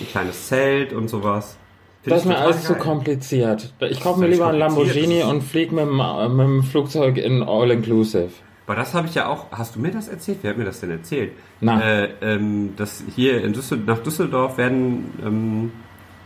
ein 0.00 0.06
kleines 0.10 0.48
Zelt 0.48 0.92
und 0.92 1.08
sowas. 1.08 1.56
Find 2.02 2.16
das 2.16 2.22
ist 2.22 2.28
mir 2.28 2.38
alles 2.38 2.64
zu 2.64 2.74
kompliziert. 2.74 3.72
Ich 3.78 4.00
kaufe 4.00 4.18
mir 4.18 4.26
lieber 4.26 4.48
ein 4.48 4.58
Lamborghini 4.58 5.22
und 5.22 5.42
fliege 5.42 5.76
mit, 5.76 5.86
mit, 5.86 6.46
dem 6.46 6.64
Flugzeug 6.64 7.18
in 7.18 7.44
All-Inclusive. 7.44 8.32
Aber 8.66 8.76
das 8.76 8.94
habe 8.94 9.08
ich 9.08 9.14
ja 9.14 9.26
auch. 9.26 9.50
Hast 9.52 9.74
du 9.76 9.80
mir 9.80 9.90
das 9.90 10.08
erzählt? 10.08 10.38
Wer 10.42 10.50
hat 10.50 10.58
mir 10.58 10.64
das 10.64 10.80
denn 10.80 10.90
erzählt? 10.90 11.32
Na. 11.60 11.80
Äh, 11.82 12.10
ähm, 12.22 12.74
dass 12.76 13.02
hier 13.14 13.42
in 13.42 13.52
Düssel 13.52 13.78
nach 13.78 13.98
Düsseldorf 13.98 14.56
werden 14.56 15.10
ähm, 15.24 15.72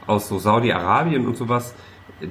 aus 0.06 0.28
so 0.28 0.38
Saudi-Arabien 0.38 1.26
und 1.26 1.36
sowas 1.36 1.74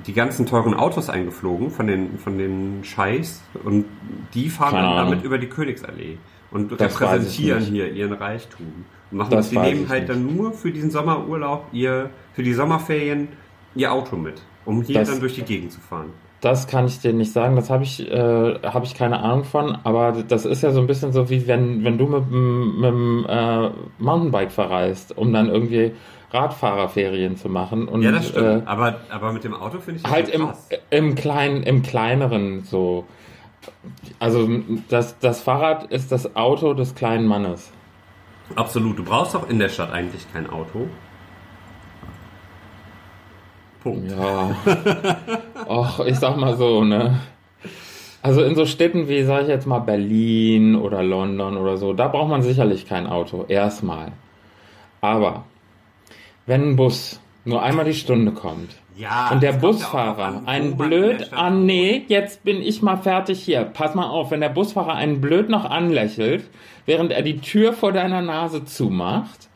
die 0.07 0.13
ganzen 0.13 0.45
teuren 0.45 0.73
Autos 0.73 1.09
eingeflogen 1.09 1.69
von 1.69 1.85
den 1.87 2.17
von 2.17 2.37
den 2.37 2.83
Scheichs 2.83 3.41
und 3.63 3.85
die 4.33 4.49
fahren 4.49 4.73
dann 4.75 4.95
damit 4.97 5.23
über 5.23 5.37
die 5.37 5.47
Königsallee 5.47 6.17
und 6.51 6.71
Das 6.79 6.99
repräsentieren 7.01 7.61
hier 7.63 7.91
ihren 7.91 8.13
Reichtum. 8.13 8.85
Und 9.11 9.17
machen 9.17 9.31
Das 9.31 9.49
die 9.49 9.57
nehmen 9.59 9.87
halt 9.89 10.07
nicht. 10.07 10.09
dann 10.09 10.35
nur 10.35 10.53
für 10.53 10.71
diesen 10.71 10.89
Sommerurlaub 10.89 11.67
ihr 11.71 12.09
für 12.33 12.41
die 12.43 12.53
Sommerferien 12.53 13.27
ihr 13.75 13.91
Auto 13.91 14.15
mit, 14.15 14.41
um 14.65 14.81
hier 14.81 14.99
Das- 15.01 15.09
dann 15.09 15.19
durch 15.19 15.35
die 15.35 15.43
Gegend 15.43 15.71
zu 15.71 15.81
fahren. 15.81 16.11
Das 16.45 16.67
kann 16.67 16.85
ich 16.85 16.99
dir 16.99 17.11
nicht 17.11 17.33
sagen, 17.33 17.55
das 17.55 17.71
habe 17.71 17.81
ich, 17.83 18.07
äh, 18.07 18.59
hab 18.61 18.83
ich 18.83 18.93
keine 18.93 19.19
Ahnung 19.19 19.45
von, 19.45 19.79
aber 19.83 20.11
das 20.27 20.45
ist 20.45 20.61
ja 20.61 20.69
so 20.71 20.79
ein 20.79 20.85
bisschen 20.85 21.11
so, 21.11 21.27
wie 21.31 21.47
wenn, 21.47 21.83
wenn 21.83 21.97
du 21.97 22.05
mit, 22.05 22.29
dem- 22.31 23.25
äh, 23.27 23.69
Mountainbike 23.97 24.51
verreist, 24.51 25.17
um 25.17 25.33
dann 25.33 25.49
irgendwie 25.49 25.93
Radfahrerferien 26.29 27.35
zu 27.35 27.49
machen. 27.49 27.87
Und, 27.87 28.03
Ja, 28.03 28.11
das 28.11 28.29
stimmt. 28.29 28.63
Äh, 28.63 28.67
aber, 28.67 28.97
aber 29.09 29.33
mit 29.33 29.43
dem 29.43 29.55
Auto 29.55 29.79
finde 29.79 29.97
ich 29.97 30.03
das 30.03 30.11
halt 30.11 30.29
im, 30.29 30.49
im, 30.91 31.15
kleinen, 31.15 31.63
im 31.63 31.81
kleineren 31.81 32.61
so. 32.63 33.05
Also 34.19 34.47
das, 34.89 35.17
das 35.17 35.41
Fahrrad 35.41 35.85
ist 35.91 36.11
das 36.11 36.35
Auto 36.35 36.75
des 36.75 36.93
kleinen 36.93 37.25
Mannes. 37.25 37.71
Absolut. 38.55 38.99
Du 38.99 39.03
brauchst 39.03 39.35
auch 39.35 39.49
in 39.49 39.57
der 39.57 39.69
Stadt 39.69 39.91
eigentlich 39.91 40.31
kein 40.31 40.47
Auto. 40.47 40.87
Punkt. 43.85 44.11
Ja. 44.11 44.55
Och, 45.67 45.99
ich 46.07 46.17
sag 46.17 46.37
mal 46.37 46.57
so, 46.57 46.83
ne? 46.83 47.19
Also 48.23 48.41
in 48.43 48.55
so 48.55 48.65
Städten 48.65 49.07
wie, 49.07 49.21
sag 49.23 49.43
ich 49.43 49.47
jetzt 49.47 49.67
mal, 49.67 49.77
Berlin 49.79 50.75
oder 50.75 51.03
London 51.03 51.55
oder 51.57 51.77
so, 51.77 51.93
da 51.93 52.07
braucht 52.07 52.29
man 52.29 52.41
sicherlich 52.41 52.87
kein 52.87 53.05
Auto. 53.05 53.45
Erstmal. 53.47 54.11
Aber 55.01 55.43
wenn 56.47 56.69
ein 56.71 56.75
Bus 56.75 57.19
nur 57.43 57.61
einmal 57.61 57.85
die 57.85 57.93
Stunde 57.93 58.31
kommt 58.31 58.71
Ja. 58.97 59.29
und 59.31 59.43
der 59.43 59.53
Busfahrer 59.53 60.25
an, 60.25 60.47
einen 60.47 60.77
blöd 60.77 61.31
an, 61.33 61.67
nee, 61.67 62.03
jetzt 62.07 62.43
bin 62.43 62.61
ich 62.63 62.81
mal 62.81 62.97
fertig 62.97 63.43
hier. 63.43 63.63
Pass 63.65 63.93
mal 63.93 64.09
auf, 64.09 64.31
wenn 64.31 64.41
der 64.41 64.49
Busfahrer 64.49 64.95
einen 64.95 65.21
blöd 65.21 65.47
noch 65.49 65.65
anlächelt, 65.69 66.49
während 66.87 67.11
er 67.11 67.21
die 67.21 67.37
Tür 67.37 67.73
vor 67.73 67.91
deiner 67.91 68.23
Nase 68.23 68.65
zumacht 68.65 69.47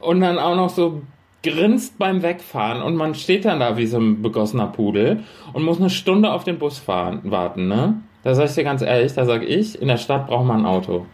und 0.00 0.20
dann 0.20 0.38
auch 0.38 0.56
noch 0.56 0.68
so 0.68 1.00
grinst 1.42 1.98
beim 1.98 2.22
Wegfahren 2.22 2.82
und 2.82 2.96
man 2.96 3.14
steht 3.14 3.44
dann 3.44 3.60
da 3.60 3.76
wie 3.76 3.86
so 3.86 3.98
ein 3.98 4.22
begossener 4.22 4.66
Pudel 4.66 5.24
und 5.52 5.62
muss 5.62 5.78
eine 5.78 5.90
Stunde 5.90 6.32
auf 6.32 6.44
den 6.44 6.58
Bus 6.58 6.78
fahren, 6.78 7.20
warten, 7.24 7.68
ne? 7.68 8.00
Da 8.22 8.34
sag 8.34 8.46
ich 8.46 8.54
dir 8.54 8.64
ganz 8.64 8.82
ehrlich, 8.82 9.14
da 9.14 9.24
sag 9.24 9.42
ich, 9.42 9.80
in 9.80 9.88
der 9.88 9.96
Stadt 9.96 10.26
braucht 10.26 10.44
man 10.44 10.60
ein 10.60 10.66
Auto. 10.66 11.06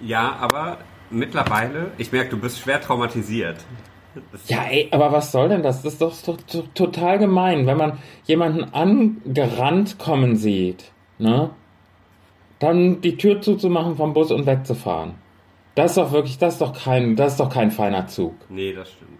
Ja, 0.00 0.36
aber 0.40 0.78
mittlerweile, 1.10 1.92
ich 1.98 2.10
merke, 2.12 2.30
du 2.30 2.38
bist 2.38 2.60
schwer 2.60 2.80
traumatisiert. 2.80 3.58
Ja, 4.46 4.64
ey, 4.70 4.88
aber 4.92 5.12
was 5.12 5.32
soll 5.32 5.48
denn 5.48 5.62
das? 5.62 5.82
Das 5.82 5.94
ist 5.94 6.02
doch, 6.02 6.14
doch 6.24 6.64
total 6.74 7.18
gemein, 7.18 7.66
wenn 7.66 7.76
man 7.76 7.98
jemanden 8.24 8.64
angerannt 8.64 9.98
kommen 9.98 10.36
sieht, 10.36 10.92
ne? 11.18 11.50
Dann 12.60 13.00
die 13.00 13.16
Tür 13.16 13.40
zuzumachen 13.42 13.96
vom 13.96 14.14
Bus 14.14 14.30
und 14.30 14.46
wegzufahren. 14.46 15.16
Das 15.74 15.90
ist 15.90 15.96
doch 15.98 16.12
wirklich, 16.12 16.38
das 16.38 16.54
ist 16.54 16.60
doch 16.60 16.72
kein, 16.72 17.16
das 17.16 17.32
ist 17.32 17.40
doch 17.40 17.50
kein 17.50 17.72
feiner 17.72 18.06
Zug. 18.06 18.34
Nee, 18.48 18.72
das 18.72 18.92
stimmt, 18.92 19.13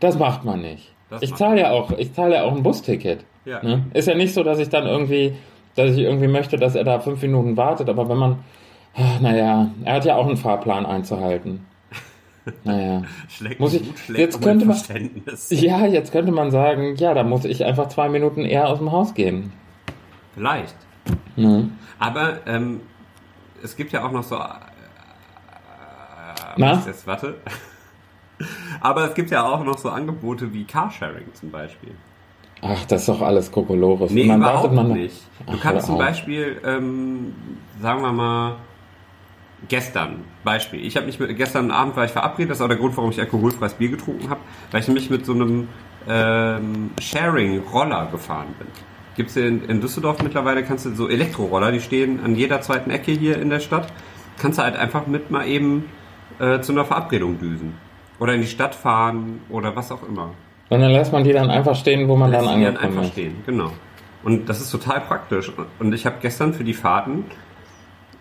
das 0.00 0.18
macht 0.18 0.44
man 0.44 0.60
nicht. 0.60 0.92
Das 1.10 1.22
ich 1.22 1.34
zahle 1.34 1.60
ja 1.62 1.70
auch, 1.70 1.90
ich 1.92 2.12
zahle 2.12 2.34
ja 2.36 2.42
auch 2.44 2.54
ein 2.54 2.62
Busticket. 2.62 3.24
Ja. 3.44 3.62
Ne? 3.62 3.84
Ist 3.94 4.08
ja 4.08 4.14
nicht 4.14 4.34
so, 4.34 4.42
dass 4.42 4.58
ich 4.58 4.68
dann 4.68 4.86
irgendwie, 4.86 5.34
dass 5.74 5.92
ich 5.92 5.98
irgendwie 5.98 6.28
möchte, 6.28 6.56
dass 6.58 6.74
er 6.74 6.84
da 6.84 7.00
fünf 7.00 7.22
Minuten 7.22 7.56
wartet, 7.56 7.88
aber 7.88 8.08
wenn 8.08 8.18
man, 8.18 8.38
ach, 8.94 9.20
naja, 9.20 9.68
er 9.84 9.94
hat 9.94 10.04
ja 10.04 10.16
auch 10.16 10.26
einen 10.26 10.36
Fahrplan 10.36 10.84
einzuhalten. 10.86 11.66
Naja. 12.64 13.02
Schlägt 13.28 13.60
Muss 13.60 13.74
ich- 13.74 13.82
schlägt 14.04 14.20
jetzt 14.20 14.42
könnte 14.42 14.64
man- 14.64 14.74
Verständnis. 14.76 15.48
Ja, 15.50 15.84
jetzt 15.86 16.12
könnte 16.12 16.32
man 16.32 16.50
sagen, 16.50 16.96
ja, 16.96 17.12
da 17.12 17.22
muss 17.22 17.44
ich 17.44 17.64
einfach 17.64 17.88
zwei 17.88 18.08
Minuten 18.08 18.44
eher 18.46 18.68
aus 18.70 18.78
dem 18.78 18.90
Haus 18.90 19.12
gehen. 19.12 19.52
Vielleicht. 20.34 20.74
Ne? 21.36 21.68
Aber 21.98 22.38
ähm, 22.46 22.80
es 23.62 23.76
gibt 23.76 23.92
ja 23.92 24.06
auch 24.06 24.12
noch 24.12 24.22
so. 24.22 24.36
Äh, 24.36 24.38
Na? 26.56 26.70
was 26.72 26.78
ist 26.80 26.86
Jetzt, 26.86 27.06
warte. 27.06 27.34
Aber 28.80 29.04
es 29.04 29.14
gibt 29.14 29.30
ja 29.30 29.44
auch 29.44 29.64
noch 29.64 29.78
so 29.78 29.90
Angebote 29.90 30.52
wie 30.52 30.64
Carsharing 30.64 31.34
zum 31.34 31.50
Beispiel. 31.50 31.92
Ach, 32.60 32.84
das 32.86 33.02
ist 33.02 33.08
doch 33.08 33.22
alles 33.22 33.50
Kokolores. 33.50 34.10
Nee, 34.10 34.26
dann 34.26 34.40
überhaupt 34.40 34.74
man 34.74 34.92
nicht. 34.92 35.22
Du 35.46 35.52
Ach, 35.56 35.60
kannst 35.60 35.86
zum 35.86 35.94
auf. 35.94 36.00
Beispiel, 36.00 36.60
ähm, 36.64 37.34
sagen 37.80 38.02
wir 38.02 38.12
mal, 38.12 38.56
gestern, 39.68 40.24
Beispiel. 40.44 40.84
Ich 40.84 40.96
habe 40.96 41.06
mich 41.06 41.18
mit, 41.18 41.36
gestern 41.36 41.70
Abend 41.70 41.96
war 41.96 42.04
ich 42.04 42.10
verabredet, 42.10 42.50
das 42.50 42.58
ist 42.58 42.62
auch 42.62 42.68
der 42.68 42.76
Grund, 42.76 42.96
warum 42.96 43.10
ich 43.10 43.20
alkoholfreies 43.20 43.74
Bier 43.74 43.90
getrunken 43.90 44.28
habe, 44.30 44.40
weil 44.70 44.80
ich 44.80 44.88
nämlich 44.88 45.10
mit 45.10 45.24
so 45.24 45.32
einem 45.32 45.68
ähm, 46.08 46.90
Sharing-Roller 47.00 48.08
gefahren 48.10 48.54
bin. 48.58 48.68
Gibt's 49.16 49.34
hier 49.34 49.46
in, 49.46 49.64
in 49.64 49.80
Düsseldorf 49.80 50.22
mittlerweile, 50.22 50.62
kannst 50.62 50.86
du 50.86 50.94
so 50.94 51.08
Elektroroller, 51.08 51.72
die 51.72 51.80
stehen 51.80 52.20
an 52.24 52.36
jeder 52.36 52.60
zweiten 52.60 52.90
Ecke 52.90 53.12
hier 53.12 53.40
in 53.40 53.50
der 53.50 53.60
Stadt, 53.60 53.92
kannst 54.38 54.58
du 54.58 54.62
halt 54.62 54.76
einfach 54.76 55.06
mit 55.06 55.30
mal 55.30 55.46
eben 55.46 55.86
äh, 56.38 56.60
zu 56.60 56.72
einer 56.72 56.84
Verabredung 56.84 57.38
düsen. 57.38 57.74
Oder 58.18 58.34
in 58.34 58.40
die 58.40 58.46
Stadt 58.46 58.74
fahren 58.74 59.40
oder 59.48 59.76
was 59.76 59.92
auch 59.92 60.02
immer. 60.08 60.30
Und 60.70 60.80
dann 60.80 60.90
lässt 60.90 61.12
man 61.12 61.24
die 61.24 61.32
dann 61.32 61.50
einfach 61.50 61.76
stehen, 61.76 62.08
wo 62.08 62.16
man 62.16 62.32
dann 62.32 62.44
Lässt 62.44 62.56
die 62.56 62.60
dann 62.64 62.76
angekommen 62.76 62.90
einfach 62.92 63.02
ist. 63.04 63.12
stehen, 63.12 63.36
genau. 63.46 63.70
Und 64.22 64.48
das 64.48 64.60
ist 64.60 64.70
total 64.70 65.00
praktisch. 65.00 65.52
Und 65.78 65.92
ich 65.94 66.04
habe 66.04 66.16
gestern 66.20 66.52
für 66.52 66.64
die 66.64 66.74
Fahrten, 66.74 67.24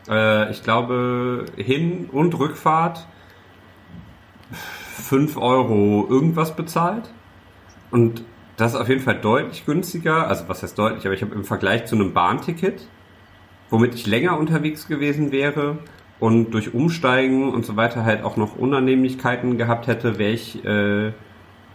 äh, 0.08 0.52
ich 0.52 0.64
glaube, 0.64 1.45
Hin- 1.58 2.10
und 2.12 2.38
Rückfahrt 2.39 3.08
5 4.52 5.38
Euro 5.38 6.08
irgendwas 6.10 6.56
bezahlt. 6.56 7.10
Und 7.91 8.24
das 8.58 8.74
ist 8.74 8.80
auf 8.80 8.89
jeden 8.89 9.02
Fall 9.02 9.16
deutlich 9.20 9.66
günstiger. 9.66 10.28
Also 10.28 10.45
was 10.48 10.64
heißt 10.64 10.78
deutlich, 10.78 11.06
aber 11.06 11.14
ich 11.16 11.22
habe 11.22 11.34
im 11.36 11.43
Vergleich 11.43 11.86
zu 11.86 11.95
einem 11.95 12.14
Bahnticket, 12.14 12.88
womit 13.70 13.93
ich 13.95 14.08
länger 14.08 14.38
unterwegs 14.38 14.88
gewesen 14.88 15.32
wäre 15.32 15.78
und 16.20 16.51
durch 16.51 16.74
Umsteigen 16.74 17.53
und 17.53 17.65
so 17.65 17.76
weiter 17.76 18.05
halt 18.05 18.24
auch 18.24 18.38
noch 18.38 18.57
Unannehmlichkeiten 18.57 19.57
gehabt 19.57 19.88
hätte, 19.88 20.18
wäre 20.18 20.32
ich, 20.32 20.63
äh, 20.65 21.11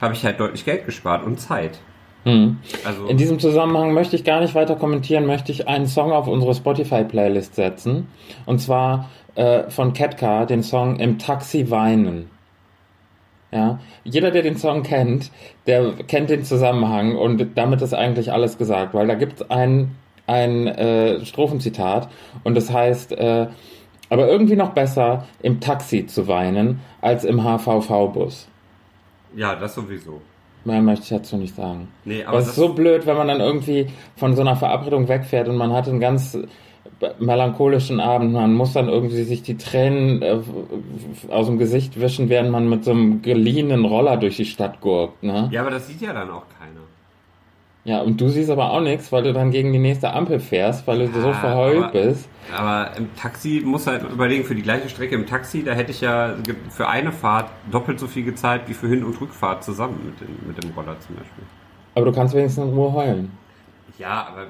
habe 0.00 0.14
ich 0.14 0.24
halt 0.24 0.40
deutlich 0.40 0.64
Geld 0.64 0.86
gespart 0.86 1.24
und 1.24 1.40
Zeit. 1.40 1.78
Hm. 2.24 2.58
Also 2.84 3.06
In 3.06 3.16
diesem 3.16 3.38
Zusammenhang 3.38 3.94
möchte 3.94 4.16
ich 4.16 4.24
gar 4.24 4.40
nicht 4.40 4.54
weiter 4.54 4.76
kommentieren, 4.76 5.26
möchte 5.26 5.50
ich 5.52 5.68
einen 5.68 5.86
Song 5.86 6.12
auf 6.12 6.28
unsere 6.28 6.54
Spotify-Playlist 6.54 7.54
setzen. 7.54 8.08
Und 8.46 8.60
zwar 8.60 9.10
äh, 9.34 9.70
von 9.70 9.92
Ketka, 9.92 10.46
den 10.46 10.62
Song 10.62 10.98
Im 11.00 11.18
Taxi 11.18 11.70
weinen. 11.70 12.30
Ja, 13.50 13.80
jeder, 14.02 14.30
der 14.30 14.42
den 14.42 14.56
Song 14.56 14.82
kennt, 14.82 15.30
der 15.66 15.92
kennt 16.06 16.30
den 16.30 16.42
Zusammenhang 16.42 17.16
und 17.16 17.48
damit 17.54 17.82
ist 17.82 17.92
eigentlich 17.92 18.32
alles 18.32 18.56
gesagt, 18.56 18.94
weil 18.94 19.06
da 19.06 19.14
gibt 19.14 19.42
es 19.42 19.50
ein, 19.50 19.94
ein 20.26 20.66
äh, 20.68 21.22
Strophenzitat 21.22 22.08
und 22.44 22.54
das 22.54 22.72
heißt, 22.72 23.12
äh, 23.12 23.48
aber 24.12 24.28
irgendwie 24.28 24.56
noch 24.56 24.72
besser, 24.74 25.26
im 25.40 25.58
Taxi 25.58 26.06
zu 26.06 26.28
weinen, 26.28 26.80
als 27.00 27.24
im 27.24 27.42
HVV-Bus. 27.42 28.46
ja, 29.34 29.54
das 29.54 29.74
sowieso. 29.74 30.20
Mehr 30.66 30.82
möchte 30.82 31.04
ich 31.04 31.08
dazu 31.08 31.38
nicht 31.38 31.56
sagen. 31.56 31.88
Nee, 32.04 32.22
Aber 32.22 32.38
es 32.38 32.48
ist 32.48 32.56
so 32.56 32.74
blöd, 32.74 33.06
wenn 33.06 33.16
man 33.16 33.28
dann 33.28 33.40
irgendwie 33.40 33.86
von 34.16 34.36
so 34.36 34.42
einer 34.42 34.54
Verabredung 34.54 35.08
wegfährt 35.08 35.48
und 35.48 35.56
man 35.56 35.72
hat 35.72 35.88
einen 35.88 35.98
ganz 35.98 36.38
melancholischen 37.20 38.00
Abend. 38.00 38.34
Man 38.34 38.52
muss 38.52 38.74
dann 38.74 38.88
irgendwie 38.88 39.22
sich 39.22 39.42
die 39.42 39.56
Tränen 39.56 40.20
äh, 40.20 40.40
aus 41.30 41.46
dem 41.46 41.56
Gesicht 41.56 41.98
wischen, 41.98 42.28
während 42.28 42.50
man 42.50 42.68
mit 42.68 42.84
so 42.84 42.90
einem 42.90 43.22
geliehenen 43.22 43.86
Roller 43.86 44.18
durch 44.18 44.36
die 44.36 44.44
Stadt 44.44 44.82
gurkt. 44.82 45.22
Ne? 45.22 45.48
Ja, 45.50 45.62
aber 45.62 45.70
das 45.70 45.86
sieht 45.86 46.02
ja 46.02 46.12
dann 46.12 46.30
auch 46.30 46.44
keiner. 46.58 46.80
Ja, 47.84 48.00
und 48.00 48.20
du 48.20 48.28
siehst 48.28 48.48
aber 48.48 48.70
auch 48.70 48.80
nichts, 48.80 49.10
weil 49.10 49.24
du 49.24 49.32
dann 49.32 49.50
gegen 49.50 49.72
die 49.72 49.78
nächste 49.80 50.12
Ampel 50.12 50.38
fährst, 50.38 50.86
weil 50.86 51.00
du 51.00 51.20
so 51.20 51.28
Ja, 51.28 51.34
verheult 51.34 51.82
aber- 51.82 51.92
bist. 51.92 52.28
Aber 52.56 52.96
im 52.96 53.14
Taxi 53.16 53.60
muss 53.64 53.86
halt 53.88 54.04
überlegen, 54.08 54.44
für 54.44 54.54
die 54.54 54.62
gleiche 54.62 54.88
Strecke 54.88 55.16
im 55.16 55.26
Taxi, 55.26 55.64
da 55.64 55.72
hätte 55.72 55.90
ich 55.90 56.00
ja 56.00 56.34
für 56.70 56.88
eine 56.88 57.10
Fahrt 57.10 57.50
doppelt 57.72 57.98
so 57.98 58.06
viel 58.06 58.22
gezahlt 58.24 58.62
wie 58.66 58.74
für 58.74 58.86
Hin- 58.86 59.02
und 59.04 59.20
Rückfahrt 59.20 59.64
zusammen 59.64 59.98
mit 60.04 60.20
dem, 60.20 60.46
mit 60.46 60.62
dem 60.62 60.70
Roller 60.70 60.96
zum 61.00 61.16
Beispiel. 61.16 61.44
Aber 61.96 62.04
du 62.06 62.12
kannst 62.12 62.34
wenigstens 62.34 62.64
in 62.64 62.70
Ruhe 62.72 62.92
heulen. 62.92 63.32
Ja, 63.98 64.28
aber. 64.30 64.46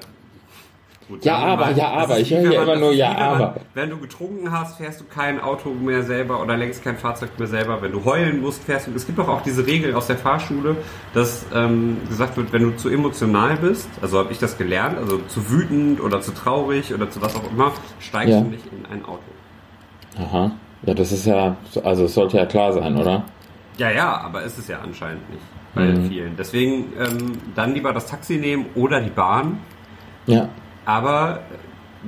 Gut, 1.09 1.25
Ja, 1.25 1.37
aber, 1.37 1.71
ja, 1.71 1.95
das 1.95 2.03
aber. 2.05 2.19
Ich 2.19 2.31
höre 2.33 2.43
man- 2.43 2.53
immer 2.63 2.75
nur 2.77 2.91
ja, 2.93 3.09
man- 3.09 3.19
aber. 3.19 3.55
Wenn 3.73 3.89
du 3.89 3.97
getrunken 3.97 4.51
hast, 4.51 4.77
fährst 4.77 5.01
du 5.01 5.05
kein 5.05 5.41
Auto 5.41 5.69
mehr 5.69 6.03
selber 6.03 6.41
oder 6.41 6.55
lenkst 6.55 6.83
kein 6.83 6.97
Fahrzeug 6.97 7.37
mehr 7.37 7.47
selber. 7.47 7.81
Wenn 7.81 7.91
du 7.91 8.05
heulen 8.05 8.41
musst, 8.41 8.63
fährst 8.63 8.87
du. 8.87 8.91
Es 8.95 9.05
gibt 9.05 9.19
doch 9.19 9.27
auch 9.27 9.41
diese 9.41 9.65
Regel 9.67 9.93
aus 9.95 10.07
der 10.07 10.17
Fahrschule, 10.17 10.77
dass 11.13 11.45
ähm, 11.53 11.97
gesagt 12.07 12.37
wird, 12.37 12.53
wenn 12.53 12.63
du 12.63 12.77
zu 12.77 12.89
emotional 12.89 13.57
bist, 13.57 13.89
also 14.01 14.19
habe 14.19 14.31
ich 14.31 14.39
das 14.39 14.57
gelernt, 14.57 14.97
also 14.97 15.17
zu 15.27 15.49
wütend 15.51 15.99
oder 16.01 16.21
zu 16.21 16.31
traurig 16.33 16.93
oder 16.93 17.09
zu 17.11 17.21
was 17.21 17.35
auch 17.35 17.51
immer, 17.51 17.71
steigst 17.99 18.33
Ja. 18.33 18.39
du 18.41 18.47
nicht 18.49 18.65
in 18.67 18.85
ein 18.91 19.03
Auto. 19.03 19.19
Aha. 20.19 20.51
Ja, 20.85 20.93
das 20.93 21.11
ist 21.11 21.25
ja, 21.25 21.55
also 21.83 22.05
es 22.05 22.13
sollte 22.13 22.37
ja 22.37 22.45
klar 22.45 22.71
sein, 22.73 22.95
oder? 22.97 23.23
Ja, 23.77 23.89
ja, 23.91 24.17
aber 24.21 24.43
ist 24.43 24.57
es 24.59 24.67
ja 24.67 24.79
anscheinend 24.83 25.29
nicht 25.29 25.41
bei 25.73 25.85
Mhm. 25.85 26.07
vielen. 26.09 26.35
Deswegen 26.37 26.93
ähm, 26.99 27.33
dann 27.55 27.73
lieber 27.73 27.91
das 27.93 28.05
Taxi 28.05 28.35
nehmen 28.35 28.67
oder 28.75 29.01
die 29.01 29.09
Bahn. 29.09 29.57
Ja. 30.27 30.47
Aber 30.85 31.39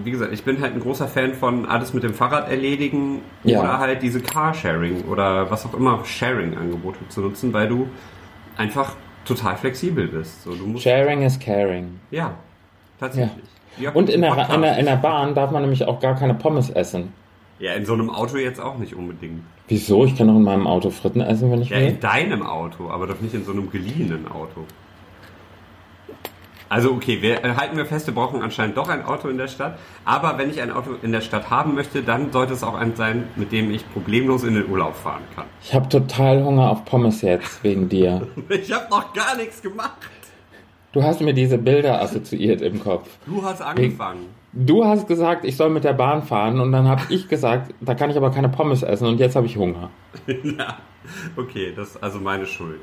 wie 0.04 0.12
gesagt, 0.12 0.34
ich 0.34 0.44
bin 0.44 0.62
halt 0.62 0.74
ein 0.74 0.82
großer 0.82 1.08
Fan 1.08 1.34
von 1.34 1.66
alles 1.66 1.94
mit 1.94 2.04
dem 2.04 2.14
Fahrrad 2.14 2.50
erledigen 2.50 3.22
Ja. 3.44 3.60
oder 3.62 3.80
halt 3.80 4.02
diese 4.02 4.20
Carsharing 4.22 5.06
oder 5.06 5.50
was 5.50 5.66
auch 5.66 5.74
immer 5.74 6.04
Sharing-Angebote 6.04 7.00
zu 7.10 7.22
nutzen, 7.22 7.54
weil 7.54 7.68
du 7.70 7.88
einfach 8.58 8.96
total 9.24 9.56
flexibel 9.56 10.08
bist. 10.08 10.44
So, 10.44 10.52
Sharing 10.78 11.22
is 11.22 11.40
caring. 11.40 12.00
ja, 12.12 12.34
tatsächlich. 13.00 13.44
Auch 13.90 13.96
Und 13.96 14.10
in 14.10 14.22
der, 14.22 14.54
in, 14.54 14.62
der, 14.62 14.78
in 14.78 14.86
der 14.86 14.96
Bahn 14.98 15.36
darf 15.36 15.52
man 15.52 15.62
nämlich 15.62 15.84
auch 15.86 16.00
gar 16.00 16.16
keine 16.16 16.34
Pommes 16.34 16.70
essen. 16.70 17.12
Ja, 17.60 17.74
in 17.74 17.86
so 17.86 17.94
einem 17.94 18.10
Auto 18.10 18.38
jetzt 18.38 18.60
auch 18.62 18.78
nicht 18.78 18.96
unbedingt. 18.96 19.42
Wieso? 19.70 20.06
Ich 20.06 20.16
kann 20.18 20.28
doch 20.28 20.36
in 20.36 20.44
meinem 20.44 20.68
Auto 20.68 20.90
Fritten 20.92 21.22
essen, 21.22 21.52
wenn 21.52 21.62
ich 21.62 21.70
Ja, 21.70 21.78
will. 21.78 21.88
in 21.88 22.00
deinem 22.00 22.44
Auto, 22.44 22.90
aber 22.90 23.08
doch 23.08 23.20
nicht 23.22 23.34
in 23.34 23.44
so 23.46 23.52
einem 23.54 23.70
geliehenen 23.72 24.28
Auto. 24.30 24.66
Also 26.70 26.92
okay, 26.92 27.22
wir 27.22 27.44
äh, 27.44 27.56
halten 27.56 27.78
wir 27.78 27.86
fest, 27.86 28.08
wir 28.08 28.14
brauchen 28.14 28.42
anscheinend 28.42 28.78
doch 28.78 28.90
ein 28.90 29.06
Auto 29.06 29.28
in 29.28 29.38
der 29.38 29.48
Stadt. 29.48 29.78
Aber 30.04 30.38
wenn 30.38 30.50
ich 30.50 30.62
ein 30.62 30.72
Auto 30.72 30.92
in 31.02 31.12
der 31.12 31.22
Stadt 31.22 31.50
haben 31.50 31.76
möchte, 31.76 32.02
dann 32.02 32.32
sollte 32.32 32.54
es 32.54 32.64
auch 32.64 32.76
eins 32.76 32.98
sein, 32.98 33.28
mit 33.36 33.52
dem 33.52 33.72
ich 33.72 33.90
problemlos 33.94 34.44
in 34.44 34.56
den 34.56 34.70
Urlaub 34.70 34.96
fahren 34.96 35.24
kann. 35.36 35.46
Ich 35.62 35.74
habe 35.74 35.88
total 35.90 36.44
Hunger 36.44 36.72
auf 36.72 36.86
Pommes 36.86 37.22
jetzt, 37.22 37.64
wegen 37.64 37.90
dir. 37.90 38.28
Ich 38.50 38.72
habe 38.72 38.90
noch 38.90 39.14
gar 39.14 39.36
nichts 39.36 39.62
gemacht. 39.62 39.98
Du 40.92 41.04
hast 41.04 41.20
mir 41.20 41.34
diese 41.34 41.58
Bilder 41.58 42.02
assoziiert 42.02 42.62
im 42.62 42.82
Kopf. 42.82 43.10
Du 43.26 43.44
hast 43.44 43.62
angefangen. 43.62 44.28
Du 44.54 44.86
hast 44.86 45.08
gesagt, 45.08 45.44
ich 45.44 45.58
soll 45.58 45.70
mit 45.70 45.84
der 45.84 45.92
Bahn 45.94 46.24
fahren 46.24 46.62
und 46.62 46.72
dann 46.72 46.88
habe 46.88 47.02
ich 47.10 47.28
gesagt, 47.28 47.74
da 47.82 47.94
kann 47.96 48.10
ich 48.10 48.16
aber 48.16 48.32
keine 48.32 48.48
Pommes 48.48 48.82
essen 48.82 49.08
und 49.08 49.20
jetzt 49.20 49.36
habe 49.36 49.46
ich 49.46 49.58
Hunger. 49.58 49.90
ja. 50.28 50.78
Okay, 51.36 51.74
das 51.76 51.90
ist 51.90 52.04
also 52.04 52.20
meine 52.20 52.46
Schuld. 52.46 52.80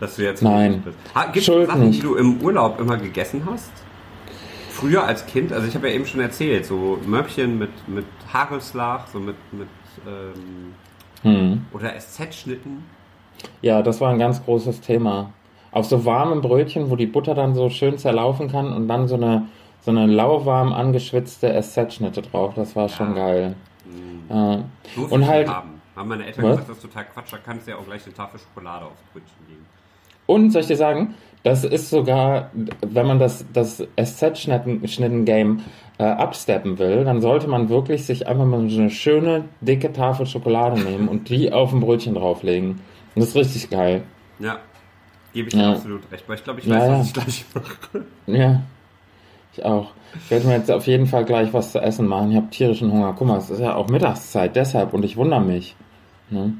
Dass 0.00 0.16
du 0.16 0.22
jetzt 0.22 0.42
Nein. 0.42 0.82
bist. 0.82 0.98
Gibt 1.32 1.48
es 1.48 1.68
Sachen, 1.68 1.90
die 1.90 2.00
du 2.00 2.16
im 2.16 2.40
Urlaub 2.42 2.80
immer 2.80 2.96
gegessen 2.98 3.42
hast? 3.50 3.72
Früher 4.70 5.04
als 5.04 5.24
Kind, 5.26 5.52
also 5.54 5.66
ich 5.66 5.74
habe 5.74 5.88
ja 5.88 5.94
eben 5.94 6.04
schon 6.04 6.20
erzählt, 6.20 6.66
so 6.66 6.98
Mörbchen 7.06 7.58
mit, 7.58 7.70
mit 7.88 8.04
Hagelslag, 8.30 9.08
so 9.10 9.18
mit, 9.18 9.36
mit 9.52 9.68
ähm, 10.06 10.74
Hm. 11.22 11.64
oder 11.72 11.98
SZ-Schnitten. 11.98 12.84
Ja, 13.62 13.82
das 13.82 14.00
war 14.00 14.10
ein 14.12 14.18
ganz 14.18 14.44
großes 14.44 14.80
Thema. 14.82 15.32
Auf 15.72 15.86
so 15.86 16.04
warmen 16.04 16.40
Brötchen, 16.40 16.90
wo 16.90 16.96
die 16.96 17.06
Butter 17.06 17.34
dann 17.34 17.54
so 17.54 17.68
schön 17.70 17.98
zerlaufen 17.98 18.50
kann 18.50 18.72
und 18.72 18.86
dann 18.86 19.08
so 19.08 19.14
eine, 19.16 19.48
so 19.80 19.90
eine 19.90 20.06
lauwarm 20.06 20.72
angeschwitzte 20.72 21.52
SZ-Schnitte 21.60 22.22
drauf. 22.22 22.54
Das 22.54 22.76
war 22.76 22.88
schon 22.88 23.14
geil. 23.14 23.56
Ja. 24.28 24.64
So 24.94 25.06
viel 25.06 25.14
Und 25.14 25.26
halt, 25.26 25.48
haben. 25.48 25.80
Haben 25.96 26.08
meine 26.10 26.26
Eltern 26.26 26.44
Was? 26.44 26.50
gesagt, 26.52 26.68
das 26.68 26.76
ist 26.76 26.82
total 26.82 27.06
Quatsch, 27.06 27.32
da 27.32 27.38
kannst 27.38 27.66
du 27.66 27.70
ja 27.70 27.78
auch 27.78 27.86
gleich 27.86 28.04
eine 28.04 28.14
Tafel 28.14 28.38
Schokolade 28.38 28.84
aufs 28.84 29.00
Brötchen 29.12 29.46
legen. 29.48 29.64
Und 30.26 30.50
soll 30.50 30.62
ich 30.62 30.68
dir 30.68 30.76
sagen, 30.76 31.14
das 31.42 31.64
ist 31.64 31.90
sogar, 31.90 32.50
wenn 32.84 33.06
man 33.06 33.18
das, 33.20 33.44
das 33.52 33.82
SZ-Schnitten-Game 33.96 35.60
äh, 35.98 36.02
absteppen 36.04 36.78
will, 36.78 37.04
dann 37.04 37.20
sollte 37.20 37.46
man 37.46 37.68
wirklich 37.68 38.04
sich 38.04 38.26
einfach 38.26 38.44
mal 38.44 38.68
so 38.68 38.80
eine 38.80 38.90
schöne, 38.90 39.44
dicke 39.60 39.92
Tafel 39.92 40.26
Schokolade 40.26 40.80
nehmen 40.80 41.08
und 41.08 41.28
die 41.28 41.52
auf 41.52 41.72
ein 41.72 41.80
Brötchen 41.80 42.14
drauflegen. 42.14 42.70
Und 42.70 42.80
das 43.14 43.28
ist 43.28 43.36
richtig 43.36 43.70
geil. 43.70 44.02
Ja, 44.40 44.58
gebe 45.32 45.48
ich 45.48 45.54
dir 45.54 45.62
Ja. 45.62 45.72
absolut 45.72 46.02
recht, 46.10 46.28
weil 46.28 46.36
ich 46.36 46.44
glaube, 46.44 46.60
ich 46.60 46.68
weiß, 46.68 46.82
ja. 46.82 46.98
was 46.98 47.06
ich 47.06 47.12
gleich 47.14 47.44
mache. 47.54 48.04
Ja, 48.26 48.62
ich 49.52 49.64
auch. 49.64 49.92
Ich 50.24 50.30
werde 50.30 50.46
mir 50.48 50.56
jetzt 50.56 50.70
auf 50.70 50.86
jeden 50.86 51.06
Fall 51.06 51.24
gleich 51.24 51.52
was 51.52 51.72
zu 51.72 51.78
essen 51.80 52.06
machen. 52.06 52.30
Ich 52.30 52.36
habe 52.36 52.50
tierischen 52.50 52.90
Hunger. 52.90 53.14
Guck 53.16 53.28
mal, 53.28 53.38
es 53.38 53.50
ist 53.50 53.60
ja 53.60 53.74
auch 53.74 53.88
Mittagszeit, 53.88 54.56
deshalb 54.56 54.92
und 54.92 55.04
ich 55.04 55.16
wundere 55.16 55.40
mich. 55.40 55.76
Ne? 56.30 56.54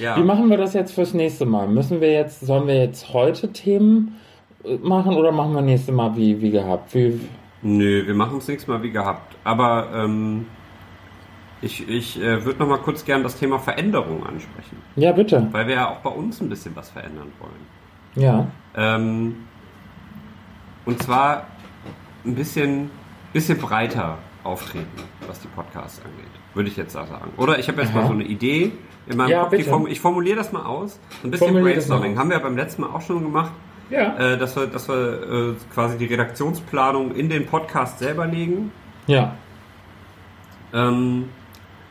Ja. 0.00 0.16
Wie 0.16 0.22
machen 0.22 0.50
wir 0.50 0.56
das 0.56 0.74
jetzt 0.74 0.94
fürs 0.94 1.14
nächste 1.14 1.46
Mal? 1.46 1.68
Müssen 1.68 2.00
wir 2.00 2.12
jetzt, 2.12 2.40
sollen 2.40 2.66
wir 2.66 2.76
jetzt 2.76 3.12
heute 3.12 3.52
Themen 3.52 4.16
äh, 4.64 4.76
machen 4.76 5.14
oder 5.16 5.32
machen 5.32 5.54
wir 5.54 5.62
nächste 5.62 5.92
Mal 5.92 6.16
wie, 6.16 6.40
wie 6.40 6.50
gehabt? 6.50 6.94
Wie, 6.94 7.20
Nö, 7.62 8.06
wir 8.06 8.14
machen 8.14 8.38
es 8.38 8.48
nächstes 8.48 8.68
Mal 8.68 8.82
wie 8.82 8.90
gehabt. 8.90 9.36
Aber 9.44 9.88
ähm, 9.94 10.46
ich, 11.62 11.88
ich 11.88 12.20
äh, 12.20 12.44
würde 12.44 12.58
noch 12.58 12.68
mal 12.68 12.78
kurz 12.78 13.04
gern 13.04 13.22
das 13.22 13.38
Thema 13.38 13.58
Veränderung 13.58 14.24
ansprechen. 14.26 14.76
ja, 14.96 15.12
bitte. 15.12 15.48
Weil 15.50 15.66
wir 15.66 15.74
ja 15.74 15.90
auch 15.90 16.00
bei 16.00 16.10
uns 16.10 16.40
ein 16.40 16.48
bisschen 16.50 16.76
was 16.76 16.90
verändern 16.90 17.32
wollen. 17.40 18.22
Ja. 18.22 18.46
Ähm, 18.76 19.36
und 20.84 21.02
zwar 21.02 21.46
ein 22.24 22.34
bisschen, 22.34 22.90
bisschen 23.32 23.58
breiter 23.58 24.18
auftreten, 24.44 25.02
was 25.26 25.40
die 25.40 25.48
Podcasts 25.48 26.00
angeht. 26.04 26.43
Würde 26.54 26.68
ich 26.68 26.76
jetzt 26.76 26.94
da 26.94 27.06
sagen. 27.06 27.32
Oder 27.36 27.58
ich 27.58 27.68
habe 27.68 27.82
jetzt 27.82 27.90
Aha. 27.90 28.00
mal 28.00 28.06
so 28.06 28.12
eine 28.12 28.24
Idee 28.24 28.72
in 29.06 29.16
meinem 29.16 29.30
Ja, 29.30 29.50
form 29.68 29.86
ich 29.86 30.00
formuliere 30.00 30.36
das 30.36 30.52
mal 30.52 30.64
aus. 30.64 30.98
Ein 31.22 31.30
bisschen 31.30 31.48
Formulier 31.48 31.74
Brainstorming. 31.74 32.18
Haben 32.18 32.30
wir 32.30 32.36
ja 32.36 32.42
beim 32.42 32.56
letzten 32.56 32.82
Mal 32.82 32.88
auch 32.88 33.02
schon 33.02 33.22
gemacht. 33.22 33.52
Ja. 33.90 34.16
Äh, 34.16 34.38
dass 34.38 34.56
wir, 34.56 34.66
dass 34.66 34.88
wir 34.88 35.52
äh, 35.52 35.54
quasi 35.72 35.98
die 35.98 36.06
Redaktionsplanung 36.06 37.14
in 37.14 37.28
den 37.28 37.46
Podcast 37.46 37.98
selber 37.98 38.26
legen. 38.26 38.72
Ja. 39.06 39.34
Ähm, 40.72 41.28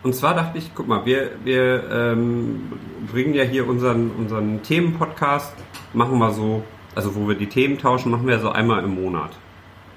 und 0.01 0.14
zwar 0.16 0.34
dachte 0.34 0.57
ich, 0.57 0.72
guck 0.76 0.88
mal, 0.88 1.05
wir, 1.05 1.32
wir 1.43 1.89
ähm, 1.89 2.74
bringen 3.11 3.34
ja 3.34 3.43
hier 3.43 3.68
unseren, 3.68 4.11
unseren 4.11 4.61
Themenpodcast, 4.64 5.53
machen 5.93 6.18
wir 6.18 6.32
so, 6.32 6.64
also 6.93 7.16
wo 7.16 7.28
wir 7.28 7.36
die 7.36 7.47
Themen 7.47 7.78
tauschen, 7.78 8.11
machen 8.11 8.28
wir 8.28 8.39
so 8.39 8.49
einmal 8.49 8.84
im 8.84 8.95
Monat. 8.95 9.32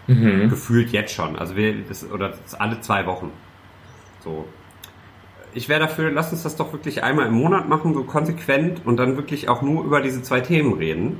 Mhm. 0.06 0.48
Gefühlt 0.48 0.90
jetzt 0.90 1.12
schon. 1.12 1.36
Also 1.36 1.56
wir, 1.56 1.74
das, 1.82 2.08
oder 2.08 2.28
das 2.28 2.54
alle 2.54 2.80
zwei 2.80 3.06
Wochen. 3.06 3.32
So. 4.20 4.46
Ich 5.56 5.70
wäre 5.70 5.80
dafür, 5.80 6.10
lass 6.10 6.32
uns 6.32 6.42
das 6.42 6.56
doch 6.56 6.74
wirklich 6.74 7.02
einmal 7.02 7.26
im 7.26 7.32
Monat 7.32 7.66
machen, 7.66 7.94
so 7.94 8.04
konsequent 8.04 8.82
und 8.84 8.98
dann 8.98 9.16
wirklich 9.16 9.48
auch 9.48 9.62
nur 9.62 9.84
über 9.84 10.02
diese 10.02 10.22
zwei 10.22 10.40
Themen 10.40 10.74
reden. 10.74 11.18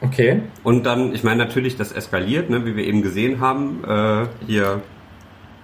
Okay. 0.00 0.42
Und 0.64 0.84
dann, 0.84 1.14
ich 1.14 1.22
meine 1.22 1.44
natürlich, 1.44 1.76
das 1.76 1.92
eskaliert, 1.92 2.50
ne, 2.50 2.66
wie 2.66 2.74
wir 2.74 2.84
eben 2.84 3.02
gesehen 3.02 3.40
haben, 3.40 3.84
äh, 3.84 4.26
hier 4.44 4.82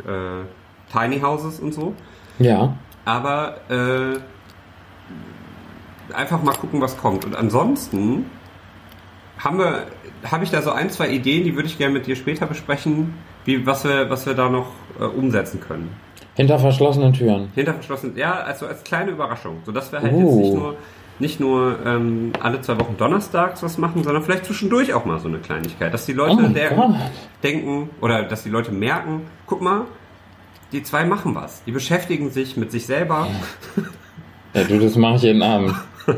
äh, 0.07 0.93
Tiny 0.93 1.19
Houses 1.21 1.59
und 1.59 1.75
so. 1.75 1.95
Ja. 2.39 2.77
Aber 3.05 3.57
äh, 3.69 4.21
einfach 6.15 6.45
mal 6.45 6.55
gucken, 6.55 6.81
was 6.81 6.97
kommt. 6.97 7.25
Und 7.25 7.35
ansonsten 7.35 8.27
haben 9.37 9.59
wir, 9.59 9.87
habe 10.31 10.45
ich 10.45 10.51
da 10.53 10.63
so 10.63 10.71
ein, 10.71 10.91
zwei 10.91 11.11
Ideen, 11.11 11.43
die 11.43 11.57
würde 11.57 11.67
ich 11.67 11.77
gerne 11.77 11.93
mit 11.93 12.07
dir 12.07 12.15
später 12.15 12.47
besprechen, 12.47 13.15
wie, 13.45 13.67
was 13.67 13.83
wir, 13.83 14.11
was 14.11 14.27
wir 14.27 14.35
da 14.35 14.49
noch 14.49 14.71
äh, 15.01 15.05
umsetzen 15.05 15.61
können. 15.61 15.91
Hinter 16.41 16.59
verschlossenen 16.59 17.13
Türen. 17.13 17.51
Hinter 17.55 17.75
verschlossenen, 17.75 18.17
ja, 18.17 18.33
also 18.33 18.67
als 18.67 18.83
kleine 18.83 19.11
Überraschung, 19.11 19.59
sodass 19.67 19.93
wir 19.93 20.01
halt 20.01 20.13
Oh. 20.15 20.19
jetzt 20.21 20.37
nicht 20.37 20.55
nur 20.55 20.77
nicht 21.19 21.39
nur 21.39 21.79
ähm, 21.85 22.33
alle 22.41 22.63
zwei 22.63 22.81
Wochen 22.81 22.97
donnerstags 22.97 23.63
was 23.63 23.77
machen, 23.77 24.03
sondern 24.03 24.23
vielleicht 24.23 24.47
zwischendurch 24.47 24.95
auch 24.95 25.05
mal 25.05 25.19
so 25.21 25.29
eine 25.29 25.37
Kleinigkeit, 25.39 25.93
dass 25.93 26.07
die 26.07 26.15
Leute 26.15 26.37
Oh 26.39 26.49
Gott. 26.77 26.95
denken 27.43 27.91
oder 28.01 28.23
dass 28.23 28.43
die 28.43 28.49
Leute 28.49 28.73
merken, 28.73 29.27
guck 29.45 29.61
mal, 29.61 29.83
die 30.73 30.83
zwei 30.83 31.05
machen 31.05 31.35
was, 31.35 31.63
die 31.65 31.73
beschäftigen 31.73 32.31
sich 32.31 32.57
mit 32.57 32.71
sich 32.71 32.87
selber 32.87 33.27
Ja, 34.55 34.65
du, 34.65 34.79
das 34.79 34.97
mache 34.97 35.17
ich 35.17 35.23
jeden 35.25 35.43
Abend. 35.43 35.75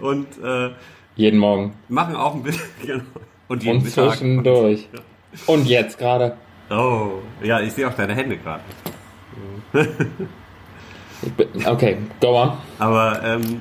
und 0.00 0.26
äh, 0.42 0.70
Jeden 1.16 1.38
Morgen. 1.40 1.74
machen 1.88 2.16
auch 2.16 2.34
ein 2.34 2.42
bisschen 2.44 2.64
genau. 2.86 3.02
und 3.48 3.62
jeden 3.62 3.80
Und 3.82 3.90
zwischendurch. 3.90 4.88
Und 5.46 5.66
jetzt 5.66 5.98
gerade. 5.98 6.36
Oh, 6.70 7.20
ja, 7.42 7.60
ich 7.60 7.72
sehe 7.72 7.88
auch 7.88 7.94
deine 7.94 8.14
Hände 8.14 8.36
gerade. 8.36 8.62
Okay, 11.66 11.98
go 12.20 12.40
on. 12.42 12.52
Aber 12.78 13.22
ähm, 13.24 13.60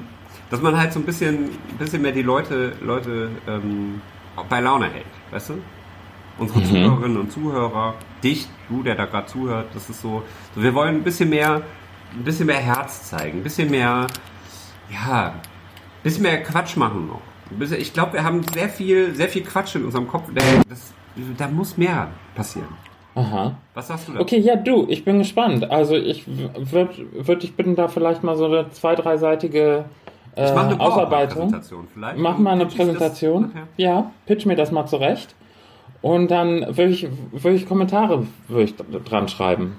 dass 0.49 0.61
man 0.61 0.77
halt 0.77 0.93
so 0.93 0.99
ein 0.99 1.05
bisschen, 1.05 1.45
ein 1.45 1.77
bisschen 1.77 2.01
mehr 2.01 2.11
die 2.11 2.21
Leute, 2.21 2.73
Leute 2.81 3.31
ähm, 3.47 4.01
bei 4.49 4.59
Laune 4.59 4.89
hält, 4.89 5.05
weißt 5.31 5.49
du? 5.49 5.53
Unsere 6.37 6.59
Mhm. 6.59 6.65
Zuhörerinnen 6.65 7.17
und 7.17 7.31
Zuhörer, 7.31 7.95
dich, 8.23 8.47
du, 8.69 8.83
der 8.83 8.95
da 8.95 9.05
gerade 9.05 9.25
zuhört, 9.25 9.67
das 9.73 9.89
ist 9.89 10.01
so, 10.01 10.21
so, 10.55 10.61
wir 10.61 10.73
wollen 10.75 10.97
ein 10.97 11.03
bisschen 11.03 11.29
mehr, 11.29 11.63
ein 12.13 12.23
bisschen 12.23 12.45
mehr 12.45 12.59
Herz 12.59 13.09
zeigen, 13.09 13.39
ein 13.39 13.43
bisschen 13.43 13.71
mehr, 13.71 14.05
ja, 14.91 15.29
ein 15.29 15.33
bisschen 16.03 16.21
mehr 16.23 16.43
Quatsch 16.43 16.75
machen 16.77 17.07
noch. 17.07 17.21
Ich 17.71 17.93
glaube, 17.93 18.13
wir 18.13 18.23
haben 18.23 18.43
sehr 18.53 18.69
viel, 18.69 19.15
sehr 19.15 19.29
viel 19.29 19.43
Quatsch 19.43 19.75
in 19.75 19.85
unserem 19.85 20.07
Kopf. 20.07 20.29
Das, 20.69 20.93
da 21.37 21.47
muss 21.47 21.77
mehr 21.77 22.09
passieren. 22.35 22.67
Aha. 23.18 23.55
Was 23.74 23.88
sagst 23.88 24.07
du 24.07 24.13
da? 24.13 24.20
Okay, 24.20 24.38
ja, 24.38 24.55
du, 24.55 24.86
ich 24.88 25.03
bin 25.03 25.18
gespannt. 25.18 25.70
Also 25.72 25.95
ich 25.95 26.26
würde 26.28 26.93
würd 27.13 27.41
dich 27.43 27.55
bitten, 27.55 27.76
da 27.76 27.88
vielleicht 27.88 28.24
mal 28.24 28.38
so 28.38 28.45
eine 28.45 28.70
zwei-, 28.70 28.95
dreiseitige 28.95 29.86
äh, 30.36 30.45
Ich 30.45 30.53
mache 30.53 30.68
eine 30.68 30.80
Ausarbeitung. 30.80 31.49
PowerPoint-Präsentation 31.49 31.88
vielleicht. 31.91 32.18
Mach 32.20 32.38
mal 32.38 32.51
eine 32.51 32.65
ich 32.65 32.76
Präsentation. 32.76 33.47
nachher? 33.47 33.68
Ja, 33.78 34.11
pitch 34.28 34.45
mir 34.45 34.55
das 34.55 34.72
mal 34.72 34.86
zurecht. 34.86 35.36
Und 36.01 36.30
dann 36.30 36.61
würde 36.78 36.91
ich, 36.91 37.07
würd 37.32 37.55
ich 37.55 37.68
Kommentare 37.68 38.28
würd 38.47 38.70
ich 38.70 38.76
dran 39.03 39.28
schreiben. 39.28 39.78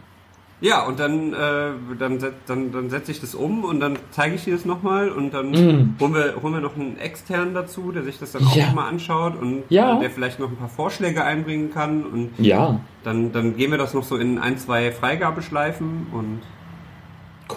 Ja, 0.61 0.85
und 0.87 0.99
dann, 0.99 1.33
äh, 1.35 1.71
dann, 1.99 2.19
dann, 2.47 2.73
dann 2.73 2.91
setze 2.91 3.13
ich 3.13 3.21
das 3.21 3.37
um 3.37 3.63
und 3.65 3.79
dann 3.79 3.97
zeige 4.11 4.35
ich 4.35 4.43
dir 4.45 4.55
das 4.55 4.65
nochmal 4.65 5.09
und 5.11 5.33
dann 5.33 5.53
Mm. 5.53 5.97
holen, 6.01 6.15
wir, 6.15 6.35
holen 6.43 6.55
wir 6.55 6.61
noch 6.61 6.75
einen 6.75 6.99
externen 6.99 7.55
dazu, 7.55 7.93
der 7.93 8.03
sich 8.03 8.19
das 8.19 8.33
dann 8.33 8.45
auch 8.45 8.57
Ja. 8.57 8.67
nochmal 8.67 8.89
anschaut 8.89 9.41
und 9.41 9.63
Ja. 9.69 9.97
äh, 9.97 10.01
der 10.01 10.11
vielleicht 10.11 10.41
noch 10.41 10.49
ein 10.51 10.57
paar 10.57 10.69
Vorschläge 10.69 11.23
einbringen 11.23 11.73
kann 11.73 12.03
und 12.05 12.31
Ja, 12.39 12.81
dann, 13.05 13.31
dann 13.31 13.57
gehen 13.57 13.71
wir 13.71 13.79
das 13.79 13.95
noch 13.95 14.03
so 14.03 14.17
in 14.17 14.39
ein, 14.39 14.59
zwei 14.59 14.91
Freigabeschleifen 14.91 16.09
und 16.13 16.41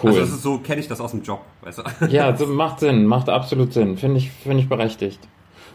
cool. 0.02 0.10
also 0.10 0.20
das 0.20 0.30
ist 0.30 0.42
so, 0.42 0.58
kenne 0.58 0.80
ich 0.80 0.86
das 0.86 1.00
aus 1.00 1.10
dem 1.10 1.22
Job, 1.22 1.40
weißt 1.62 1.78
du? 2.00 2.06
ja, 2.06 2.36
so 2.36 2.46
macht 2.46 2.78
Sinn, 2.80 3.06
macht 3.06 3.28
absolut 3.28 3.72
Sinn. 3.72 3.96
Finde 3.96 4.18
ich, 4.18 4.30
finde 4.30 4.58
ich 4.60 4.68
berechtigt. 4.68 5.18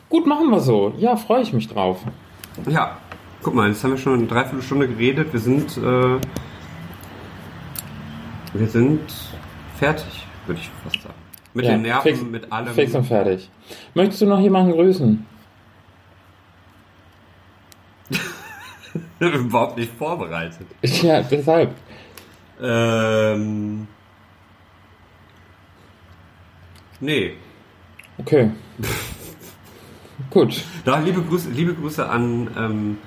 Gut, 0.09 0.25
machen 0.25 0.49
wir 0.49 0.61
so. 0.61 0.93
Ja, 0.97 1.17
freue 1.17 1.41
ich 1.41 1.51
mich 1.51 1.67
drauf. 1.67 1.99
Ja, 2.69 2.97
Guck 3.43 3.53
mal, 3.53 3.69
jetzt 3.69 3.83
haben 3.83 3.91
wir 3.91 3.97
schon 3.97 4.13
eine 4.15 4.25
Dreiviertelstunde 4.27 4.87
geredet. 4.87 5.31
Wir 5.31 5.39
sind, 5.39 5.77
äh, 5.77 6.17
wir 8.53 8.67
sind 8.67 9.01
fertig, 9.77 10.25
würde 10.45 10.59
ich 10.61 10.69
fast 10.83 11.01
sagen. 11.01 11.13
Mit 11.53 11.65
Ja, 11.65 11.71
den 11.71 11.81
Nerven, 11.83 12.03
fix- 12.03 12.21
mit 12.21 12.51
allem. 12.51 12.73
Fix 12.73 12.93
und 12.95 13.03
fertig. 13.05 13.49
Möchtest 13.93 14.21
du 14.21 14.25
noch 14.27 14.39
jemanden 14.39 14.71
grüßen? 14.73 15.25
Überhaupt 19.19 19.77
nicht 19.77 19.91
vorbereitet. 19.93 20.67
Ja, 20.81 21.21
deshalb. 21.21 21.73
Ähm, 22.61 23.87
nee. 26.99 27.33
Okay. 28.17 28.51
Gut. 30.31 30.63
Da 30.85 30.99
liebe 30.99 31.21
Grüße, 31.21 31.49
liebe 31.51 31.73
Grüße 31.75 32.07
an 32.07 32.49
ähm, 32.57 32.97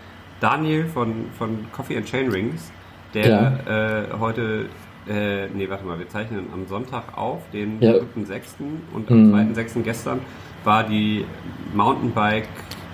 Daniel 0.41 0.87
von, 0.87 1.27
von 1.37 1.67
Coffee 1.73 1.97
and 1.97 2.07
Chain 2.07 2.31
Rings, 2.31 2.71
der 3.15 4.09
äh, 4.13 4.19
heute, 4.19 4.67
äh, 5.09 5.47
nee, 5.49 5.69
warte 5.69 5.85
mal, 5.85 5.99
wir 5.99 6.09
zeichnen 6.09 6.47
am 6.53 6.67
Sonntag 6.67 7.17
auf, 7.17 7.43
den 7.53 7.81
Ja. 7.81 7.93
3.6. 7.93 8.81
und 8.93 9.11
am 9.11 9.29
Mhm. 9.29 9.35
2.6. 9.35 9.83
gestern 9.83 10.21
war 10.65 10.85
die 10.85 11.25
Mountainbike 11.75 12.49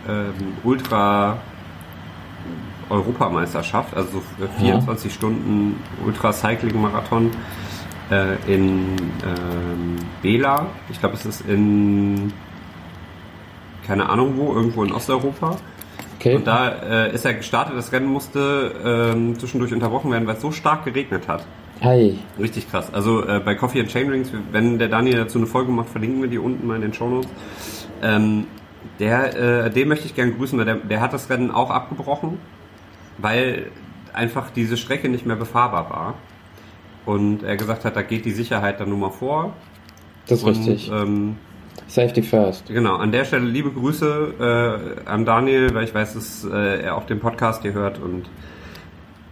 ähm, 0.09 0.33
Ultra 0.63 1.39
Europameisterschaft, 2.89 3.97
also 3.97 4.23
so 4.39 4.45
äh, 4.45 4.49
24 4.61 5.13
Stunden 5.13 5.77
Ultra 6.05 6.33
Cycling 6.33 6.81
Marathon 6.81 7.31
äh, 8.11 8.35
in 8.47 8.97
ähm, 9.25 9.97
Bela. 10.23 10.67
Ich 10.89 11.01
glaube, 11.01 11.15
es 11.17 11.27
ist 11.27 11.41
in 11.49 12.33
keine 13.87 14.09
Ahnung 14.09 14.35
wo, 14.37 14.53
irgendwo 14.55 14.85
in 14.85 14.93
Osteuropa. 14.93 15.57
Okay. 16.19 16.35
Und 16.37 16.47
da 16.47 16.69
äh, 16.69 17.15
ist 17.15 17.25
er 17.25 17.35
gestartet. 17.35 17.77
Das 17.77 17.93
Rennen 17.93 18.07
musste 18.07 18.73
ähm, 18.85 19.39
zwischendurch 19.39 19.73
unterbrochen 19.73 20.11
werden, 20.11 20.27
weil 20.27 20.37
es 20.37 20.43
so 20.43 20.51
stark 20.51 20.85
geregnet 20.85 21.29
hat. 21.29 21.45
Hi. 21.83 22.19
Richtig 22.39 22.71
krass. 22.71 22.93
Also 22.93 23.27
äh, 23.27 23.41
bei 23.45 23.55
Coffee 23.55 23.81
and 23.81 23.91
Chainrings, 23.91 24.31
wenn 24.51 24.79
der 24.79 24.89
Daniel 24.89 25.19
dazu 25.19 25.39
eine 25.39 25.47
Folge 25.47 25.71
macht, 25.71 25.91
verlinken 25.91 26.23
wir 26.23 26.29
die 26.29 26.39
unten 26.39 26.67
mal 26.67 26.77
in 26.77 26.83
den 26.83 26.95
Shownotes. 26.95 27.29
Ähm, 28.03 28.47
der, 28.99 29.65
äh, 29.67 29.71
den 29.71 29.89
möchte 29.89 30.07
ich 30.07 30.15
gerne 30.15 30.33
grüßen, 30.33 30.59
weil 30.59 30.65
der, 30.65 30.77
der 30.77 31.01
hat 31.01 31.13
das 31.13 31.29
Rennen 31.29 31.51
auch 31.51 31.71
abgebrochen, 31.71 32.39
weil 33.19 33.71
einfach 34.13 34.51
diese 34.51 34.77
Strecke 34.77 35.09
nicht 35.09 35.27
mehr 35.27 35.37
befahrbar 35.37 35.91
war. 35.91 36.15
Und 37.05 37.43
er 37.43 37.57
gesagt 37.57 37.85
hat, 37.85 37.95
da 37.95 38.03
geht 38.03 38.25
die 38.25 38.33
Sicherheit 38.33 38.81
dann 38.81 38.89
nun 38.89 39.01
mal 39.01 39.11
vor. 39.11 39.53
Das 40.27 40.39
ist 40.39 40.45
Und, 40.45 40.51
richtig. 40.57 40.91
Ähm, 40.91 41.37
Safety 41.89 42.23
first. 42.23 42.67
Genau, 42.67 42.97
an 42.97 43.13
der 43.13 43.25
Stelle 43.25 43.45
liebe 43.45 43.71
Grüße 43.71 44.97
äh, 45.05 45.09
an 45.09 45.25
Daniel, 45.25 45.73
weil 45.75 45.85
ich 45.85 45.95
weiß, 45.95 46.15
dass 46.15 46.45
äh, 46.45 46.83
er 46.83 46.97
auch 46.97 47.05
den 47.05 47.21
Podcast 47.21 47.63
hier 47.63 47.75
hört 47.75 48.01
und 48.01 48.29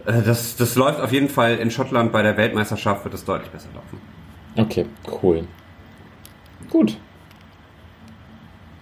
das, 0.05 0.55
das 0.55 0.75
läuft 0.75 0.99
auf 0.99 1.11
jeden 1.11 1.29
Fall 1.29 1.57
in 1.57 1.71
Schottland 1.71 2.11
bei 2.11 2.21
der 2.21 2.37
Weltmeisterschaft 2.37 3.03
wird 3.03 3.13
es 3.13 3.25
deutlich 3.25 3.49
besser 3.49 3.69
laufen. 3.73 3.99
Okay, 4.55 4.85
cool. 5.21 5.47
Gut. 6.69 6.97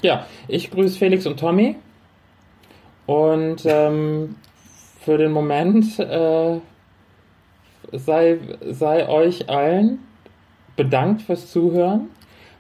Ja, 0.02 0.28
ich 0.48 0.70
grüße 0.70 0.98
Felix 0.98 1.26
und 1.26 1.40
Tommy. 1.40 1.78
Und 3.06 3.64
ähm, 3.66 4.36
für 5.00 5.18
den 5.18 5.32
Moment 5.32 6.00
äh, 6.00 6.60
sei, 7.92 8.40
sei 8.70 9.08
euch 9.08 9.50
allen 9.50 10.00
bedankt 10.76 11.22
fürs 11.22 11.52
Zuhören. 11.52 12.10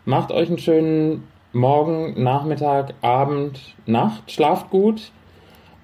Macht 0.06 0.32
euch 0.32 0.50
einen 0.50 0.58
schönen 0.58 1.28
Morgen, 1.52 2.22
Nachmittag, 2.22 2.94
Abend, 3.02 3.76
Nacht. 3.86 4.32
Schlaft 4.32 4.70
gut. 4.70 5.12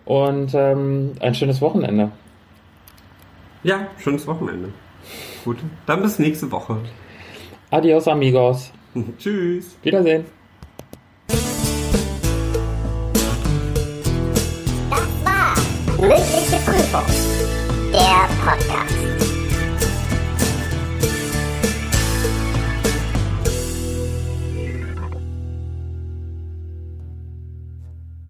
Und 0.06 0.54
ähm, 0.54 1.14
ein 1.20 1.36
schönes 1.36 1.62
Wochenende. 1.62 2.12
Ja, 3.64 3.88
schönes 4.02 4.26
Wochenende. 4.28 4.70
Gut, 5.44 5.58
dann 5.86 6.02
bis 6.02 6.20
nächste 6.20 6.50
Woche. 6.52 6.78
Adios, 7.72 8.08
amigos. 8.08 8.72
Tschüss. 9.18 9.76
Wiedersehen. 9.84 10.26
Das 14.90 15.08
war 15.24 15.56
mündliche 16.00 16.58
Prüfung. 16.66 17.04
Der 17.92 18.30
Podcast. 18.44 19.09